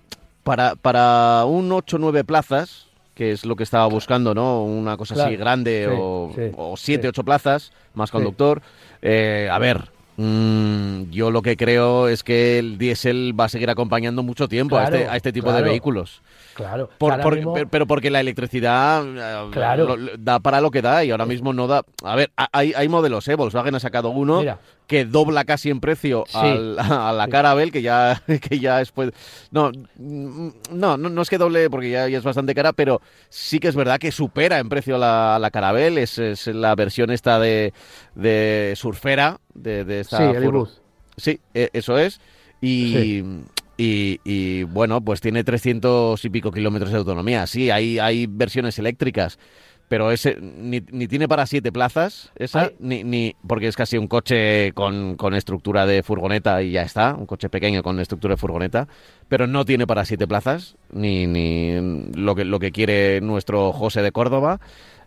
para, 0.44 0.76
para 0.76 1.46
un 1.46 1.72
8 1.72 1.96
o 1.96 2.00
9 2.00 2.26
plazas, 2.26 2.88
que 3.14 3.32
es 3.32 3.46
lo 3.46 3.56
que 3.56 3.64
estaba 3.64 3.86
buscando, 3.88 4.36
¿no? 4.36 4.64
Una 4.64 4.98
cosa 4.98 5.26
así 5.26 5.38
grande, 5.38 5.88
o, 5.90 6.34
7 6.76 7.08
o 7.08 7.10
8 7.10 7.24
plazas, 7.24 7.72
más 7.94 8.12
conductor. 8.12 8.62
Eh, 9.02 9.48
a 9.50 9.58
ver, 9.58 9.90
Mm, 10.18 11.10
yo 11.12 11.30
lo 11.30 11.42
que 11.42 11.58
creo 11.58 12.08
es 12.08 12.24
que 12.24 12.58
el 12.58 12.78
diésel 12.78 13.38
va 13.38 13.46
a 13.46 13.50
seguir 13.50 13.70
acompañando 13.70 14.24
mucho 14.24 14.48
tiempo 14.48 14.78
a, 14.78 14.86
este, 14.86 15.08
a 15.08 15.16
este 15.18 15.34
tipo 15.34 15.52
de 15.52 15.62
vehículos. 15.62 16.22
Claro. 16.54 16.90
Pero 17.70 17.86
porque 17.86 18.10
la 18.10 18.22
electricidad 18.22 19.04
eh, 19.06 20.16
da 20.18 20.40
para 20.40 20.62
lo 20.62 20.72
que 20.72 20.82
da 20.82 21.04
y 21.04 21.12
ahora 21.12 21.26
mismo 21.26 21.52
no 21.52 21.68
da. 21.68 21.84
A 22.04 22.16
ver, 22.16 22.32
hay, 22.54 22.74
hay 22.74 22.88
modelos, 22.88 23.28
¿eh? 23.28 23.36
Volkswagen 23.36 23.76
ha 23.76 23.80
sacado 23.82 24.10
uno 24.10 24.42
que 24.88 25.04
dobla 25.04 25.44
casi 25.44 25.70
en 25.70 25.82
precio 25.82 26.24
a 26.34 27.12
la 27.14 27.28
Carabel, 27.28 27.74
que 27.74 27.82
ya, 27.82 28.22
que 28.42 28.60
ya 28.60 28.80
es 28.80 28.92
pues. 28.92 29.12
No, 29.52 29.72
no, 29.98 30.98
no, 30.98 31.22
es 31.22 31.30
que 31.30 31.38
doble 31.38 31.70
porque 31.70 31.90
ya, 31.90 32.08
es 32.08 32.24
bastante 32.24 32.56
cara, 32.56 32.72
pero 32.72 33.02
sí 33.28 33.60
que 33.60 33.68
es 33.68 33.76
verdad 33.76 34.00
que 34.00 34.14
supera 34.14 34.60
en 34.60 34.70
precio 34.70 34.98
la, 34.98 35.38
la 35.42 35.52
Carabel. 35.52 35.98
Es, 35.98 36.20
es 36.20 36.48
la 36.48 36.74
versión 36.76 37.12
esta 37.12 37.38
de, 37.38 37.74
de 38.16 38.74
surfera 38.78 39.42
de, 39.56 39.84
de 39.86 40.02
esta. 40.02 40.18
Sí, 40.18 40.24
el 40.24 40.68
Sí, 41.18 41.40
e, 41.54 41.70
eso 41.74 41.98
es. 41.98 42.20
Y, 42.62 43.24
y, 43.78 44.64
bueno, 44.64 45.02
pues 45.02 45.22
tiene 45.22 45.44
300 45.44 46.24
y 46.24 46.30
pico 46.30 46.52
kilómetros 46.52 46.92
de 46.92 46.98
autonomía. 46.98 47.48
Sí, 47.48 47.70
hay, 47.70 48.00
hay 48.00 48.26
versiones 48.28 48.80
eléctricas, 48.80 49.38
pero 49.88 50.12
ese 50.12 50.38
ni, 50.42 50.82
tiene 50.82 51.28
para 51.28 51.46
siete 51.46 51.72
plazas, 51.72 52.32
esa, 52.36 52.72
ni, 52.80 53.04
ni, 53.04 53.36
porque 53.48 53.68
es 53.68 53.76
casi 53.76 53.98
un 53.98 54.08
coche 54.08 54.72
con, 54.74 55.16
con, 55.16 55.36
estructura 55.36 55.86
de 55.86 56.02
furgoneta 56.02 56.64
y 56.64 56.72
ya 56.72 56.82
está, 56.82 57.14
un 57.14 57.28
coche 57.28 57.50
pequeño 57.50 57.84
con 57.84 58.00
estructura 58.00 58.34
de 58.34 58.38
furgoneta, 58.38 58.88
pero 59.28 59.46
no 59.46 59.64
tiene 59.64 59.86
para 59.86 60.06
siete 60.06 60.28
plazas, 60.28 60.76
ni, 60.92 61.28
ni 61.28 61.76
lo, 62.16 62.34
que, 62.34 62.46
lo 62.46 62.60
que 62.60 62.72
quiere 62.72 63.22
nuestro 63.22 63.72
José 63.74 64.02
de 64.02 64.12
Córdoba 64.12 64.60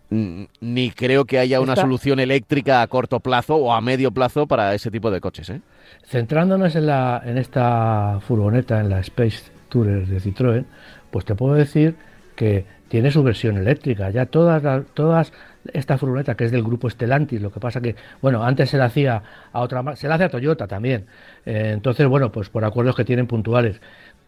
ni 0.09 0.91
creo 0.91 1.25
que 1.25 1.39
haya 1.39 1.61
una 1.61 1.75
solución 1.75 2.19
eléctrica 2.19 2.81
a 2.81 2.87
corto 2.87 3.19
plazo 3.19 3.55
o 3.55 3.73
a 3.73 3.81
medio 3.81 4.11
plazo 4.11 4.47
para 4.47 4.73
ese 4.73 4.89
tipo 4.89 5.11
de 5.11 5.21
coches. 5.21 5.49
¿eh? 5.49 5.61
Centrándonos 6.07 6.75
en, 6.75 6.87
la, 6.87 7.21
en 7.23 7.37
esta 7.37 8.19
furgoneta, 8.27 8.79
en 8.79 8.89
la 8.89 8.99
Space 9.01 9.51
Tourer 9.69 10.07
de 10.07 10.19
Citroën, 10.19 10.65
pues 11.11 11.25
te 11.25 11.35
puedo 11.35 11.53
decir 11.53 11.95
que 12.35 12.65
tiene 12.87 13.11
su 13.11 13.23
versión 13.23 13.57
eléctrica. 13.57 14.09
Ya 14.09 14.25
todas, 14.25 14.83
todas 14.93 15.31
esta 15.73 15.97
furgoneta 15.97 16.35
que 16.35 16.45
es 16.45 16.51
del 16.51 16.63
grupo 16.63 16.89
Stellantis, 16.89 17.41
lo 17.41 17.51
que 17.51 17.59
pasa 17.59 17.81
que, 17.81 17.95
bueno, 18.21 18.43
antes 18.43 18.69
se 18.69 18.77
la 18.77 18.85
hacía 18.85 19.21
a 19.51 19.61
otra 19.61 19.95
se 19.95 20.07
la 20.07 20.15
hace 20.15 20.23
a 20.25 20.29
Toyota 20.29 20.67
también. 20.67 21.05
Eh, 21.45 21.71
entonces, 21.73 22.07
bueno, 22.07 22.31
pues 22.31 22.49
por 22.49 22.65
acuerdos 22.65 22.95
que 22.95 23.05
tienen 23.05 23.27
puntuales. 23.27 23.79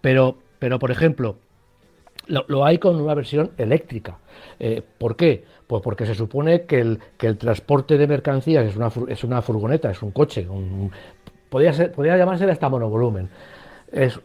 Pero, 0.01 0.37
pero 0.59 0.79
por 0.79 0.91
ejemplo, 0.91 1.37
lo, 2.27 2.65
hay 2.65 2.77
con 2.77 2.99
una 3.01 3.13
versión 3.13 3.51
eléctrica. 3.57 4.17
Eh, 4.59 4.81
¿Por 4.97 5.15
qué? 5.15 5.43
Pues 5.71 5.81
porque 5.83 6.05
se 6.05 6.15
supone 6.15 6.63
que 6.63 6.81
el, 6.81 6.99
que 7.17 7.27
el 7.27 7.37
transporte 7.37 7.97
de 7.97 8.05
mercancías 8.05 8.65
es 8.65 8.75
una, 8.75 8.91
es 9.07 9.23
una 9.23 9.41
furgoneta, 9.41 9.89
es 9.89 10.03
un 10.03 10.11
coche, 10.11 10.45
podría, 11.47 11.71
ser, 11.71 11.93
podría 11.93 12.17
llamarse 12.17 12.43
hasta 12.43 12.67
monovolumen, 12.67 13.29
es, 13.89 14.19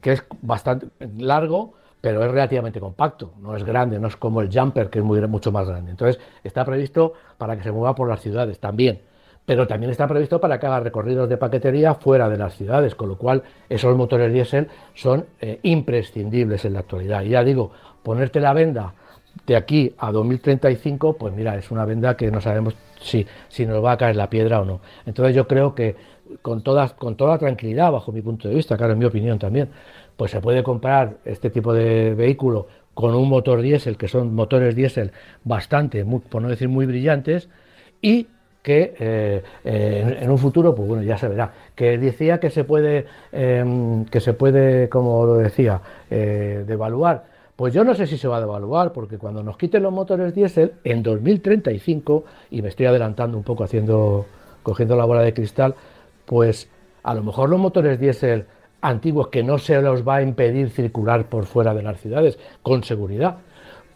que 0.00 0.12
es 0.12 0.24
bastante 0.42 0.86
largo, 1.18 1.74
pero 2.00 2.24
es 2.24 2.30
relativamente 2.30 2.78
compacto, 2.78 3.32
no 3.40 3.56
es 3.56 3.64
grande, 3.64 3.98
no 3.98 4.06
es 4.06 4.14
como 4.14 4.42
el 4.42 4.56
jumper, 4.56 4.90
que 4.90 5.00
es 5.00 5.04
muy, 5.04 5.20
mucho 5.26 5.50
más 5.50 5.66
grande. 5.66 5.90
Entonces, 5.90 6.22
está 6.44 6.64
previsto 6.64 7.14
para 7.36 7.56
que 7.56 7.64
se 7.64 7.72
mueva 7.72 7.96
por 7.96 8.08
las 8.08 8.20
ciudades 8.20 8.60
también, 8.60 9.00
pero 9.44 9.66
también 9.66 9.90
está 9.90 10.06
previsto 10.06 10.40
para 10.40 10.60
que 10.60 10.66
haga 10.66 10.78
recorridos 10.78 11.28
de 11.28 11.36
paquetería 11.36 11.94
fuera 11.94 12.28
de 12.28 12.36
las 12.36 12.54
ciudades, 12.54 12.94
con 12.94 13.08
lo 13.08 13.18
cual 13.18 13.42
esos 13.68 13.96
motores 13.96 14.32
diésel 14.32 14.68
son 14.94 15.26
eh, 15.40 15.58
imprescindibles 15.64 16.64
en 16.64 16.74
la 16.74 16.78
actualidad. 16.78 17.22
Y 17.22 17.30
ya 17.30 17.42
digo, 17.42 17.72
ponerte 18.04 18.38
la 18.38 18.52
venda 18.52 18.94
de 19.46 19.56
aquí 19.56 19.94
a 19.98 20.12
2035, 20.12 21.16
pues 21.16 21.34
mira, 21.34 21.56
es 21.56 21.70
una 21.70 21.84
venda 21.84 22.16
que 22.16 22.30
no 22.30 22.40
sabemos 22.40 22.74
si, 23.00 23.26
si 23.48 23.66
nos 23.66 23.84
va 23.84 23.92
a 23.92 23.96
caer 23.96 24.16
la 24.16 24.30
piedra 24.30 24.60
o 24.60 24.64
no. 24.64 24.80
Entonces 25.06 25.34
yo 25.34 25.46
creo 25.46 25.74
que 25.74 25.96
con 26.40 26.62
toda, 26.62 26.88
con 26.90 27.16
toda 27.16 27.38
tranquilidad, 27.38 27.92
bajo 27.92 28.12
mi 28.12 28.22
punto 28.22 28.48
de 28.48 28.54
vista, 28.54 28.76
claro, 28.76 28.92
en 28.92 28.98
mi 28.98 29.04
opinión 29.04 29.38
también, 29.38 29.68
pues 30.16 30.30
se 30.30 30.40
puede 30.40 30.62
comprar 30.62 31.16
este 31.24 31.50
tipo 31.50 31.72
de 31.72 32.14
vehículo 32.14 32.68
con 32.94 33.14
un 33.14 33.28
motor 33.28 33.62
diésel, 33.62 33.96
que 33.96 34.08
son 34.08 34.34
motores 34.34 34.74
diésel 34.74 35.12
bastante, 35.44 36.04
por 36.04 36.42
no 36.42 36.48
decir 36.48 36.68
muy 36.68 36.86
brillantes, 36.86 37.48
y 38.00 38.26
que 38.62 38.94
eh, 38.98 39.42
en, 39.64 40.30
un 40.30 40.38
futuro, 40.38 40.74
pues 40.74 40.86
bueno, 40.86 41.02
ya 41.02 41.18
se 41.18 41.26
verá. 41.26 41.52
Que 41.74 41.98
decía 41.98 42.38
que 42.38 42.50
se 42.50 42.62
puede, 42.62 43.06
em, 43.32 44.04
que 44.04 44.20
se 44.20 44.34
puede, 44.34 44.88
como 44.88 45.26
lo 45.26 45.34
decía, 45.34 45.80
eh, 46.10 46.64
devaluar 46.66 47.31
pues 47.56 47.74
yo 47.74 47.84
no 47.84 47.94
sé 47.94 48.06
si 48.06 48.18
se 48.18 48.28
va 48.28 48.38
a 48.38 48.40
devaluar, 48.40 48.92
porque 48.92 49.18
cuando 49.18 49.42
nos 49.42 49.56
quiten 49.56 49.82
los 49.82 49.92
motores 49.92 50.34
diésel, 50.34 50.72
en 50.84 51.02
2035, 51.02 52.24
y 52.50 52.62
me 52.62 52.68
estoy 52.68 52.86
adelantando 52.86 53.36
un 53.36 53.44
poco 53.44 53.64
haciendo, 53.64 54.26
cogiendo 54.62 54.96
la 54.96 55.04
bola 55.04 55.22
de 55.22 55.34
cristal, 55.34 55.74
pues 56.24 56.68
a 57.02 57.14
lo 57.14 57.22
mejor 57.22 57.48
los 57.50 57.60
motores 57.60 58.00
diésel 58.00 58.46
antiguos 58.80 59.28
que 59.28 59.42
no 59.42 59.58
se 59.58 59.80
los 59.80 60.06
va 60.06 60.16
a 60.16 60.22
impedir 60.22 60.70
circular 60.70 61.26
por 61.26 61.46
fuera 61.46 61.72
de 61.74 61.82
las 61.82 62.00
ciudades 62.00 62.38
con 62.62 62.82
seguridad, 62.84 63.38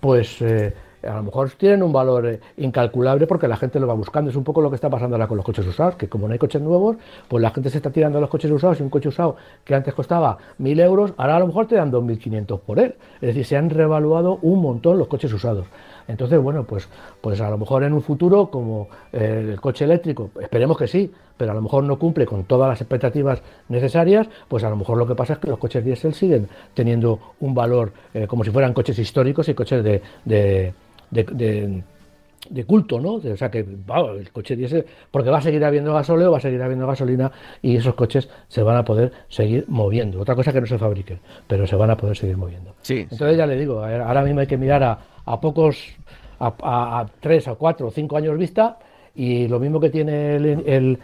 pues 0.01 0.41
eh, 0.43 0.75
a 1.07 1.15
lo 1.17 1.23
mejor 1.23 1.51
tienen 1.51 1.83
un 1.83 1.93
valor 1.93 2.27
eh, 2.27 2.41
incalculable 2.57 3.27
porque 3.27 3.49
la 3.49 3.57
gente 3.57 3.81
lo 3.81 3.87
va 3.87 3.95
buscando. 3.95 4.31
Es 4.31 4.37
un 4.37 4.45
poco 4.45 4.61
lo 4.61 4.71
que 4.71 4.77
está 4.77 4.91
pasando 4.91 5.17
ahora 5.17 5.27
con 5.27 5.37
los 5.37 5.45
coches 5.47 5.67
usados, 5.67 5.97
que 5.97 6.09
como 6.09 6.27
no 6.27 6.33
hay 6.33 6.39
coches 6.39 6.63
nuevos, 6.63 6.97
pues 7.29 7.43
la 7.43 7.51
gente 7.51 7.71
se 7.71 7.79
está 7.79 7.91
tirando 7.91 8.19
a 8.19 8.21
los 8.21 8.31
coches 8.31 8.51
usados 8.51 8.81
y 8.81 8.83
un 8.83 8.91
coche 8.91 9.09
usado 9.09 9.37
que 9.65 9.75
antes 9.75 9.95
costaba 9.95 10.39
1.000 10.61 10.81
euros, 10.81 11.13
ahora 11.17 11.37
a 11.37 11.41
lo 11.41 11.47
mejor 11.47 11.67
te 11.67 11.77
dan 11.77 11.93
2.500 11.93 12.61
por 12.61 12.79
él. 12.79 12.95
Es 13.17 13.29
decir, 13.29 13.45
se 13.45 13.57
han 13.57 13.71
revaluado 13.71 14.39
un 14.43 14.61
montón 14.61 14.99
los 14.99 15.09
coches 15.09 15.33
usados. 15.33 15.67
Entonces, 16.09 16.41
bueno, 16.41 16.65
pues, 16.65 16.89
pues 17.21 17.41
a 17.41 17.51
lo 17.51 17.59
mejor 17.59 17.83
en 17.83 17.93
un 17.93 18.01
futuro, 18.01 18.49
como 18.49 18.89
eh, 19.13 19.49
el 19.51 19.61
coche 19.61 19.85
eléctrico, 19.85 20.31
esperemos 20.41 20.79
que 20.79 20.87
sí, 20.87 21.13
pero 21.37 21.51
a 21.51 21.55
lo 21.55 21.61
mejor 21.61 21.83
no 21.83 21.99
cumple 21.99 22.27
con 22.27 22.45
todas 22.45 22.69
las 22.69 22.81
expectativas 22.81 23.43
necesarias, 23.69 24.29
pues 24.47 24.63
a 24.63 24.71
lo 24.71 24.77
mejor 24.77 24.99
lo 24.99 25.07
que 25.07 25.17
pasa 25.17 25.35
es 25.35 25.39
que 25.41 25.49
los 25.49 25.59
coches 25.59 25.85
diésel 25.85 26.15
siguen 26.15 26.49
teniendo 26.75 27.19
un 27.41 27.55
valor 27.55 27.93
eh, 28.15 28.27
como 28.29 28.45
si 28.45 28.51
fueran 28.51 28.73
coches 28.73 28.99
históricos 28.99 29.49
y 29.49 29.55
coches 29.55 29.83
de 29.83 30.01
de, 30.25 30.75
de, 31.11 32.65
culto, 32.67 33.01
¿no? 33.01 33.15
O 33.15 33.37
sea 33.37 33.51
que 33.51 33.61
el 33.61 34.31
coche 34.33 34.57
diésel, 34.57 34.85
porque 35.11 35.31
va 35.31 35.39
a 35.39 35.43
seguir 35.43 35.65
habiendo 35.65 35.93
gasóleo, 35.93 36.31
va 36.31 36.39
a 36.39 36.41
seguir 36.41 36.63
habiendo 36.63 36.87
gasolina 36.87 37.33
y 37.63 37.77
esos 37.77 37.95
coches 37.95 38.29
se 38.49 38.63
van 38.63 38.77
a 38.77 38.85
poder 38.85 39.13
seguir 39.29 39.65
moviendo. 39.69 40.21
Otra 40.21 40.35
cosa 40.35 40.53
que 40.53 40.61
no 40.61 40.67
se 40.67 40.79
fabriquen, 40.79 41.19
pero 41.47 41.67
se 41.67 41.77
van 41.77 41.91
a 41.91 41.97
poder 41.97 42.17
seguir 42.17 42.37
moviendo. 42.37 42.75
Sí, 42.83 43.07
Entonces 43.11 43.37
ya 43.37 43.47
le 43.47 43.57
digo, 43.57 43.83
ahora 43.83 44.23
mismo 44.23 44.41
hay 44.41 44.47
que 44.47 44.57
mirar 44.57 44.83
a, 44.83 44.99
a 45.25 45.41
pocos, 45.41 45.97
a, 46.39 46.55
a, 46.63 47.07
tres, 47.21 47.49
a 47.49 47.55
cuatro 47.55 47.89
o 47.89 47.91
cinco 47.91 48.17
años 48.17 48.39
vista 48.39 48.79
y 49.15 49.49
lo 49.49 49.59
mismo 49.59 49.81
que 49.81 49.91
tiene 49.91 50.37
el, 50.37 50.47
el 50.67 50.99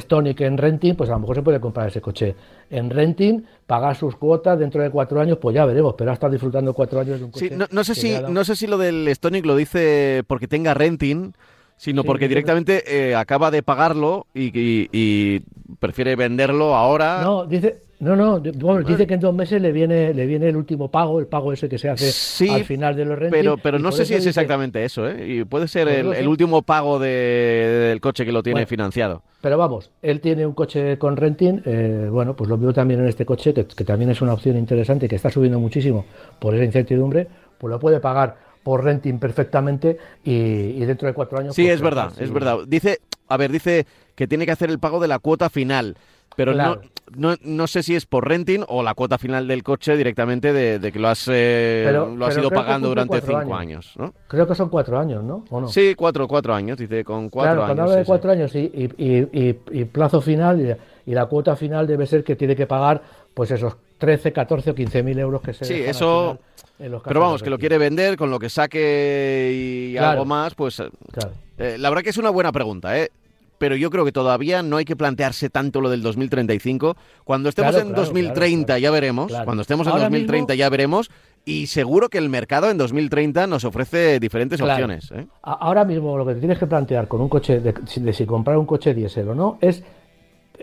Stonic 0.00 0.40
en 0.40 0.58
renting, 0.58 0.94
pues 0.94 1.10
a 1.10 1.14
lo 1.14 1.20
mejor 1.20 1.36
se 1.36 1.42
puede 1.42 1.60
comprar 1.60 1.88
ese 1.88 2.00
coche 2.00 2.34
en 2.70 2.90
renting, 2.90 3.42
pagar 3.66 3.96
sus 3.96 4.16
cuotas 4.16 4.58
dentro 4.58 4.82
de 4.82 4.90
cuatro 4.90 5.20
años, 5.20 5.38
pues 5.40 5.54
ya 5.54 5.64
veremos, 5.64 5.94
pero 5.96 6.10
ha 6.10 6.14
estado 6.14 6.32
disfrutando 6.32 6.72
cuatro 6.74 7.00
años 7.00 7.18
de 7.18 7.24
un 7.24 7.30
coche. 7.30 7.48
Sí, 7.48 7.54
no, 7.70 7.84
sé 7.84 7.94
si, 7.94 8.14
no 8.28 8.44
sé 8.44 8.56
si 8.56 8.66
lo 8.66 8.78
del 8.78 9.08
Stonic 9.14 9.44
lo 9.46 9.56
dice 9.56 10.24
porque 10.26 10.48
tenga 10.48 10.74
renting, 10.74 11.32
sino 11.76 12.04
porque 12.04 12.28
directamente 12.28 12.84
eh, 12.86 13.14
acaba 13.14 13.50
de 13.50 13.62
pagarlo 13.62 14.26
y, 14.34 15.40
prefiere 15.78 16.16
venderlo 16.16 16.74
ahora. 16.74 17.20
No, 17.22 17.44
dice, 17.44 17.82
no, 17.98 18.14
no, 18.14 18.38
dice 18.40 19.06
que 19.06 19.14
en 19.14 19.20
dos 19.20 19.34
meses 19.34 19.60
le 19.62 19.72
viene, 19.72 20.12
le 20.12 20.26
viene 20.26 20.48
el 20.48 20.56
último 20.56 20.90
pago, 20.90 21.18
el 21.18 21.26
pago 21.26 21.52
ese 21.52 21.68
que 21.68 21.78
se 21.78 21.88
hace 21.88 22.50
al 22.50 22.64
final 22.64 22.94
de 22.94 23.04
los 23.06 23.18
renting. 23.18 23.40
Pero, 23.40 23.56
pero 23.56 23.78
no 23.78 23.90
sé 23.90 24.04
si 24.04 24.14
es 24.14 24.26
exactamente 24.26 24.84
eso, 24.84 25.08
¿eh? 25.08 25.26
Y 25.26 25.44
puede 25.44 25.66
ser 25.66 25.88
el, 25.88 26.28
último 26.28 26.62
pago 26.62 26.98
del 26.98 28.00
coche 28.00 28.26
que 28.26 28.32
lo 28.32 28.42
tiene 28.42 28.66
financiado. 28.66 29.22
Pero 29.40 29.56
vamos, 29.56 29.90
él 30.02 30.20
tiene 30.20 30.44
un 30.44 30.52
coche 30.52 30.98
con 30.98 31.16
renting, 31.16 31.62
eh, 31.64 32.08
bueno, 32.10 32.34
pues 32.36 32.50
lo 32.50 32.58
veo 32.58 32.72
también 32.72 33.00
en 33.00 33.06
este 33.06 33.24
coche, 33.24 33.54
que, 33.54 33.84
también 33.84 34.10
es 34.10 34.20
una 34.20 34.34
opción 34.34 34.56
interesante, 34.56 35.08
que 35.08 35.16
está 35.16 35.30
subiendo 35.30 35.58
muchísimo 35.58 36.04
por 36.38 36.54
esa 36.54 36.64
incertidumbre, 36.64 37.28
pues 37.58 37.70
lo 37.70 37.78
puede 37.78 38.00
pagar 38.00 38.36
por 38.62 38.82
renting 38.82 39.18
perfectamente 39.18 39.96
y, 40.24 40.84
dentro 40.84 41.06
de 41.06 41.14
cuatro 41.14 41.38
años. 41.38 41.54
Sí, 41.54 41.62
pues 41.62 41.74
es 41.76 41.80
verdad, 41.80 42.12
es 42.18 42.32
verdad. 42.32 42.58
Dice, 42.66 42.98
a 43.28 43.36
ver, 43.36 43.52
dice 43.52 43.86
que 44.16 44.26
tiene 44.26 44.44
que 44.44 44.52
hacer 44.52 44.70
el 44.70 44.80
pago 44.80 45.00
de 45.00 45.08
la 45.08 45.18
cuota 45.18 45.48
final. 45.48 45.96
Pero 46.36 46.54
no, 46.54 46.78
no, 47.16 47.34
no, 47.42 47.66
sé 47.66 47.82
si 47.82 47.96
es 47.96 48.04
por 48.04 48.28
renting 48.28 48.62
o 48.68 48.82
la 48.82 48.94
cuota 48.94 49.16
final 49.16 49.48
del 49.48 49.62
coche 49.62 49.96
directamente 49.96 50.52
de, 50.52 50.92
que 50.92 50.98
lo 50.98 51.08
has, 51.08 51.28
eh, 51.32 51.90
lo 51.90 52.26
has 52.26 52.36
ido 52.36 52.50
pagando 52.50 52.88
durante 52.88 53.20
cinco 53.20 53.54
años. 53.54 53.94
¿no? 53.96 54.12
Creo 54.28 54.46
que 54.46 54.54
son 54.54 54.68
cuatro 54.68 54.98
años, 54.98 55.24
¿no? 55.24 55.44
Sí, 55.68 55.94
cuatro, 55.94 56.28
cuatro 56.28 56.54
años, 56.54 56.76
dice, 56.76 57.04
con 57.04 57.30
cuatro 57.30 57.52
claro, 57.52 57.66
Cuando 57.66 57.82
habla 57.84 57.96
de 57.96 58.04
cuatro 58.04 58.30
años 58.30 58.54
y, 58.54 58.70
y, 58.98 59.58
y, 59.70 59.84
plazo 59.86 60.20
final 60.20 60.78
y, 61.06 61.14
la 61.14 61.26
cuota 61.26 61.56
final 61.56 61.86
debe 61.86 62.06
ser 62.06 62.22
que 62.22 62.36
tiene 62.36 62.54
que 62.54 62.66
pagar 62.66 63.00
pues 63.32 63.50
esos 63.50 63.76
13, 63.98 64.32
14 64.32 64.70
o 64.70 64.74
15 64.74 65.02
mil 65.02 65.18
euros 65.18 65.40
que 65.40 65.54
se 65.54 65.64
Sí, 65.64 65.74
eso... 65.74 66.38
pero 66.78 67.20
vamos, 67.20 67.42
que 67.42 67.48
lo 67.48 67.58
quiere 67.58 67.78
vender 67.78 68.16
con 68.16 68.30
lo 68.30 68.38
que 68.38 68.50
saque 68.50 69.92
y 69.92 69.96
algo 69.96 70.24
más, 70.24 70.54
pues... 70.54 70.82
Claro. 71.12 71.32
Eh, 71.58 71.76
la 71.78 71.88
verdad 71.88 72.02
que 72.02 72.10
es 72.10 72.18
una 72.18 72.28
buena 72.28 72.52
pregunta, 72.52 72.98
¿eh? 72.98 73.10
Pero 73.58 73.76
yo 73.76 73.90
creo 73.90 74.04
que 74.04 74.12
todavía 74.12 74.62
no 74.62 74.76
hay 74.76 74.84
que 74.84 74.96
plantearse 74.96 75.50
tanto 75.50 75.80
lo 75.80 75.90
del 75.90 76.02
2035. 76.02 76.96
Cuando 77.24 77.48
estemos 77.48 77.76
en 77.76 77.92
2030 77.92 78.78
ya 78.78 78.90
veremos, 78.90 79.32
cuando 79.44 79.62
estemos 79.62 79.86
en 79.86 79.94
2030 79.94 80.54
ya 80.54 80.68
veremos, 80.68 81.10
y 81.44 81.68
seguro 81.68 82.08
que 82.08 82.18
el 82.18 82.28
mercado 82.28 82.70
en 82.70 82.76
2030 82.76 83.46
nos 83.46 83.64
ofrece 83.64 84.18
diferentes 84.18 84.60
opciones. 84.60 85.10
¿eh? 85.12 85.26
Ahora 85.42 85.84
mismo 85.84 86.18
lo 86.18 86.26
que 86.26 86.34
tienes 86.34 86.58
que 86.58 86.66
plantear 86.66 87.06
con 87.06 87.20
un 87.20 87.28
coche, 87.28 87.60
de, 87.60 88.12
si 88.12 88.26
comprar 88.26 88.58
un 88.58 88.66
coche 88.66 88.92
diésel 88.92 89.28
o 89.28 89.34
no, 89.34 89.58
es 89.60 89.84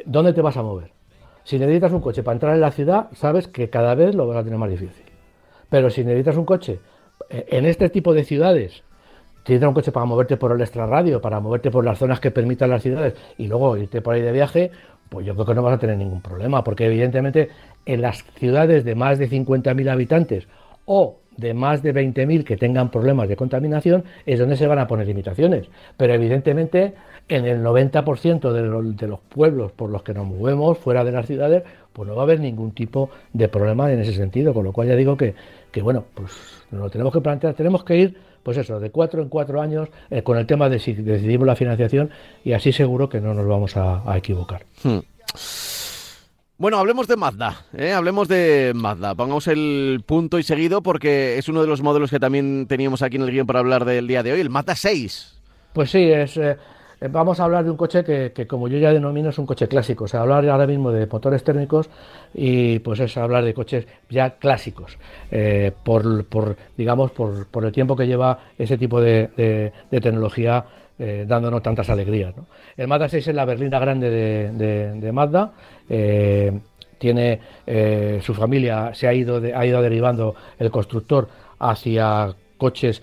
¿dónde 0.06 0.34
te 0.34 0.41
vas 0.41 0.58
a 0.58 0.62
mover? 0.62 0.91
Si 1.46 1.58
necesitas 1.58 1.91
un 1.91 2.02
coche 2.02 2.22
para 2.24 2.36
entrar 2.36 2.54
en 2.54 2.62
la 2.62 2.72
ciudad, 2.72 3.08
sabes 3.14 3.48
que 3.48 3.70
cada 3.70 3.96
vez 3.96 4.14
lo 4.16 4.28
vas 4.28 4.38
a 4.38 4.44
tener 4.44 4.60
más 4.60 4.70
difícil. 4.70 5.06
Pero 5.70 5.89
si 5.89 6.04
necesitas 6.04 6.38
un 6.38 6.46
coche 6.46 6.80
eh, 7.30 7.46
en 7.50 7.66
este 7.66 7.89
tipo 7.89 8.14
de 8.14 8.24
ciudades, 8.24 8.84
necesitas 9.44 9.68
un 9.68 9.74
coche 9.74 9.91
para 9.91 10.06
moverte 10.06 10.38
por 10.38 10.52
el 10.52 10.62
extrarradio, 10.62 11.22
para 11.22 11.39
moverte 11.39 11.70
por 11.72 11.84
las 11.84 11.98
zonas 11.98 12.20
que 12.20 12.32
permitan 12.32 12.70
las 12.70 12.82
ciudades 12.82 13.14
y 13.38 13.48
luego 13.48 13.78
irte 13.78 14.02
por 14.02 14.16
ahí 14.16 14.22
de 14.22 14.32
viaje, 14.32 14.72
pues 15.10 15.26
yo 15.26 15.34
creo 15.34 15.46
que 15.46 15.54
no 15.54 15.62
vas 15.62 15.76
a 15.76 15.80
tener 15.80 15.98
ningún 15.98 16.22
problema, 16.22 16.64
porque 16.64 16.86
evidentemente 16.86 17.50
en 17.86 18.02
las 18.02 18.24
ciudades 18.36 18.84
de 18.84 18.96
más 18.96 19.20
de 19.20 19.30
50.000 19.30 19.89
habitantes 19.89 20.48
o 20.86 21.18
de 21.38 21.54
más 21.54 21.82
de 21.82 21.94
20.000 21.94 22.44
que 22.44 22.58
tengan 22.58 22.89
problemas 22.89 23.28
de 23.28 23.36
contaminación 23.36 24.04
es 24.26 24.39
donde 24.39 24.58
se 24.58 24.68
van 24.68 24.80
a 24.80 24.88
poner 24.88 25.08
limitaciones. 25.08 25.68
Pero 25.98 26.14
evidentemente 26.14 26.94
en 27.28 27.46
el 27.46 27.64
90% 27.64 28.52
de, 28.52 28.94
de 28.94 29.08
los 29.08 29.20
pueblos 29.20 29.72
por 29.72 29.89
los 29.89 30.04
que 30.04 30.14
nos 30.14 30.28
movemos 30.28 30.78
fuera 30.78 31.04
de 31.04 31.12
las 31.12 31.26
ciudades, 31.26 31.64
pues 31.91 32.08
no 32.08 32.16
va 32.16 32.24
a 32.24 32.26
haber 32.26 32.39
ningún 32.39 32.72
tipo 32.72 33.10
de 33.32 33.48
problema 33.48 33.91
en 33.91 34.00
ese 34.00 34.14
sentido. 34.14 34.54
Con 34.54 34.64
lo 34.64 34.74
cual 34.74 34.89
ya 34.89 34.96
digo 34.96 35.18
que, 35.18 35.34
que 35.72 35.82
bueno, 35.82 36.06
pues 36.14 36.32
nos 36.72 36.82
lo 36.82 36.89
tenemos 36.89 37.14
que 37.14 37.22
plantear, 37.22 37.54
tenemos 37.54 37.84
que 37.84 37.98
ir, 37.98 38.18
pues 38.44 38.58
eso, 38.58 38.80
de 38.80 38.91
cuatro 38.91 39.22
en 39.22 39.30
cuatro 39.30 39.62
años 39.62 39.89
eh, 40.10 40.22
con 40.22 40.38
el 40.38 40.46
tema 40.46 40.70
de 40.70 40.80
si 40.80 40.94
decidimos 40.94 41.48
la 41.48 41.56
financiación 41.56 42.10
y 42.44 42.54
así 42.54 42.72
seguro 42.72 43.10
que 43.10 43.22
no 43.22 43.34
nos 43.34 43.48
vamos 43.48 43.76
a, 43.78 44.04
equivocar. 44.16 44.66
Hmm. 44.84 45.00
Bueno, 46.58 46.78
hablemos 46.78 47.08
de 47.08 47.16
Mazda, 47.16 47.66
¿eh? 47.76 47.94
hablemos 47.94 48.28
de 48.28 48.74
Mazda. 48.76 49.16
Pongamos 49.16 49.48
el 49.48 50.04
punto 50.06 50.38
y 50.38 50.44
seguido 50.44 50.84
porque 50.84 51.38
es 51.38 51.50
uno 51.50 51.62
de 51.62 51.68
los 51.68 51.82
modelos 51.82 52.12
que 52.12 52.20
también 52.20 52.68
teníamos 52.68 53.02
aquí 53.02 53.16
en 53.16 53.24
el 53.24 53.32
guion 53.32 53.48
para 53.48 53.60
hablar 53.60 53.86
del 53.86 54.08
día 54.08 54.22
de 54.24 54.34
hoy, 54.34 54.39
el 54.39 54.50
Mazda 54.50 54.76
6. 54.76 55.34
Pues 55.74 55.89
sí, 55.89 56.04
es, 56.04 56.38
eh, 56.38 56.58
vamos 57.10 57.39
a 57.39 57.45
hablar 57.45 57.64
de 57.64 57.72
un 57.72 57.78
coche 57.78 58.04
que, 58.04 58.47
como 58.47 58.68
yo 58.68 58.78
ya 58.78 58.91
denomino, 58.93 59.30
es 59.30 59.38
un 59.38 59.45
coche 59.45 59.68
clásico. 59.68 60.06
O 60.06 60.08
sea, 60.08 60.22
hablar 60.22 60.47
ahora 60.49 60.68
mismo 60.68 60.91
de 60.91 61.08
motores 61.08 61.43
térmicos 61.43 61.89
y 62.34 62.80
pues 62.80 62.99
es 62.99 63.16
hablar 63.18 63.43
de 63.43 63.54
coches 63.54 63.88
ya 64.10 64.32
clásicos, 64.38 64.97
eh, 65.32 65.72
por, 65.84 66.56
digamos, 66.78 67.12
por, 67.12 67.47
por, 67.47 67.66
el 67.66 67.72
tiempo 67.72 67.95
que 67.95 68.08
lleva 68.08 68.39
ese 68.58 68.78
tipo 68.78 69.01
de, 69.01 69.72
tecnología 69.89 70.66
eh, 70.99 71.26
dándonos 71.28 71.62
tantas 71.64 71.89
alegrías. 71.89 72.34
El 72.78 72.88
Mazda 72.88 73.10
6 73.10 73.28
es 73.28 73.36
la 73.36 73.45
berlina 73.45 73.80
grande 73.80 74.10
de 74.10 75.12
Mazda. 75.12 75.54
Eh, 75.89 76.60
tiene 77.04 77.38
eh, 77.68 78.22
su 78.24 78.34
familia, 78.34 78.93
se 78.93 79.10
ha 79.10 79.14
ido, 79.14 79.41
ha 79.54 79.66
ido 79.66 79.82
derivando 79.82 80.36
el 80.58 80.72
constructor 80.72 81.28
hacia 81.60 82.34
coches 82.64 83.01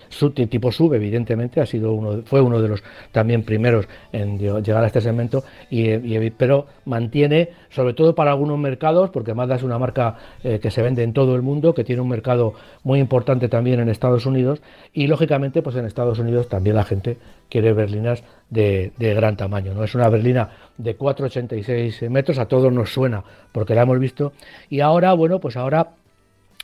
tipo 0.49 0.73
sub, 0.73 0.95
evidentemente, 0.95 1.61
ha 1.61 1.67
sido 1.67 1.93
uno, 1.93 2.23
fue 2.25 2.41
uno 2.41 2.63
de 2.63 2.69
los 2.69 2.83
también 3.13 3.43
primeros 3.43 3.87
en 4.11 4.39
llegar 4.39 4.83
a 4.83 4.87
este 4.87 5.03
segmento, 5.03 5.45
y, 5.69 6.31
pero 6.31 6.67
mantiene, 6.87 7.51
sobre 7.69 7.93
todo 7.93 8.15
para 8.15 8.31
algunos 8.31 8.59
mercados, 8.59 9.11
porque 9.11 9.35
Mazda 9.35 9.57
es 9.57 9.63
una 9.63 9.79
marca 9.79 10.17
eh, 10.43 10.61
que 10.61 10.71
se 10.71 10.81
vende 10.81 11.03
en 11.03 11.13
todo 11.13 11.35
el 11.35 11.43
mundo, 11.43 11.75
que 11.75 11.85
tiene 11.85 12.01
un 12.01 12.09
mercado 12.09 12.55
muy 12.85 13.01
importante 13.01 13.49
también 13.51 13.81
en 13.81 13.91
Estados 13.91 14.25
Unidos, 14.25 14.63
y 14.95 15.09
lógicamente, 15.09 15.61
pues 15.61 15.77
en 15.77 15.85
Estados 15.85 16.19
Unidos 16.19 16.49
también 16.49 16.77
la 16.77 16.85
gente 16.85 17.19
quiere 17.51 17.75
berlinas 17.75 18.25
de, 18.49 18.93
de 18.97 19.13
gran 19.13 19.37
tamaño. 19.37 19.75
¿no? 19.75 19.85
Es 19.85 19.95
una 19.95 20.09
berlina 20.09 20.49
de 20.79 20.97
4,86 20.97 22.09
metros, 22.09 22.39
a 22.39 22.47
todos 22.47 22.73
nos 22.73 22.95
suena 22.95 23.23
porque 23.53 23.75
la 23.75 23.83
hemos 23.83 23.99
visto, 23.99 24.33
y 24.71 24.81
ahora, 24.81 25.13
bueno, 25.13 25.39
pues 25.39 25.59
ahora 25.59 26.00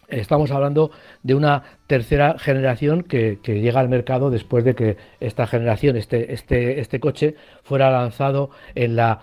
Estamos 0.08 0.50
hablando 0.50 0.90
de 1.22 1.34
una 1.34 1.62
tercera 1.86 2.38
generación 2.38 3.02
que, 3.02 3.38
llega 3.44 3.80
al 3.80 3.88
mercado 3.88 4.30
después 4.30 4.64
de 4.64 4.74
que 4.74 4.96
esta 5.20 5.46
generación, 5.46 5.96
este, 5.96 6.32
este, 6.32 6.80
este 6.80 7.00
coche, 7.00 7.34
fuera 7.62 7.90
lanzado 7.90 8.50
en 8.74 8.96
la, 8.96 9.20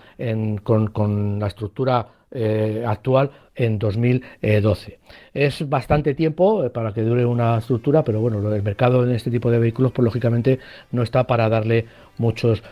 con, 0.62 1.38
la 1.38 1.46
estructura 1.46 2.08
eh, 2.30 2.84
actual 2.86 3.30
en 3.54 3.78
2012. 3.78 4.98
Es 5.32 5.68
bastante 5.68 6.14
tiempo 6.14 6.64
eh, 6.64 6.70
para 6.70 6.92
que 6.92 7.02
dure 7.02 7.24
una 7.24 7.58
estructura, 7.58 8.02
pero 8.02 8.20
bueno, 8.20 8.52
el 8.52 8.62
mercado 8.62 9.04
en 9.04 9.12
este 9.12 9.30
tipo 9.30 9.50
de 9.50 9.58
vehículos, 9.58 9.92
pues 9.92 10.04
lógicamente 10.04 10.58
no 10.90 11.02
está 11.02 11.26
para 11.26 11.48
darle 11.48 11.86
muchos, 12.18 12.62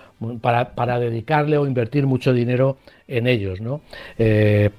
para, 0.40 0.74
para 0.74 0.98
dedicarle 0.98 1.56
o 1.58 1.66
invertir 1.66 2.06
mucho 2.06 2.32
dinero 2.32 2.78
en 3.06 3.26
ellos, 3.26 3.60
¿no? 3.60 3.82
Eh, 4.18 4.70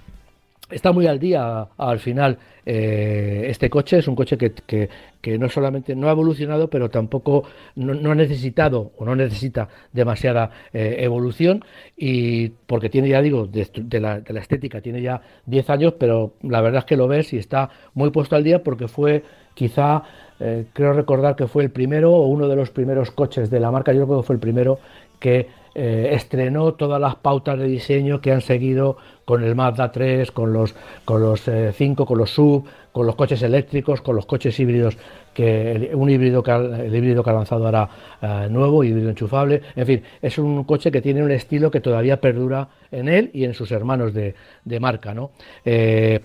está 0.74 0.92
muy 0.92 1.08
al 1.08 1.20
día 1.20 1.68
al 1.78 2.00
final 2.00 2.38
eh, 2.66 3.46
este 3.48 3.70
coche. 3.70 4.00
Es 4.00 4.08
un 4.08 4.16
coche 4.16 4.38
que, 4.38 4.90
no 5.38 5.50
solamente 5.50 5.96
no 5.96 6.10
ha 6.10 6.12
evolucionado 6.12 6.70
pero 6.70 6.90
tampoco 6.90 7.44
no, 7.76 8.12
ha 8.12 8.16
necesitado 8.16 8.92
o 8.98 9.06
no 9.06 9.16
necesita 9.16 9.68
demasiada 9.92 10.50
eh, 10.74 10.98
evolución. 11.00 11.64
Y 11.96 12.50
porque 12.50 12.90
tiene 12.90 13.10
ya 13.10 13.22
digo 13.22 13.48
de, 13.48 14.00
la, 14.00 14.18
estética 14.18 14.82
tiene 14.82 15.02
ya 15.02 15.22
10 15.46 15.70
años 15.70 15.94
pero 15.98 16.34
la 16.42 16.62
verdad 16.62 16.80
es 16.80 16.86
que 16.86 16.98
lo 16.98 17.08
ves 17.08 17.34
y 17.34 17.38
está 17.38 17.70
muy 17.94 18.12
puesto 18.12 18.36
al 18.36 18.44
día 18.44 18.64
porque 18.64 18.88
fue 18.88 19.24
quizá 19.54 20.04
eh, 20.40 20.66
creo 20.74 20.94
recordar 20.94 21.36
que 21.36 21.48
fue 21.48 21.64
el 21.64 21.72
primero 21.72 22.12
o 22.12 22.28
uno 22.28 22.48
de 22.48 22.56
los 22.56 22.72
primeros 22.72 23.12
coches 23.12 23.50
de 23.50 23.60
la 23.60 23.72
marca. 23.72 23.94
Yo 23.94 24.06
creo 24.06 24.22
que 24.22 24.28
fue 24.28 24.36
el 24.36 24.42
primero 24.42 24.80
que 25.20 25.48
estrenó 25.76 26.74
todas 26.76 27.02
las 27.02 27.16
pautas 27.16 27.58
de 27.58 27.66
diseño 27.66 28.22
que 28.22 28.32
han 28.32 28.42
seguido 28.42 28.98
con 29.26 29.44
el 29.44 29.56
Mazda 29.56 29.92
3, 29.92 30.32
con 30.32 30.54
los, 30.54 30.76
con 31.06 31.22
los 31.22 31.42
5, 31.42 32.04
eh, 32.04 32.06
con 32.06 32.18
los 32.18 32.30
sub, 32.30 32.66
con 32.92 33.06
los 33.06 33.16
coches 33.16 33.42
eléctricos, 33.42 34.02
con 34.02 34.16
los 34.16 34.26
coches 34.26 34.60
híbridos, 34.60 34.98
que 35.34 35.92
un 35.94 36.10
híbrido 36.10 36.44
que, 36.44 36.52
el 36.52 36.96
híbrido 36.96 37.24
que 37.24 37.30
ha 37.30 37.34
lanzado 37.34 37.66
ahora 37.66 37.90
eh, 38.22 38.48
nuevo, 38.50 38.84
híbrido 38.84 39.10
enchufable. 39.10 39.62
En 39.76 39.86
fin, 39.86 40.04
es 40.22 40.38
un 40.38 40.64
coche 40.66 40.92
que 40.92 41.02
tiene 41.02 41.24
un 41.24 41.32
estilo 41.32 41.72
que 41.72 41.80
todavía 41.80 42.20
perdura 42.20 42.68
en 42.92 43.08
él 43.08 43.32
y 43.34 43.46
en 43.46 43.54
sus 43.54 43.72
hermanos 43.72 44.14
de, 44.14 44.36
marca. 44.80 45.14
¿no? 45.14 45.32
Eh, 45.66 46.20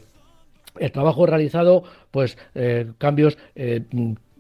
el 0.79 0.93
trabajo 0.93 1.27
realizado, 1.27 1.85
pues 2.11 2.37
cambios 2.99 3.37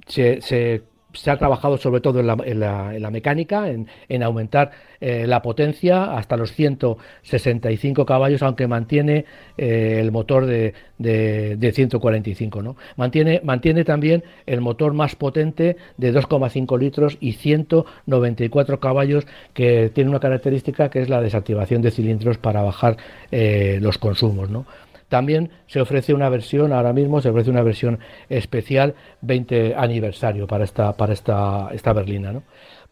se 0.06 0.82
se 1.18 1.30
ha 1.30 1.36
trabajado 1.36 1.78
sobre 1.78 2.00
todo 2.00 2.20
en 2.20 2.60
la, 2.60 3.10
mecánica, 3.10 3.68
en, 3.68 4.22
aumentar 4.22 4.70
eh, 5.00 5.26
la 5.26 5.42
potencia 5.42 6.16
hasta 6.16 6.36
los 6.36 6.52
165 6.52 8.06
caballos, 8.06 8.42
aunque 8.42 8.66
mantiene 8.66 9.24
eh, 9.56 9.98
el 10.00 10.12
motor 10.12 10.46
de, 10.46 10.74
145. 10.98 12.62
¿no? 12.62 12.76
Mantiene, 12.96 13.84
también 13.84 14.24
el 14.46 14.60
motor 14.60 14.94
más 14.94 15.16
potente 15.16 15.76
de 15.96 16.14
2,5 16.14 16.78
litros 16.78 17.18
y 17.20 17.32
194 17.32 18.80
caballos, 18.80 19.26
que 19.54 19.90
tiene 19.92 20.10
una 20.10 20.20
característica 20.20 20.88
que 20.88 21.00
es 21.00 21.08
la 21.08 21.20
desactivación 21.20 21.82
de 21.82 21.90
cilindros 21.90 22.38
para 22.38 22.62
bajar 22.62 22.96
eh, 23.32 23.78
los 23.80 23.98
consumos. 23.98 24.50
¿no? 24.50 24.66
También 25.08 25.50
se 25.66 25.80
ofrece 25.80 26.14
una 26.14 26.28
versión, 26.28 26.72
ahora 26.72 26.92
mismo 26.92 27.20
se 27.20 27.30
ofrece 27.30 27.50
una 27.50 27.62
versión 27.62 27.98
especial 28.28 28.94
20 29.22 29.74
aniversario 29.76 30.46
para 30.46 30.64
esta, 30.64 30.92
para 30.92 31.12
esta, 31.12 31.68
esta 31.72 31.92
berlina. 31.92 32.32
¿no? 32.32 32.42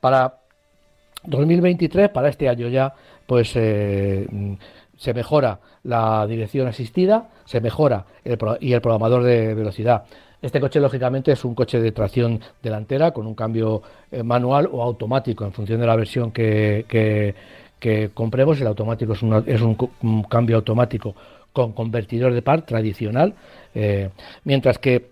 Para 0.00 0.38
2023, 1.24 2.08
para 2.10 2.28
este 2.28 2.48
año 2.48 2.68
ya, 2.68 2.94
pues 3.26 3.52
eh, 3.56 4.26
se 4.96 5.14
mejora 5.14 5.60
la 5.82 6.26
dirección 6.26 6.66
asistida, 6.68 7.28
se 7.44 7.60
mejora 7.60 8.06
y 8.60 8.72
el 8.72 8.80
programador 8.80 9.22
de 9.22 9.54
velocidad. 9.54 10.04
Este 10.42 10.60
coche, 10.60 10.80
lógicamente, 10.80 11.32
es 11.32 11.44
un 11.44 11.54
coche 11.54 11.80
de 11.80 11.92
tracción 11.92 12.40
delantera 12.62 13.10
con 13.10 13.26
un 13.26 13.34
cambio 13.34 13.82
eh, 14.10 14.22
manual 14.22 14.68
o 14.70 14.82
automático 14.82 15.44
en 15.44 15.52
función 15.52 15.80
de 15.80 15.86
la 15.86 15.96
versión 15.96 16.30
que, 16.30 16.84
que, 16.88 18.10
compremos. 18.12 18.60
El 18.60 18.66
automático 18.66 19.12
es, 19.12 19.20
es 19.46 19.60
un, 19.60 20.22
cambio 20.28 20.56
automático 20.56 21.14
con 21.56 21.72
convertidor 21.72 22.32
de 22.34 22.42
par 22.42 22.66
tradicional, 22.66 23.34
eh, 23.74 24.10
mientras 24.44 24.78
que 24.78 25.06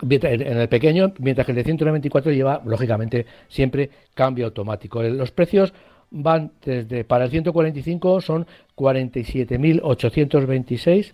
en 0.00 0.56
el 0.56 0.68
pequeño, 0.68 1.12
mientras 1.18 1.44
que 1.44 1.50
el 1.50 1.56
de 1.56 1.64
194 1.64 2.30
lleva, 2.30 2.62
lógicamente, 2.64 3.26
siempre 3.48 3.90
cambio 4.14 4.44
automático. 4.44 5.02
Los 5.02 5.32
precios 5.32 5.74
van 6.12 6.52
desde, 6.64 7.02
para 7.02 7.24
el 7.24 7.32
145 7.32 8.20
son 8.20 8.46
47.826, 8.76 11.12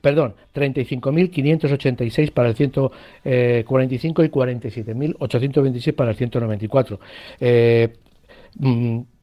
perdón, 0.00 0.34
35.586 0.52 2.32
para 2.32 2.48
el 2.48 2.56
145 2.56 4.24
y 4.24 4.28
47.826 4.28 5.94
para 5.94 6.10
el 6.10 6.16
194. 6.16 6.98
Eh, 7.38 7.92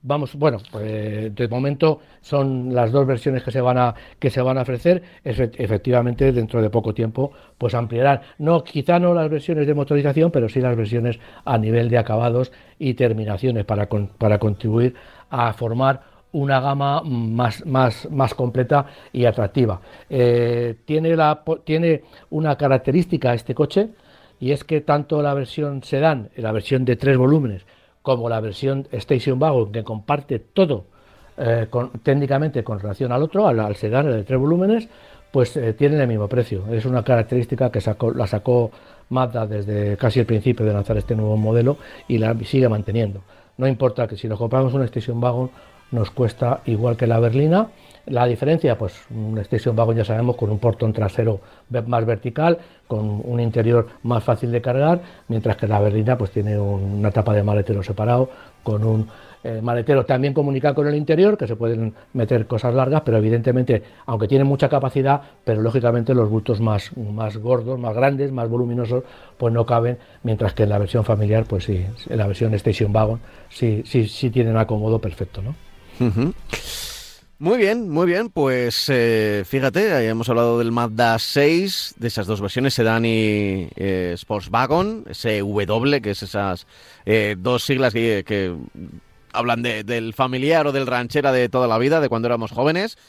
Vamos, 0.03 0.35
bueno, 0.35 0.57
pues 0.71 1.35
de 1.35 1.47
momento 1.47 1.99
son 2.21 2.73
las 2.73 2.91
dos 2.91 3.05
versiones 3.05 3.43
que 3.43 3.51
se 3.51 3.61
van 3.61 3.77
a 3.77 3.93
que 4.17 4.31
se 4.31 4.41
van 4.41 4.57
a 4.57 4.63
ofrecer. 4.63 5.03
Efectivamente, 5.23 6.31
dentro 6.31 6.59
de 6.61 6.71
poco 6.71 6.93
tiempo, 6.93 7.31
pues 7.57 7.75
ampliarán. 7.75 8.21
No, 8.39 8.63
quizá 8.63 8.97
no 8.99 9.13
las 9.13 9.29
versiones 9.29 9.67
de 9.67 9.75
motorización, 9.75 10.31
pero 10.31 10.49
sí 10.49 10.59
las 10.59 10.75
versiones 10.75 11.19
a 11.45 11.57
nivel 11.59 11.89
de 11.89 11.99
acabados 11.99 12.51
y 12.79 12.95
terminaciones 12.95 13.63
para, 13.65 13.87
para 13.87 14.39
contribuir 14.39 14.95
a 15.29 15.53
formar 15.53 16.01
una 16.31 16.59
gama 16.59 17.01
más, 17.03 17.65
más, 17.65 18.09
más 18.09 18.33
completa 18.33 18.85
y 19.13 19.25
atractiva. 19.25 19.81
Eh, 20.09 20.77
tiene, 20.85 21.15
la, 21.15 21.43
tiene 21.63 22.03
una 22.31 22.57
característica 22.57 23.33
este 23.33 23.53
coche 23.53 23.89
y 24.39 24.51
es 24.51 24.63
que 24.63 24.81
tanto 24.81 25.21
la 25.21 25.33
versión 25.33 25.83
sedán, 25.83 26.29
la 26.35 26.51
versión 26.51 26.85
de 26.85 26.95
tres 26.95 27.17
volúmenes, 27.17 27.65
como 28.01 28.29
la 28.29 28.39
versión 28.39 28.87
Station 28.91 29.39
Wagon, 29.41 29.71
que 29.71 29.83
comparte 29.83 30.39
todo 30.39 30.85
eh, 31.37 31.67
técnicamente 32.03 32.63
con 32.63 32.79
relación 32.79 33.11
al 33.11 33.23
otro, 33.23 33.47
al, 33.47 33.75
sedán, 33.75 34.07
el 34.07 34.13
de 34.13 34.23
tres 34.23 34.39
volúmenes, 34.39 34.87
pues 35.31 35.55
eh, 35.57 35.73
tienen 35.73 35.99
el 36.01 36.07
mismo 36.07 36.27
precio. 36.27 36.65
Es 36.71 36.85
una 36.85 37.03
característica 37.03 37.71
que 37.71 37.81
sacó, 37.81 38.11
la 38.11 38.27
sacó 38.27 38.71
Mazda 39.09 39.45
desde 39.45 39.97
casi 39.97 40.19
el 40.19 40.25
principio 40.25 40.65
de 40.65 40.73
lanzar 40.73 40.97
este 40.97 41.15
nuevo 41.15 41.37
modelo 41.37 41.77
y 42.07 42.17
la 42.17 42.37
sigue 42.43 42.67
manteniendo. 42.69 43.21
No 43.57 43.67
importa 43.67 44.07
que 44.07 44.17
si 44.17 44.27
nos 44.27 44.39
compramos 44.39 44.73
una 44.73 44.85
Station 44.85 45.21
Wagon 45.21 45.51
nos 45.91 46.11
cuesta 46.11 46.61
igual 46.65 46.97
que 46.97 47.07
la 47.07 47.19
berlina. 47.19 47.67
La 48.07 48.25
diferencia, 48.25 48.77
pues 48.77 48.99
un 49.11 49.37
Station 49.37 49.77
Wagon 49.77 49.97
ya 49.97 50.05
sabemos 50.05 50.35
con 50.35 50.49
un 50.49 50.57
portón 50.57 50.91
trasero 50.91 51.39
más 51.85 52.05
vertical, 52.05 52.57
con 52.87 53.21
un 53.23 53.39
interior 53.39 53.87
más 54.03 54.23
fácil 54.23 54.51
de 54.51 54.61
cargar, 54.61 55.01
mientras 55.27 55.55
que 55.55 55.67
la 55.67 55.79
berlina 55.79 56.17
pues 56.17 56.31
tiene 56.31 56.59
una 56.59 57.11
tapa 57.11 57.33
de 57.33 57.43
maletero 57.43 57.83
separado 57.83 58.29
con 58.63 58.83
un 58.83 59.07
eh, 59.43 59.59
maletero 59.61 60.05
también 60.05 60.33
comunica 60.33 60.73
con 60.75 60.87
el 60.87 60.95
interior, 60.95 61.37
que 61.37 61.47
se 61.47 61.55
pueden 61.55 61.93
meter 62.13 62.45
cosas 62.45 62.75
largas, 62.75 63.01
pero 63.01 63.17
evidentemente, 63.17 63.81
aunque 64.05 64.27
tiene 64.27 64.43
mucha 64.43 64.69
capacidad, 64.69 65.21
pero 65.43 65.61
lógicamente 65.61 66.13
los 66.13 66.29
bultos 66.29 66.61
más, 66.61 66.95
más 66.95 67.37
gordos, 67.37 67.79
más 67.79 67.95
grandes, 67.95 68.31
más 68.31 68.47
voluminosos, 68.49 69.03
pues 69.37 69.51
no 69.51 69.65
caben, 69.65 69.97
mientras 70.23 70.53
que 70.53 70.63
en 70.63 70.69
la 70.69 70.77
versión 70.77 71.03
familiar, 71.03 71.45
pues 71.45 71.63
sí, 71.63 71.83
en 72.07 72.17
la 72.17 72.27
versión 72.27 72.53
Station 72.53 72.93
Wagon, 72.93 73.19
sí, 73.49 73.81
sí, 73.85 74.07
sí 74.07 74.29
tienen 74.29 74.57
acomodo 74.57 74.99
perfecto, 74.99 75.41
¿no? 75.41 75.55
Muy 77.41 77.57
bien, 77.57 77.89
muy 77.89 78.05
bien. 78.05 78.29
Pues 78.29 78.85
eh, 78.89 79.43
fíjate, 79.47 80.07
hemos 80.07 80.29
hablado 80.29 80.59
del 80.59 80.71
Mazda 80.71 81.17
6, 81.17 81.95
de 81.97 82.07
esas 82.07 82.27
dos 82.27 82.39
versiones, 82.39 82.75
Sedan 82.75 83.03
y 83.03 83.67
eh, 83.75 84.13
Sportswagon, 84.15 85.05
ese 85.09 85.39
W, 85.39 86.01
que 86.03 86.11
es 86.11 86.21
esas 86.21 86.67
eh, 87.03 87.35
dos 87.39 87.63
siglas 87.63 87.93
que, 87.93 88.55
hablan 89.33 89.63
del 89.63 90.13
familiar 90.13 90.67
o 90.67 90.71
del 90.71 90.85
ranchera 90.85 91.31
de 91.31 91.49
toda 91.49 91.67
la 91.67 91.79
vida, 91.79 91.99
de 91.99 92.09
cuando 92.09 92.27
éramos 92.27 92.51
jóvenes. 92.51 92.99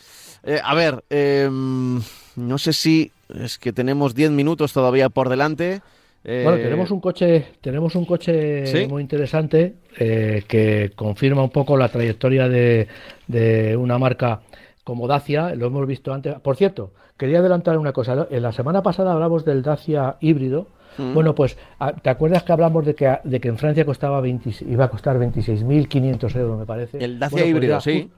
a 0.64 0.74
ver, 0.74 1.04
em, 1.10 2.00
no 2.36 2.56
sé 2.56 2.72
si 2.72 3.12
es 3.28 3.58
que 3.58 3.74
tenemos 3.74 4.14
10 4.14 4.30
minutos 4.30 4.72
todavía 4.72 5.10
por 5.10 5.28
delante. 5.28 5.82
Bueno, 6.24 6.56
tenemos 6.56 6.90
un 6.92 7.00
coche, 7.00 7.46
tenemos 7.60 7.96
un 7.96 8.04
coche 8.04 8.86
muy 8.88 9.02
interesante 9.02 9.74
eh, 9.98 10.44
que 10.46 10.92
confirma 10.94 11.42
un 11.42 11.50
poco 11.50 11.76
la 11.76 11.88
trayectoria 11.88 12.48
de, 12.48 13.76
una 13.76 13.98
marca 13.98 14.40
como 14.84 15.08
Dacia. 15.08 15.54
Lo 15.54 15.66
hemos 15.66 15.86
visto 15.86 16.12
antes. 16.12 16.38
Por 16.40 16.56
cierto, 16.56 16.92
quería 17.16 17.40
adelantar 17.40 17.76
una 17.76 17.92
cosa. 17.92 18.28
En 18.30 18.42
la 18.42 18.52
semana 18.52 18.82
pasada 18.82 19.12
hablamos 19.12 19.44
del 19.44 19.62
Dacia 19.62 20.16
híbrido. 20.20 20.68
Mm. 20.96 21.14
Bueno, 21.14 21.34
pues, 21.34 21.56
ah, 21.80 21.92
¿te 21.92 22.10
acuerdas 22.10 22.42
que 22.44 22.52
hablamos 22.52 22.84
de 22.84 22.94
que, 22.94 23.18
de 23.24 23.40
que 23.40 23.48
en 23.48 23.58
Francia 23.58 23.84
costaba 23.84 24.20
20, 24.20 24.50
iba 24.68 24.84
a 24.84 24.90
costar 24.90 25.18
26.500 25.18 26.36
euros, 26.36 26.58
me 26.58 26.66
parece? 26.66 27.02
El 27.02 27.18
Dacia 27.18 27.38
pues 27.38 27.46
híbrido, 27.48 27.80
sí. 27.80 28.10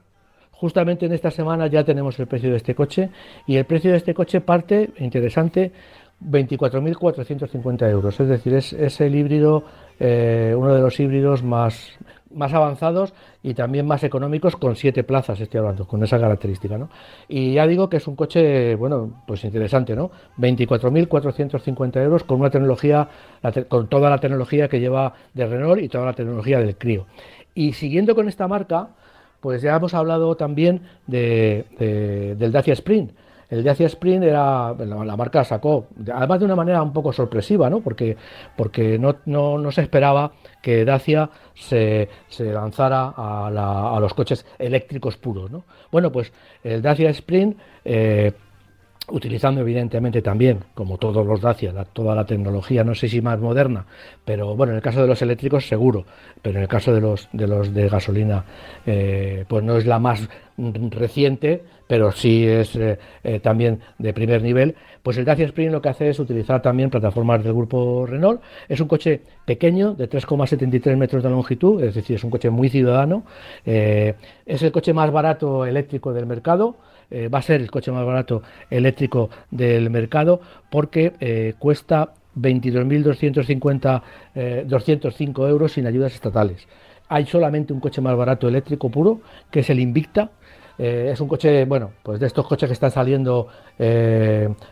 Justamente 0.51 1.05
en 1.05 1.11
esta 1.11 1.31
semana 1.31 1.67
ya 1.67 1.83
tenemos 1.83 2.17
el 2.17 2.27
precio 2.27 2.49
de 2.49 2.57
este 2.57 2.75
coche 2.75 3.09
y 3.45 3.57
el 3.57 3.65
precio 3.65 3.91
de 3.91 3.97
este 3.97 4.13
coche 4.13 4.39
parte, 4.39 4.91
interesante, 4.99 5.73
24.450 6.21 7.89
euros. 7.89 8.19
Es 8.19 8.27
decir, 8.27 8.53
es, 8.53 9.01
el 9.01 9.15
híbrido, 9.15 9.63
eh, 9.99 10.53
uno 10.57 10.73
de 10.73 10.81
los 10.81 10.99
híbridos 10.99 11.43
más, 11.43 11.91
más 12.33 12.53
avanzados 12.53 13.13
y 13.43 13.53
también 13.53 13.85
más 13.85 14.03
económicos 14.03 14.55
con 14.55 14.75
siete 14.75 15.03
plazas, 15.03 15.39
estoy 15.39 15.59
hablando, 15.59 15.87
con 15.87 16.03
esa 16.03 16.19
característica. 16.19 16.77
¿no? 16.77 16.89
Y 17.27 17.53
ya 17.53 17.67
digo 17.67 17.89
que 17.89 17.97
es 17.97 18.07
un 18.07 18.15
coche, 18.15 18.75
bueno, 18.75 19.23
pues 19.27 19.43
interesante, 19.43 19.95
¿no? 19.95 20.11
24.450 20.37 22.01
euros 22.03 22.23
con 22.23 22.39
una 22.39 22.49
tecnología, 22.49 23.09
con 23.67 23.87
toda 23.87 24.09
la 24.09 24.17
tecnología 24.19 24.67
que 24.67 24.79
lleva 24.79 25.13
de 25.33 25.45
Renault 25.45 25.81
y 25.81 25.89
toda 25.89 26.05
la 26.05 26.13
tecnología 26.13 26.59
del 26.59 26.75
Clio. 26.75 27.07
Y 27.53 27.73
siguiendo 27.73 28.15
con 28.15 28.27
esta 28.27 28.47
marca, 28.47 28.89
pues 29.41 29.61
ya 29.61 29.75
hemos 29.75 29.93
hablado 29.93 30.35
también 30.35 30.81
de, 31.07 32.35
del 32.37 32.51
Dacia 32.51 32.73
Sprint 32.73 33.11
el 33.49 33.63
Dacia 33.63 33.87
Sprint 33.87 34.23
era, 34.23 34.73
la, 34.73 35.17
marca 35.17 35.43
sacó, 35.43 35.87
además 36.13 36.39
de 36.39 36.45
una 36.45 36.55
manera 36.55 36.81
un 36.81 36.93
poco 36.93 37.13
sorpresiva, 37.13 37.69
¿no? 37.69 37.81
Porque, 37.81 38.17
porque 38.55 38.97
no, 38.97 39.17
no, 39.25 39.71
se 39.71 39.81
esperaba 39.81 40.31
que 40.61 40.85
Dacia 40.85 41.29
se, 41.53 42.09
se 42.27 42.51
lanzara 42.51 43.13
a, 43.15 43.99
los 43.99 44.13
coches 44.13 44.45
eléctricos 44.57 45.17
puros, 45.17 45.51
¿no? 45.51 45.63
Bueno, 45.91 46.11
pues 46.11 46.33
el 46.63 46.81
Dacia 46.81 47.09
Sprint 47.09 47.57
eh, 47.83 48.33
utilizando 49.09 49.61
evidentemente 49.61 50.21
también, 50.21 50.59
como 50.73 50.97
todos 50.97 51.25
los 51.25 51.41
Dacia, 51.41 51.71
toda 51.93 52.15
la 52.15 52.25
tecnología, 52.25 52.83
no 52.83 52.95
sé 52.95 53.07
si 53.07 53.21
más 53.21 53.39
moderna, 53.39 53.85
pero 54.23 54.55
bueno, 54.55 54.71
en 54.71 54.77
el 54.77 54.81
caso 54.81 55.01
de 55.01 55.07
los 55.07 55.21
eléctricos 55.21 55.67
seguro, 55.67 56.05
pero 56.41 56.57
en 56.57 56.63
el 56.63 56.67
caso 56.67 56.93
de 56.93 57.01
los 57.01 57.29
de, 57.31 57.89
gasolina, 57.89 58.45
eh, 58.85 59.45
pues 59.47 59.63
no 59.63 59.77
es 59.77 59.85
la 59.85 59.99
más 59.99 60.27
reciente, 60.57 61.63
pero 61.87 62.11
sí 62.11 62.47
es 62.47 62.75
eh, 62.75 62.97
eh, 63.23 63.39
también 63.39 63.81
de 63.99 64.13
primer 64.13 64.41
nivel, 64.41 64.75
pues 65.03 65.17
el 65.17 65.25
Dacia 65.25 65.45
Spring 65.45 65.69
lo 65.69 65.81
que 65.81 65.89
hace 65.89 66.09
es 66.09 66.17
utilizar 66.17 66.61
también 66.63 66.89
plataformas 66.89 67.43
del 67.43 67.53
grupo 67.53 68.07
Renault. 68.07 68.41
Es 68.67 68.79
un 68.79 68.87
coche 68.87 69.21
pequeño, 69.45 69.93
de 69.93 70.09
3,73 70.09 70.97
metros 70.97 71.21
de 71.21 71.29
longitud, 71.29 71.83
es 71.83 71.93
decir, 71.93 72.15
es 72.15 72.23
un 72.23 72.31
coche 72.31 72.49
muy 72.49 72.69
ciudadano. 72.69 73.23
es 73.63 74.63
el 74.63 74.71
coche 74.71 74.93
más 74.93 75.11
barato 75.11 75.63
eléctrico 75.63 76.11
del 76.11 76.25
mercado. 76.25 76.77
Eh, 77.11 77.27
va 77.27 77.39
a 77.39 77.41
ser 77.41 77.61
el 77.61 77.71
coche 77.71 77.91
más 77.91 78.05
barato 78.05 78.41
eléctrico 78.69 79.29
del 79.51 79.89
mercado 79.89 80.39
porque 80.69 81.13
eh, 81.19 81.53
cuesta 81.59 82.13
22.250 82.37 84.65
205 84.65 85.47
eh, 85.47 85.49
euros 85.49 85.73
sin 85.73 85.87
ayudas 85.87 86.13
estatales. 86.13 86.67
Hay 87.07 87.25
solamente 87.25 87.73
un 87.73 87.79
coche 87.79 88.01
más 88.01 88.17
barato 88.17 88.47
eléctrico 88.47 88.89
puro, 88.89 89.21
que 89.51 89.59
es 89.59 89.69
el 89.69 89.79
Invicta, 89.79 90.31
es 90.77 91.21
un 91.21 91.29
coche, 91.29 91.63
bueno, 91.63 91.91
pues 92.03 92.19
de 92.19 92.27
estos 92.27 92.45
coches 92.45 92.67
que 92.67 92.73
están 92.73 92.91
saliendo 92.91 93.47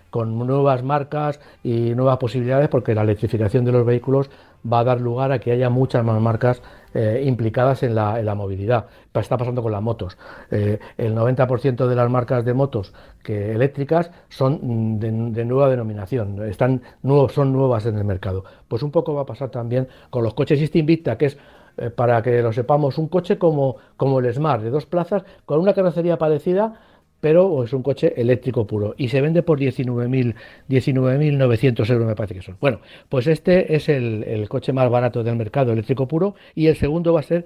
con 0.10 0.38
nuevas 0.38 0.84
marcas 0.84 1.40
y 1.64 1.96
nuevas 1.96 2.18
posibilidades, 2.18 2.68
porque 2.68 2.94
la 2.94 3.04
electrificación 3.04 3.64
de 3.64 3.72
los 3.72 3.86
vehículos 3.86 4.30
va 4.70 4.80
a 4.80 4.84
dar 4.84 5.00
lugar 5.00 5.32
a 5.32 5.40
que 5.40 5.52
haya 5.52 5.70
muchas 5.70 6.04
más 6.04 6.20
marcas 6.20 6.62
eh, 6.94 7.24
implicadas 7.26 7.84
en 7.84 7.96
la, 7.96 8.20
en 8.20 8.26
la, 8.26 8.36
movilidad. 8.36 8.88
Está 9.14 9.38
pasando 9.38 9.62
con 9.62 9.72
las 9.72 9.82
motos. 9.82 10.18
Eh, 10.52 10.80
el 10.98 11.16
90% 11.16 11.88
de 11.88 11.96
las 11.96 12.10
marcas 12.10 12.46
de 12.46 12.54
motos 12.54 12.94
que 13.24 13.52
eléctricas 13.52 14.12
son 14.30 14.60
mm, 14.62 15.00
de, 15.34 15.46
nueva 15.46 15.70
denominación, 15.70 16.44
están 16.48 16.82
son 17.30 17.54
nuevas 17.54 17.86
en 17.86 17.98
el 17.98 18.04
mercado. 18.04 18.44
Pues 18.68 18.84
un 18.84 18.92
poco 18.92 19.14
va 19.14 19.22
a 19.22 19.26
pasar 19.26 19.50
también 19.50 19.88
con 20.10 20.24
los 20.24 20.34
coches 20.34 20.60
Invicta, 20.60 20.80
Invicta, 20.80 21.18
que 21.18 21.26
es 21.26 21.38
eh, 21.78 21.90
para 21.90 22.22
que 22.22 22.42
lo 22.42 22.54
sepamos, 22.54 22.98
un 22.98 23.08
coche 23.08 23.38
como, 23.38 23.78
como 23.98 24.20
el 24.20 24.32
Smart, 24.32 24.62
de 24.62 24.70
dos 24.70 24.86
plazas, 24.86 25.24
con 25.46 25.60
una 25.60 25.74
carrocería 25.74 26.18
parecida, 26.18 26.80
pero 27.24 27.64
es 27.64 27.72
un 27.72 27.84
coche 27.84 28.14
eléctrico 28.18 28.68
puro 28.68 28.96
y 28.98 29.08
se 29.08 29.22
vende 29.22 29.44
por 29.44 29.58
19.900 29.58 30.36
19 30.68 31.26
euros, 31.26 32.06
me 32.06 32.16
parece 32.18 32.34
que 32.34 32.42
son. 32.42 32.58
Bueno, 32.60 32.82
pues 33.08 33.28
este 33.28 33.74
es 33.78 33.88
el, 33.88 34.46
coche 34.50 34.74
más 34.74 34.90
barato 34.90 35.24
del 35.24 35.38
mercado 35.38 35.72
eléctrico 35.72 36.06
puro 36.06 36.36
y 36.54 36.68
el 36.68 36.76
segundo 36.76 37.14
va 37.14 37.22
a 37.22 37.24
ser 37.24 37.46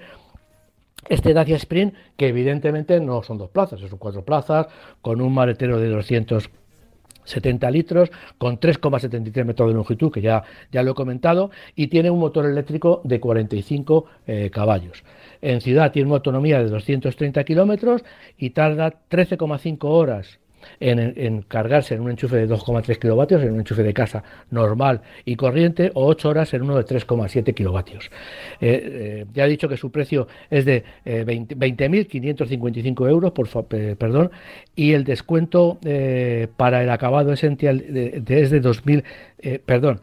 este 1.10 1.32
Dacia 1.32 1.58
Sprint, 1.58 1.94
que 2.16 2.28
evidentemente 2.28 3.00
no 3.00 3.22
son 3.22 3.38
dos 3.38 3.52
plazas, 3.52 3.80
son 3.80 4.00
cuatro 4.00 4.26
plazas, 4.26 4.66
con 5.04 5.22
un 5.22 5.32
maletero 5.32 5.80
de 5.80 5.90
270 5.90 7.70
litros, 7.70 8.10
con 8.40 8.60
3,73 8.60 9.46
metros 9.46 9.70
de 9.70 9.76
longitud, 9.76 10.12
que 10.12 10.22
ya, 10.22 10.42
ya 10.72 10.82
lo 10.82 10.94
he 10.94 10.96
comentado, 10.96 11.52
y 11.76 11.86
tiene 11.86 12.10
un 12.10 12.18
motor 12.18 12.48
eléctrico 12.48 13.02
de 13.04 13.20
45 13.20 14.06
eh, 14.26 14.50
caballos. 14.52 15.04
En 15.42 15.62
ciudad 15.62 15.92
tiene 15.92 16.08
una 16.08 16.18
autonomía 16.18 16.60
de 16.60 16.70
230 16.70 17.44
kilómetros 17.44 18.04
y 18.38 18.52
tarda 18.52 18.94
13,5 19.10 19.78
horas 19.84 20.40
en, 20.80 21.42
cargarse 21.44 21.96
en 21.96 22.02
un 22.02 22.12
enchufe 22.12 22.36
de 22.36 22.48
2,3 22.48 23.00
kilovatios, 23.00 23.42
en 23.42 23.54
un 23.54 23.60
enchufe 23.60 23.84
de 23.84 23.94
casa 23.94 24.24
normal 24.50 25.02
y 25.26 25.36
corriente, 25.36 25.92
o 25.94 26.06
8 26.08 26.30
horas 26.30 26.54
en 26.54 26.64
uno 26.64 26.78
de 26.78 26.86
3,7 26.86 27.54
kilovatios. 27.54 28.10
Eh, 28.62 28.82
eh, 28.84 29.26
ya 29.34 29.46
he 29.46 29.50
dicho 29.50 29.70
que 29.70 29.78
su 29.78 29.92
precio 29.92 30.28
es 30.50 30.66
de 30.66 30.84
20.555 31.06 33.06
eh, 33.06 33.10
euros, 33.10 33.32
por 33.32 33.48
perdón, 33.68 34.32
y 34.76 34.94
el 34.94 35.04
descuento 35.04 35.80
para 36.58 36.84
el 36.84 36.90
acabado 36.90 37.34
esencial 37.34 37.82
es 37.82 38.52
de 38.52 38.62
2.000, 38.62 39.62
perdón, 39.66 40.02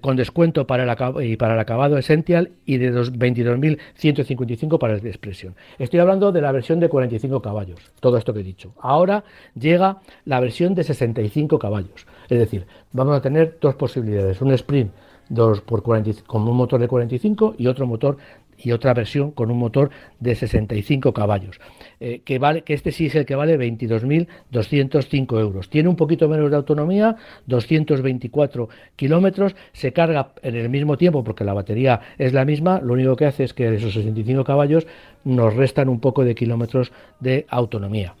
con 0.00 0.16
descuento 0.16 0.66
para 0.66 0.84
el, 0.84 1.24
y 1.24 1.36
para 1.36 1.54
el 1.54 1.60
acabado 1.60 1.98
Essential 1.98 2.50
y 2.64 2.78
de 2.78 2.92
22.155 2.92 4.78
para 4.78 4.94
el 4.94 5.06
Expression. 5.06 5.54
Estoy 5.78 6.00
hablando 6.00 6.32
de 6.32 6.40
la 6.40 6.52
versión 6.52 6.80
de 6.80 6.88
45 6.88 7.42
caballos, 7.42 7.80
todo 8.00 8.16
esto 8.16 8.32
que 8.32 8.40
he 8.40 8.44
dicho. 8.44 8.74
Ahora 8.80 9.24
llega 9.54 9.98
la 10.24 10.40
versión 10.40 10.74
de 10.74 10.84
65 10.84 11.58
caballos. 11.58 12.06
Es 12.28 12.38
decir, 12.38 12.66
vamos 12.92 13.16
a 13.16 13.20
tener 13.20 13.58
dos 13.60 13.74
posibilidades, 13.74 14.40
un 14.40 14.52
sprint 14.52 14.90
dos 15.28 15.60
por 15.60 15.82
con 15.82 16.48
un 16.48 16.56
motor 16.56 16.80
de 16.80 16.88
45 16.88 17.56
y 17.58 17.66
otro 17.66 17.86
motor 17.86 18.16
y 18.58 18.72
otra 18.72 18.94
versión 18.94 19.30
con 19.30 19.50
un 19.50 19.58
motor 19.58 19.90
de 20.20 20.34
65 20.34 21.12
caballos, 21.12 21.60
eh, 22.00 22.22
que, 22.24 22.38
vale, 22.38 22.62
que 22.62 22.74
este 22.74 22.92
sí 22.92 23.06
es 23.06 23.14
el 23.14 23.26
que 23.26 23.34
vale 23.34 23.58
22.205 23.58 25.40
euros. 25.40 25.68
Tiene 25.68 25.88
un 25.88 25.96
poquito 25.96 26.28
menos 26.28 26.50
de 26.50 26.56
autonomía, 26.56 27.16
224 27.46 28.68
kilómetros, 28.96 29.56
se 29.72 29.92
carga 29.92 30.32
en 30.42 30.56
el 30.56 30.68
mismo 30.68 30.96
tiempo 30.96 31.24
porque 31.24 31.44
la 31.44 31.54
batería 31.54 32.00
es 32.18 32.32
la 32.32 32.44
misma, 32.44 32.80
lo 32.80 32.94
único 32.94 33.16
que 33.16 33.26
hace 33.26 33.44
es 33.44 33.54
que 33.54 33.74
esos 33.74 33.94
65 33.94 34.44
caballos 34.44 34.86
nos 35.24 35.54
restan 35.54 35.88
un 35.88 36.00
poco 36.00 36.24
de 36.24 36.34
kilómetros 36.34 36.92
de 37.20 37.46
autonomía. 37.48 38.14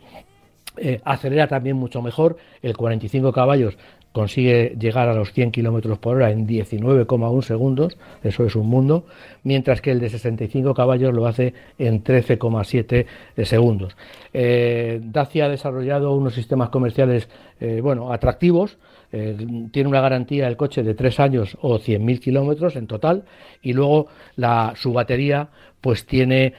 Eh, 0.78 1.00
acelera 1.04 1.46
también 1.46 1.76
mucho 1.76 2.02
mejor, 2.02 2.36
el 2.60 2.76
45 2.76 3.32
caballos 3.32 3.78
consigue 4.16 4.74
llegar 4.80 5.10
a 5.10 5.14
los 5.14 5.34
100 5.34 5.50
kilómetros 5.50 5.98
por 5.98 6.16
hora 6.16 6.30
en 6.30 6.46
19,1 6.48 7.42
segundos, 7.42 7.98
eso 8.24 8.46
es 8.46 8.56
un 8.56 8.66
mundo, 8.66 9.04
mientras 9.42 9.82
que 9.82 9.90
el 9.90 10.00
de 10.00 10.08
65 10.08 10.72
caballos 10.72 11.12
lo 11.12 11.26
hace 11.26 11.52
en 11.78 12.02
13,7 12.02 13.04
segundos. 13.44 13.94
Eh, 14.32 15.02
Dacia 15.02 15.44
ha 15.44 15.48
desarrollado 15.50 16.14
unos 16.14 16.32
sistemas 16.32 16.70
comerciales 16.70 17.28
eh, 17.60 17.80
bueno, 17.82 18.10
atractivos, 18.10 18.78
eh, 19.12 19.36
tiene 19.70 19.90
una 19.90 20.00
garantía 20.00 20.46
del 20.46 20.56
coche 20.56 20.82
de 20.82 20.94
3 20.94 21.20
años 21.20 21.58
o 21.60 21.78
100.000 21.78 22.18
kilómetros 22.18 22.74
en 22.76 22.86
total, 22.86 23.24
y 23.60 23.74
luego 23.74 24.06
la, 24.36 24.72
su 24.76 24.94
batería 24.94 25.48
pues 25.82 26.06
tiene 26.06 26.54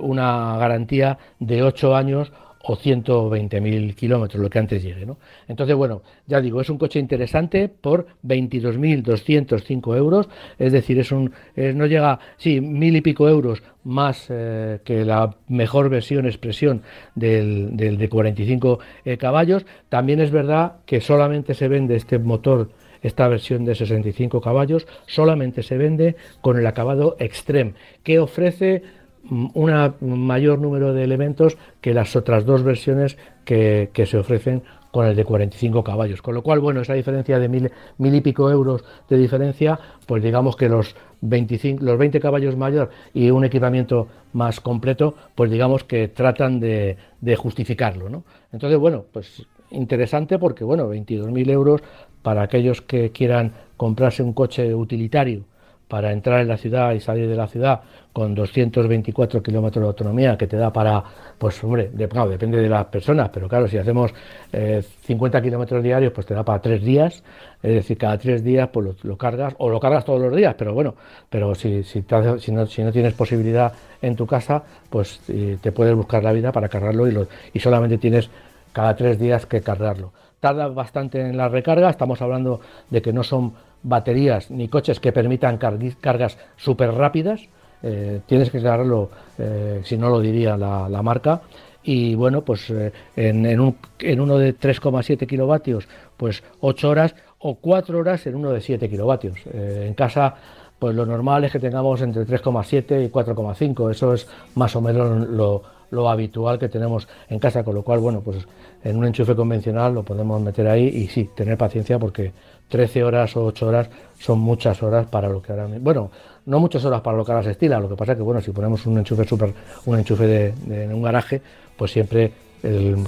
una 0.00 0.56
garantía 0.56 1.18
de 1.40 1.64
8 1.64 1.96
años 1.96 2.32
o 2.62 2.76
120.000 2.76 3.94
kilómetros, 3.94 4.42
lo 4.42 4.50
que 4.50 4.58
antes 4.58 4.82
llegue. 4.82 5.06
¿no? 5.06 5.18
Entonces, 5.48 5.74
bueno, 5.76 6.02
ya 6.26 6.40
digo, 6.40 6.60
es 6.60 6.68
un 6.68 6.78
coche 6.78 6.98
interesante 6.98 7.68
por 7.68 8.06
22.205 8.24 9.96
euros, 9.96 10.28
es 10.58 10.72
decir, 10.72 10.98
es 10.98 11.10
un, 11.12 11.32
no 11.56 11.86
llega, 11.86 12.18
sí, 12.36 12.60
mil 12.60 12.96
y 12.96 13.00
pico 13.00 13.28
euros 13.28 13.62
más 13.84 14.26
eh, 14.28 14.80
que 14.84 15.04
la 15.04 15.36
mejor 15.48 15.88
versión 15.88 16.26
expresión 16.26 16.82
del, 17.14 17.76
del 17.76 17.96
de 17.96 18.08
45 18.08 18.78
eh, 19.04 19.16
caballos. 19.16 19.64
También 19.88 20.20
es 20.20 20.30
verdad 20.30 20.76
que 20.84 21.00
solamente 21.00 21.54
se 21.54 21.68
vende 21.68 21.96
este 21.96 22.18
motor 22.18 22.70
esta 23.02 23.28
versión 23.28 23.64
de 23.64 23.74
65 23.74 24.40
caballos 24.40 24.86
solamente 25.06 25.62
se 25.62 25.78
vende 25.78 26.16
con 26.40 26.58
el 26.58 26.66
acabado 26.66 27.16
Extreme, 27.18 27.74
que 28.02 28.18
ofrece 28.18 28.82
un 29.28 30.26
mayor 30.26 30.58
número 30.58 30.92
de 30.92 31.04
elementos 31.04 31.56
que 31.80 31.94
las 31.94 32.16
otras 32.16 32.44
dos 32.44 32.62
versiones 32.62 33.18
que, 33.44 33.90
se 34.06 34.18
ofrecen 34.18 34.62
con 34.90 35.06
el 35.06 35.14
de 35.14 35.24
45 35.24 35.84
caballos. 35.84 36.22
Con 36.22 36.34
lo 36.34 36.42
cual, 36.42 36.60
bueno, 36.60 36.80
esa 36.80 36.94
diferencia 36.94 37.38
de 37.38 37.48
mil, 37.48 37.70
mil 37.98 38.14
y 38.14 38.20
pico 38.20 38.50
euros 38.50 38.84
de 39.08 39.18
diferencia, 39.18 39.78
pues 40.06 40.22
digamos 40.22 40.56
que 40.56 40.68
los 40.68 40.96
25, 41.20 41.84
los 41.84 41.98
20 41.98 42.18
caballos 42.20 42.56
mayor 42.56 42.90
y 43.12 43.30
un 43.30 43.44
equipamiento 43.44 44.08
más 44.32 44.60
completo, 44.60 45.14
pues 45.34 45.50
digamos 45.50 45.84
que 45.84 46.08
tratan 46.08 46.60
de, 46.60 46.96
justificarlo, 47.36 48.08
¿no? 48.08 48.24
Entonces, 48.52 48.78
bueno, 48.78 49.04
pues 49.12 49.46
interesante 49.70 50.38
porque, 50.38 50.64
bueno, 50.64 50.90
22.000 50.90 51.50
euros 51.50 51.82
para 52.22 52.42
aquellos 52.42 52.82
que 52.82 53.10
quieran 53.12 53.52
comprarse 53.76 54.22
un 54.22 54.32
coche 54.32 54.74
utilitario 54.74 55.44
para 55.90 56.12
entrar 56.12 56.40
en 56.40 56.46
la 56.46 56.56
ciudad 56.56 56.92
y 56.92 57.00
salir 57.00 57.28
de 57.28 57.34
la 57.34 57.48
ciudad 57.48 57.80
con 58.12 58.32
224 58.32 59.42
kilómetros 59.42 59.82
de 59.82 59.88
autonomía 59.88 60.38
que 60.38 60.46
te 60.46 60.56
da 60.56 60.72
para, 60.72 61.02
pues 61.36 61.62
hombre, 61.64 61.90
depende 61.92 62.62
de 62.62 62.68
las 62.68 62.86
personas, 62.86 63.28
pero 63.30 63.48
claro, 63.48 63.66
si 63.66 63.76
hacemos 63.76 64.14
50 64.52 65.38
eh, 65.38 65.42
kilómetros 65.42 65.82
diarios, 65.82 66.12
pues 66.12 66.28
te 66.28 66.34
da 66.34 66.44
para 66.44 66.62
tres 66.62 66.84
días, 66.84 67.24
es 67.60 67.74
decir, 67.74 67.98
cada 67.98 68.16
tres 68.18 68.44
días 68.44 68.68
pues 68.72 69.02
lo, 69.02 69.16
cargas, 69.16 69.54
o 69.58 69.68
lo 69.68 69.80
cargas 69.80 70.04
todos 70.04 70.20
los 70.20 70.34
días, 70.34 70.54
pero 70.56 70.72
bueno, 70.74 70.94
pero 71.28 71.56
si, 71.56 71.82
si, 71.82 72.04
no, 72.08 72.66
si 72.68 72.82
no 72.82 72.92
tienes 72.92 73.14
posibilidad 73.14 73.72
en 74.00 74.14
tu 74.14 74.28
casa, 74.28 74.62
pues 74.88 75.20
eh, 75.28 75.58
te 75.60 75.72
puedes 75.72 75.96
buscar 75.96 76.22
la 76.22 76.30
vida 76.30 76.52
para 76.52 76.68
cargarlo 76.68 77.08
y, 77.08 77.12
lo, 77.12 77.26
y 77.52 77.58
solamente 77.58 77.98
tienes 77.98 78.30
cada 78.72 78.94
tres 78.94 79.18
días 79.18 79.44
que 79.44 79.60
cargarlo. 79.60 80.12
Tarda 80.40 80.68
bastante 80.68 81.20
en 81.20 81.36
la 81.36 81.48
recarga, 81.48 81.90
estamos 81.90 82.20
hablando 82.22 82.60
de 82.88 83.02
que 83.02 83.12
no 83.12 83.22
son 83.22 83.52
baterías 83.82 84.50
ni 84.50 84.68
coches 84.68 84.98
que 84.98 85.12
permitan 85.12 85.58
cargas 85.58 86.38
súper 86.56 86.92
rápidas. 86.92 87.48
Eh, 87.82 88.20
tienes 88.26 88.50
que 88.50 88.60
cargarlo, 88.60 89.10
eh, 89.38 89.80
si 89.84 89.96
no 89.96 90.10
lo 90.10 90.20
diría 90.20 90.56
la, 90.56 91.02
marca. 91.02 91.42
Y 91.82 92.14
bueno, 92.14 92.42
pues 92.42 92.68
eh, 92.70 92.92
en, 93.16 93.46
en, 93.46 93.60
un, 93.60 93.76
en, 93.98 94.20
uno 94.20 94.36
de 94.36 94.54
3,7 94.54 95.26
kilovatios, 95.26 95.88
pues 96.16 96.42
8 96.60 96.88
horas 96.88 97.14
o 97.38 97.54
4 97.54 97.98
horas 97.98 98.26
en 98.26 98.34
uno 98.34 98.50
de 98.50 98.60
7 98.60 98.88
kilovatios. 98.88 99.38
en 99.52 99.94
casa, 99.94 100.34
pues 100.78 100.94
lo 100.94 101.06
normal 101.06 101.44
es 101.44 101.52
que 101.52 101.58
tengamos 101.58 102.00
entre 102.02 102.26
3,7 102.26 103.04
y 103.04 103.08
4,5. 103.08 103.90
Eso 103.90 104.14
es 104.14 104.28
más 104.54 104.76
o 104.76 104.80
menos 104.80 105.28
lo, 105.28 105.62
lo 105.90 106.08
habitual 106.08 106.58
que 106.58 106.68
tenemos 106.68 107.08
en 107.28 107.38
casa, 107.38 107.64
con 107.64 107.74
lo 107.74 107.82
cual, 107.82 108.00
bueno, 108.00 108.20
pues 108.20 108.46
en 108.84 108.96
un 108.96 109.06
enchufe 109.06 109.34
convencional 109.34 109.94
lo 109.94 110.02
podemos 110.02 110.40
meter 110.40 110.68
ahí 110.68 110.86
y 110.86 111.08
sí, 111.08 111.30
tener 111.34 111.58
paciencia 111.58 111.98
porque 111.98 112.32
13 112.68 113.04
horas 113.04 113.36
o 113.36 113.44
8 113.46 113.66
horas 113.66 113.90
son 114.18 114.38
muchas 114.38 114.82
horas 114.82 115.06
para 115.06 115.28
lo 115.28 115.42
que 115.42 115.52
ahora 115.52 115.66
bueno 115.80 116.10
no 116.46 116.60
muchas 116.60 116.84
horas 116.84 117.00
para 117.00 117.16
lo 117.16 117.24
que 117.24 117.32
ahora 117.32 117.44
se 117.44 117.50
estila 117.50 117.80
lo 117.80 117.88
que 117.88 117.96
pasa 117.96 118.12
es 118.12 118.18
que 118.18 118.22
bueno 118.22 118.40
si 118.40 118.52
ponemos 118.52 118.86
un 118.86 118.98
enchufe 118.98 119.24
super 119.24 119.52
un 119.86 119.98
enchufe 119.98 120.26
de, 120.26 120.84
en 120.84 120.94
un 120.94 121.02
garaje 121.02 121.42
pues 121.76 121.90
siempre 121.90 122.32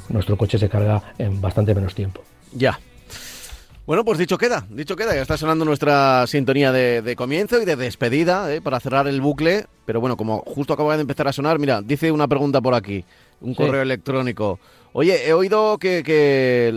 nuestro 0.09 0.37
coche 0.37 0.59
se 0.59 0.69
carga 0.69 1.15
en 1.19 1.41
bastante 1.41 1.75
menos 1.75 1.95
tiempo. 1.95 2.23
Ya 2.55 2.79
bueno, 3.87 4.05
pues 4.05 4.19
dicho 4.19 4.39
queda, 4.39 4.65
dicho 4.71 4.95
queda, 4.95 5.15
ya 5.15 5.23
está 5.23 5.37
sonando 5.37 5.65
nuestra 5.65 6.27
sintonía 6.27 6.71
de, 6.71 7.17
comienzo 7.17 7.61
y 7.61 7.65
de 7.65 7.77
despedida 7.77 8.53
¿eh? 8.55 8.61
para 8.61 8.79
cerrar 8.79 9.09
el 9.09 9.21
bucle. 9.21 9.67
Pero 9.85 10.01
bueno, 10.01 10.17
como 10.17 10.41
justo 10.47 10.73
acaba 10.73 10.97
de 10.97 11.03
empezar 11.03 11.27
a 11.27 11.33
sonar, 11.33 11.59
mira, 11.59 11.83
dice 11.83 12.13
una 12.13 12.29
pregunta 12.29 12.61
por 12.61 12.75
aquí, 12.75 13.05
un 13.41 13.55
correo 13.55 13.83
electrónico. 13.83 14.61
Oye, 14.95 15.27
he 15.27 15.33
oído 15.33 15.79
que, 15.79 16.71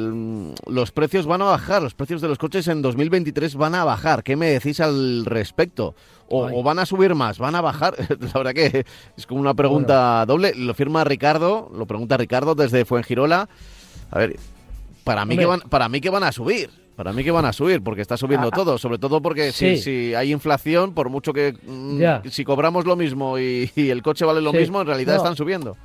los 0.67 0.91
precios 0.91 1.27
van 1.27 1.41
a 1.41 1.45
bajar, 1.45 1.83
los 1.83 1.93
precios 1.93 2.21
de 2.21 2.29
los 2.29 2.37
coches 2.37 2.67
en 2.69 2.81
2023 2.81 3.55
van 3.55 3.75
a 3.75 3.83
bajar. 3.83 4.23
¿Qué 4.23 4.35
me 4.35 4.47
decís 4.47 4.79
al 4.79 5.25
respecto? 5.25 5.95
O, 6.27 6.63
van 6.63 6.79
a 6.79 6.85
subir 6.85 7.13
más? 7.13 7.37
¿Van 7.37 7.55
a 7.55 7.61
bajar? 7.61 7.95
La 8.19 8.33
verdad 8.33 8.53
que 8.53 8.85
es 9.17 9.27
como 9.27 9.41
una 9.41 9.53
pregunta 9.53 10.25
doble. 10.25 10.55
Lo 10.55 10.73
firma 10.73 11.03
Ricardo, 11.03 11.69
lo 11.75 11.85
pregunta 11.85 12.17
Ricardo 12.17 12.55
desde 12.55 12.85
Fuengirola. 12.85 13.49
A 14.09 14.17
ver, 14.17 14.37
para 15.03 15.25
mí, 15.25 15.37
que 15.37 15.45
van, 15.45 15.59
para 15.59 15.89
mí 15.89 15.99
que 15.99 16.09
van 16.09 16.23
a 16.23 16.31
subir. 16.31 16.84
Para 16.95 17.11
mí 17.11 17.23
que 17.23 17.31
van 17.31 17.45
a 17.45 17.51
subir, 17.51 17.83
porque 17.83 18.01
está 18.01 18.15
subiendo 18.15 18.47
ah, 18.47 18.51
todo, 18.55 18.77
sobre 18.77 18.97
todo 18.97 19.21
porque 19.21 19.51
si, 19.51 20.13
hay 20.15 20.31
inflación, 20.31 20.93
por 20.93 21.09
mucho 21.09 21.33
que 21.33 21.53
mm, 21.53 22.27
si 22.29 22.45
cobramos 22.45 22.85
lo 22.85 22.95
mismo 22.95 23.37
y, 23.37 23.69
el 23.75 24.01
coche 24.01 24.25
vale 24.25 24.41
lo 24.41 24.53
mismo, 24.53 24.81
en 24.81 24.87
realidad 24.87 25.17
están 25.17 25.35
subiendo. 25.35 25.75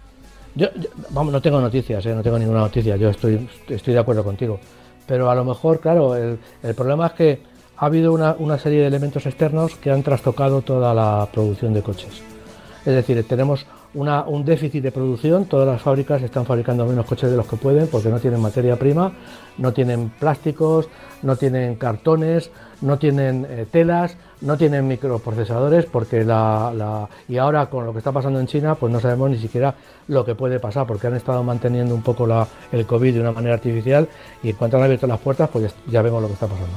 Yo, 0.54 0.68
vamos, 1.10 1.32
no 1.32 1.40
tengo 1.40 1.60
noticias, 1.60 2.04
¿eh? 2.06 2.14
no 2.14 2.22
tengo 2.22 2.38
ninguna 2.38 2.60
noticia, 2.60 2.96
yo 2.96 3.10
estoy, 3.10 3.48
estoy 3.68 3.94
de 3.94 4.00
acuerdo 4.00 4.24
contigo. 4.24 4.58
Pero 5.06 5.30
a 5.30 5.34
lo 5.34 5.44
mejor, 5.44 5.80
claro, 5.80 6.16
el, 6.16 6.38
el 6.62 6.74
problema 6.74 7.08
es 7.08 7.12
que 7.12 7.42
ha 7.76 7.86
habido 7.86 8.12
una, 8.12 8.36
una, 8.38 8.58
serie 8.58 8.80
de 8.80 8.86
elementos 8.86 9.26
externos 9.26 9.74
que 9.76 9.90
han 9.90 10.02
trastocado 10.02 10.62
toda 10.62 10.92
la 10.92 11.26
producción 11.32 11.72
de 11.72 11.82
coches. 11.82 12.22
Es 12.84 12.94
decir, 12.94 13.26
tenemos 13.26 13.66
una, 13.94 14.22
un 14.22 14.44
déficit 14.44 14.82
de 14.82 14.92
producción, 14.92 15.46
todas 15.46 15.66
las 15.66 15.82
fábricas 15.82 16.22
están 16.22 16.46
fabricando 16.46 16.86
menos 16.86 17.06
coches 17.06 17.30
de 17.30 17.36
los 17.36 17.46
que 17.46 17.56
pueden 17.56 17.88
porque 17.88 18.08
no 18.08 18.20
tienen 18.20 18.40
materia 18.40 18.76
prima, 18.76 19.12
no 19.58 19.72
tienen 19.72 20.10
plásticos, 20.10 20.88
no 21.22 21.36
tienen 21.36 21.74
cartones, 21.74 22.50
no 22.82 22.98
tienen 22.98 23.46
eh, 23.48 23.66
telas, 23.70 24.16
no 24.42 24.56
tienen 24.56 24.86
microprocesadores 24.86 25.86
porque 25.86 26.24
la, 26.24 27.08
y 27.28 27.36
ahora 27.36 27.66
con 27.66 27.84
lo 27.84 27.92
que 27.92 27.98
está 27.98 28.12
pasando 28.12 28.38
en 28.38 28.46
China 28.46 28.76
pues 28.76 28.92
no 28.92 29.00
sabemos 29.00 29.30
ni 29.30 29.38
siquiera 29.38 29.74
lo 30.06 30.24
que 30.24 30.34
puede 30.34 30.60
pasar 30.60 30.86
porque 30.86 31.08
han 31.08 31.16
estado 31.16 31.42
manteniendo 31.42 31.94
un 31.94 32.02
poco 32.02 32.26
la, 32.26 32.46
el 32.70 32.86
COVID 32.86 33.14
de 33.14 33.20
una 33.20 33.32
manera 33.32 33.54
artificial 33.54 34.08
y 34.42 34.50
en 34.50 34.56
cuanto 34.56 34.76
han 34.76 34.84
abierto 34.84 35.06
las 35.08 35.18
puertas 35.18 35.50
pues 35.50 35.74
ya, 35.88 36.02
vemos 36.02 36.22
lo 36.22 36.28
que 36.28 36.34
está 36.34 36.46
pasando. 36.46 36.76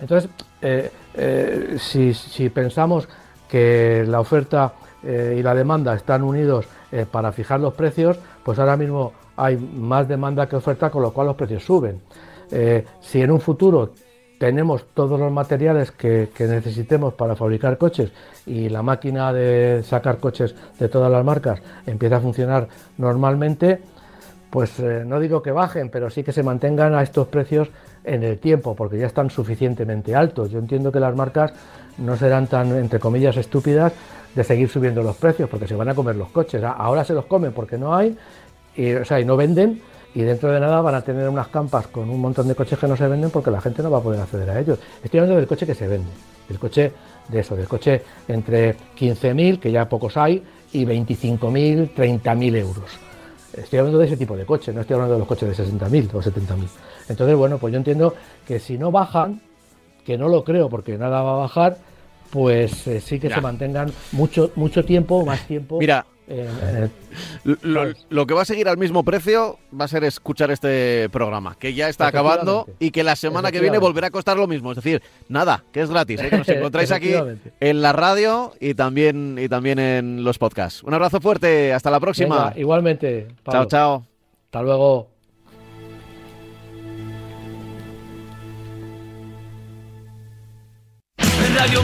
Entonces, 0.00 0.28
eh, 0.60 0.90
eh, 1.14 1.76
si, 1.78 2.12
si 2.12 2.48
pensamos 2.48 3.08
que 3.48 4.04
la 4.08 4.18
oferta 4.18 4.72
eh, 5.04 5.36
y 5.38 5.42
la 5.42 5.54
demanda 5.54 5.94
están 5.94 6.22
unidos 6.22 6.66
eh, 6.90 7.06
para 7.10 7.32
fijar 7.32 7.60
los 7.60 7.74
precios, 7.74 8.18
pues 8.44 8.58
ahora 8.58 8.76
mismo 8.76 9.12
hay 9.36 9.56
más 9.56 10.06
demanda 10.06 10.48
que 10.48 10.56
oferta, 10.56 10.90
con 10.90 11.02
lo 11.02 11.12
cual 11.12 11.28
los 11.28 11.36
precios 11.36 11.64
suben. 11.64 12.00
Eh, 12.50 12.84
si 13.00 13.20
en 13.20 13.30
un 13.30 13.40
futuro 13.40 13.92
tenemos 14.38 14.86
todos 14.94 15.18
los 15.18 15.32
materiales 15.32 15.92
que, 15.92 16.28
necesitemos 16.38 17.14
para 17.14 17.36
fabricar 17.36 17.78
coches 17.78 18.10
y 18.46 18.68
la 18.68 18.82
máquina 18.82 19.32
de 19.32 19.82
sacar 19.84 20.18
coches 20.18 20.54
de 20.78 20.88
todas 20.88 21.10
las 21.10 21.24
marcas 21.24 21.62
empieza 21.86 22.16
a 22.16 22.20
funcionar 22.20 22.68
normalmente, 22.98 23.80
pues 24.50 24.80
no 24.80 25.20
digo 25.20 25.42
que 25.42 25.52
bajen, 25.52 25.90
pero 25.90 26.10
sí 26.10 26.24
que 26.24 26.32
se 26.32 26.42
mantengan 26.42 26.92
a 26.94 27.02
estos 27.02 27.28
precios 27.28 27.68
en 28.04 28.22
el 28.22 28.38
tiempo, 28.38 28.74
porque 28.74 28.98
ya 28.98 29.06
están 29.06 29.30
suficientemente 29.30 30.14
altos. 30.14 30.50
Yo 30.50 30.58
entiendo 30.58 30.90
que 30.90 31.00
las 31.00 31.14
marcas 31.14 31.52
no 31.98 32.16
serán 32.16 32.46
tan, 32.46 32.76
entre 32.76 32.98
comillas, 32.98 33.36
estúpidas 33.36 33.92
de 34.34 34.44
seguir 34.44 34.68
subiendo 34.68 35.02
los 35.02 35.16
precios 35.16 35.48
porque 35.48 35.68
se 35.68 35.74
van 35.74 35.88
a 35.88 35.94
comer 35.94 36.16
los 36.16 36.30
coches. 36.30 36.62
Ahora 36.64 37.04
se 37.04 37.14
los 37.14 37.26
comen 37.26 37.52
porque 37.52 37.78
no 37.78 37.94
hay, 37.94 38.16
y, 38.76 38.92
o 38.94 39.04
sea, 39.04 39.20
y 39.20 39.24
no 39.24 39.36
venden 39.36 39.80
y 40.14 40.22
dentro 40.22 40.50
de 40.50 40.60
nada 40.60 40.80
van 40.80 40.94
a 40.94 41.02
tener 41.02 41.28
unas 41.28 41.48
campas 41.48 41.86
con 41.86 42.08
un 42.10 42.20
montón 42.20 42.46
de 42.48 42.54
coches 42.54 42.78
que 42.78 42.86
no 42.86 42.96
se 42.96 43.08
venden 43.08 43.30
porque 43.30 43.50
la 43.50 43.60
gente 43.60 43.82
no 43.82 43.90
va 43.90 43.98
a 43.98 44.02
poder 44.02 44.20
acceder 44.20 44.50
a 44.50 44.60
ellos. 44.60 44.78
Estoy 45.02 45.20
hablando 45.20 45.38
del 45.38 45.46
coche 45.46 45.66
que 45.66 45.74
se 45.74 45.88
vende, 45.88 46.10
del 46.48 46.58
coche 46.58 46.92
de 47.28 47.40
eso, 47.40 47.56
del 47.56 47.68
coche 47.68 48.02
entre 48.28 48.76
15.000, 48.98 49.58
que 49.58 49.72
ya 49.72 49.88
pocos 49.88 50.16
hay, 50.16 50.42
y 50.72 50.84
25.000, 50.84 51.94
30.000 51.94 52.56
euros. 52.56 52.90
Estoy 53.54 53.78
hablando 53.78 53.98
de 53.98 54.06
ese 54.06 54.16
tipo 54.16 54.36
de 54.36 54.44
coche, 54.44 54.72
no 54.72 54.80
estoy 54.82 54.94
hablando 54.94 55.14
de 55.14 55.18
los 55.20 55.28
coches 55.28 55.56
de 55.56 55.64
60.000 55.64 56.14
o 56.14 56.22
70.000. 56.22 56.68
Entonces, 57.08 57.36
bueno, 57.36 57.58
pues 57.58 57.72
yo 57.72 57.78
entiendo 57.78 58.14
que 58.46 58.58
si 58.58 58.78
no 58.78 58.90
bajan, 58.90 59.40
que 60.04 60.18
no 60.18 60.28
lo 60.28 60.44
creo 60.44 60.68
porque 60.68 60.98
nada 60.98 61.22
va 61.22 61.32
a 61.32 61.36
bajar, 61.36 61.78
pues 62.30 62.86
eh, 62.86 63.00
sí 63.00 63.20
que 63.20 63.30
se 63.30 63.40
mantengan 63.40 63.92
mucho, 64.12 64.50
mucho 64.56 64.84
tiempo, 64.84 65.24
más 65.24 65.46
tiempo. 65.46 65.78
Mira, 65.78 66.06
lo, 67.44 68.26
que 68.26 68.34
va 68.34 68.42
a 68.42 68.44
seguir 68.44 68.68
al 68.68 68.78
mismo 68.78 69.02
precio 69.02 69.58
va 69.78 69.84
a 69.84 69.88
ser 69.88 70.04
escuchar 70.04 70.50
este 70.50 71.08
programa, 71.10 71.56
que 71.58 71.74
ya 71.74 71.88
está 71.88 72.06
acabando 72.06 72.66
y 72.78 72.90
que 72.90 73.02
la 73.02 73.16
semana 73.16 73.50
que 73.50 73.60
viene 73.60 73.78
volverá 73.78 74.06
a 74.06 74.10
costar 74.10 74.36
lo 74.36 74.46
mismo. 74.46 74.70
Es 74.72 74.76
decir, 74.76 75.02
nada, 75.28 75.64
que 75.72 75.80
es 75.80 75.90
gratis, 75.90 76.20
¿eh? 76.20 76.30
que 76.30 76.38
nos 76.38 76.48
encontráis 76.48 76.90
aquí 76.90 77.12
en 77.60 77.82
la 77.82 77.92
radio 77.92 78.52
y 78.60 78.74
también, 78.74 79.36
y 79.38 79.48
también 79.48 79.78
en 79.78 80.24
los 80.24 80.38
podcasts. 80.38 80.82
Un 80.84 80.94
abrazo 80.94 81.20
fuerte, 81.20 81.72
hasta 81.72 81.90
la 81.90 82.00
próxima. 82.00 82.52
igualmente. 82.56 83.28
Chao, 83.50 83.66
chao. 83.66 84.06
Hasta 84.46 84.62
luego. 84.62 85.11
Radio 91.54 91.82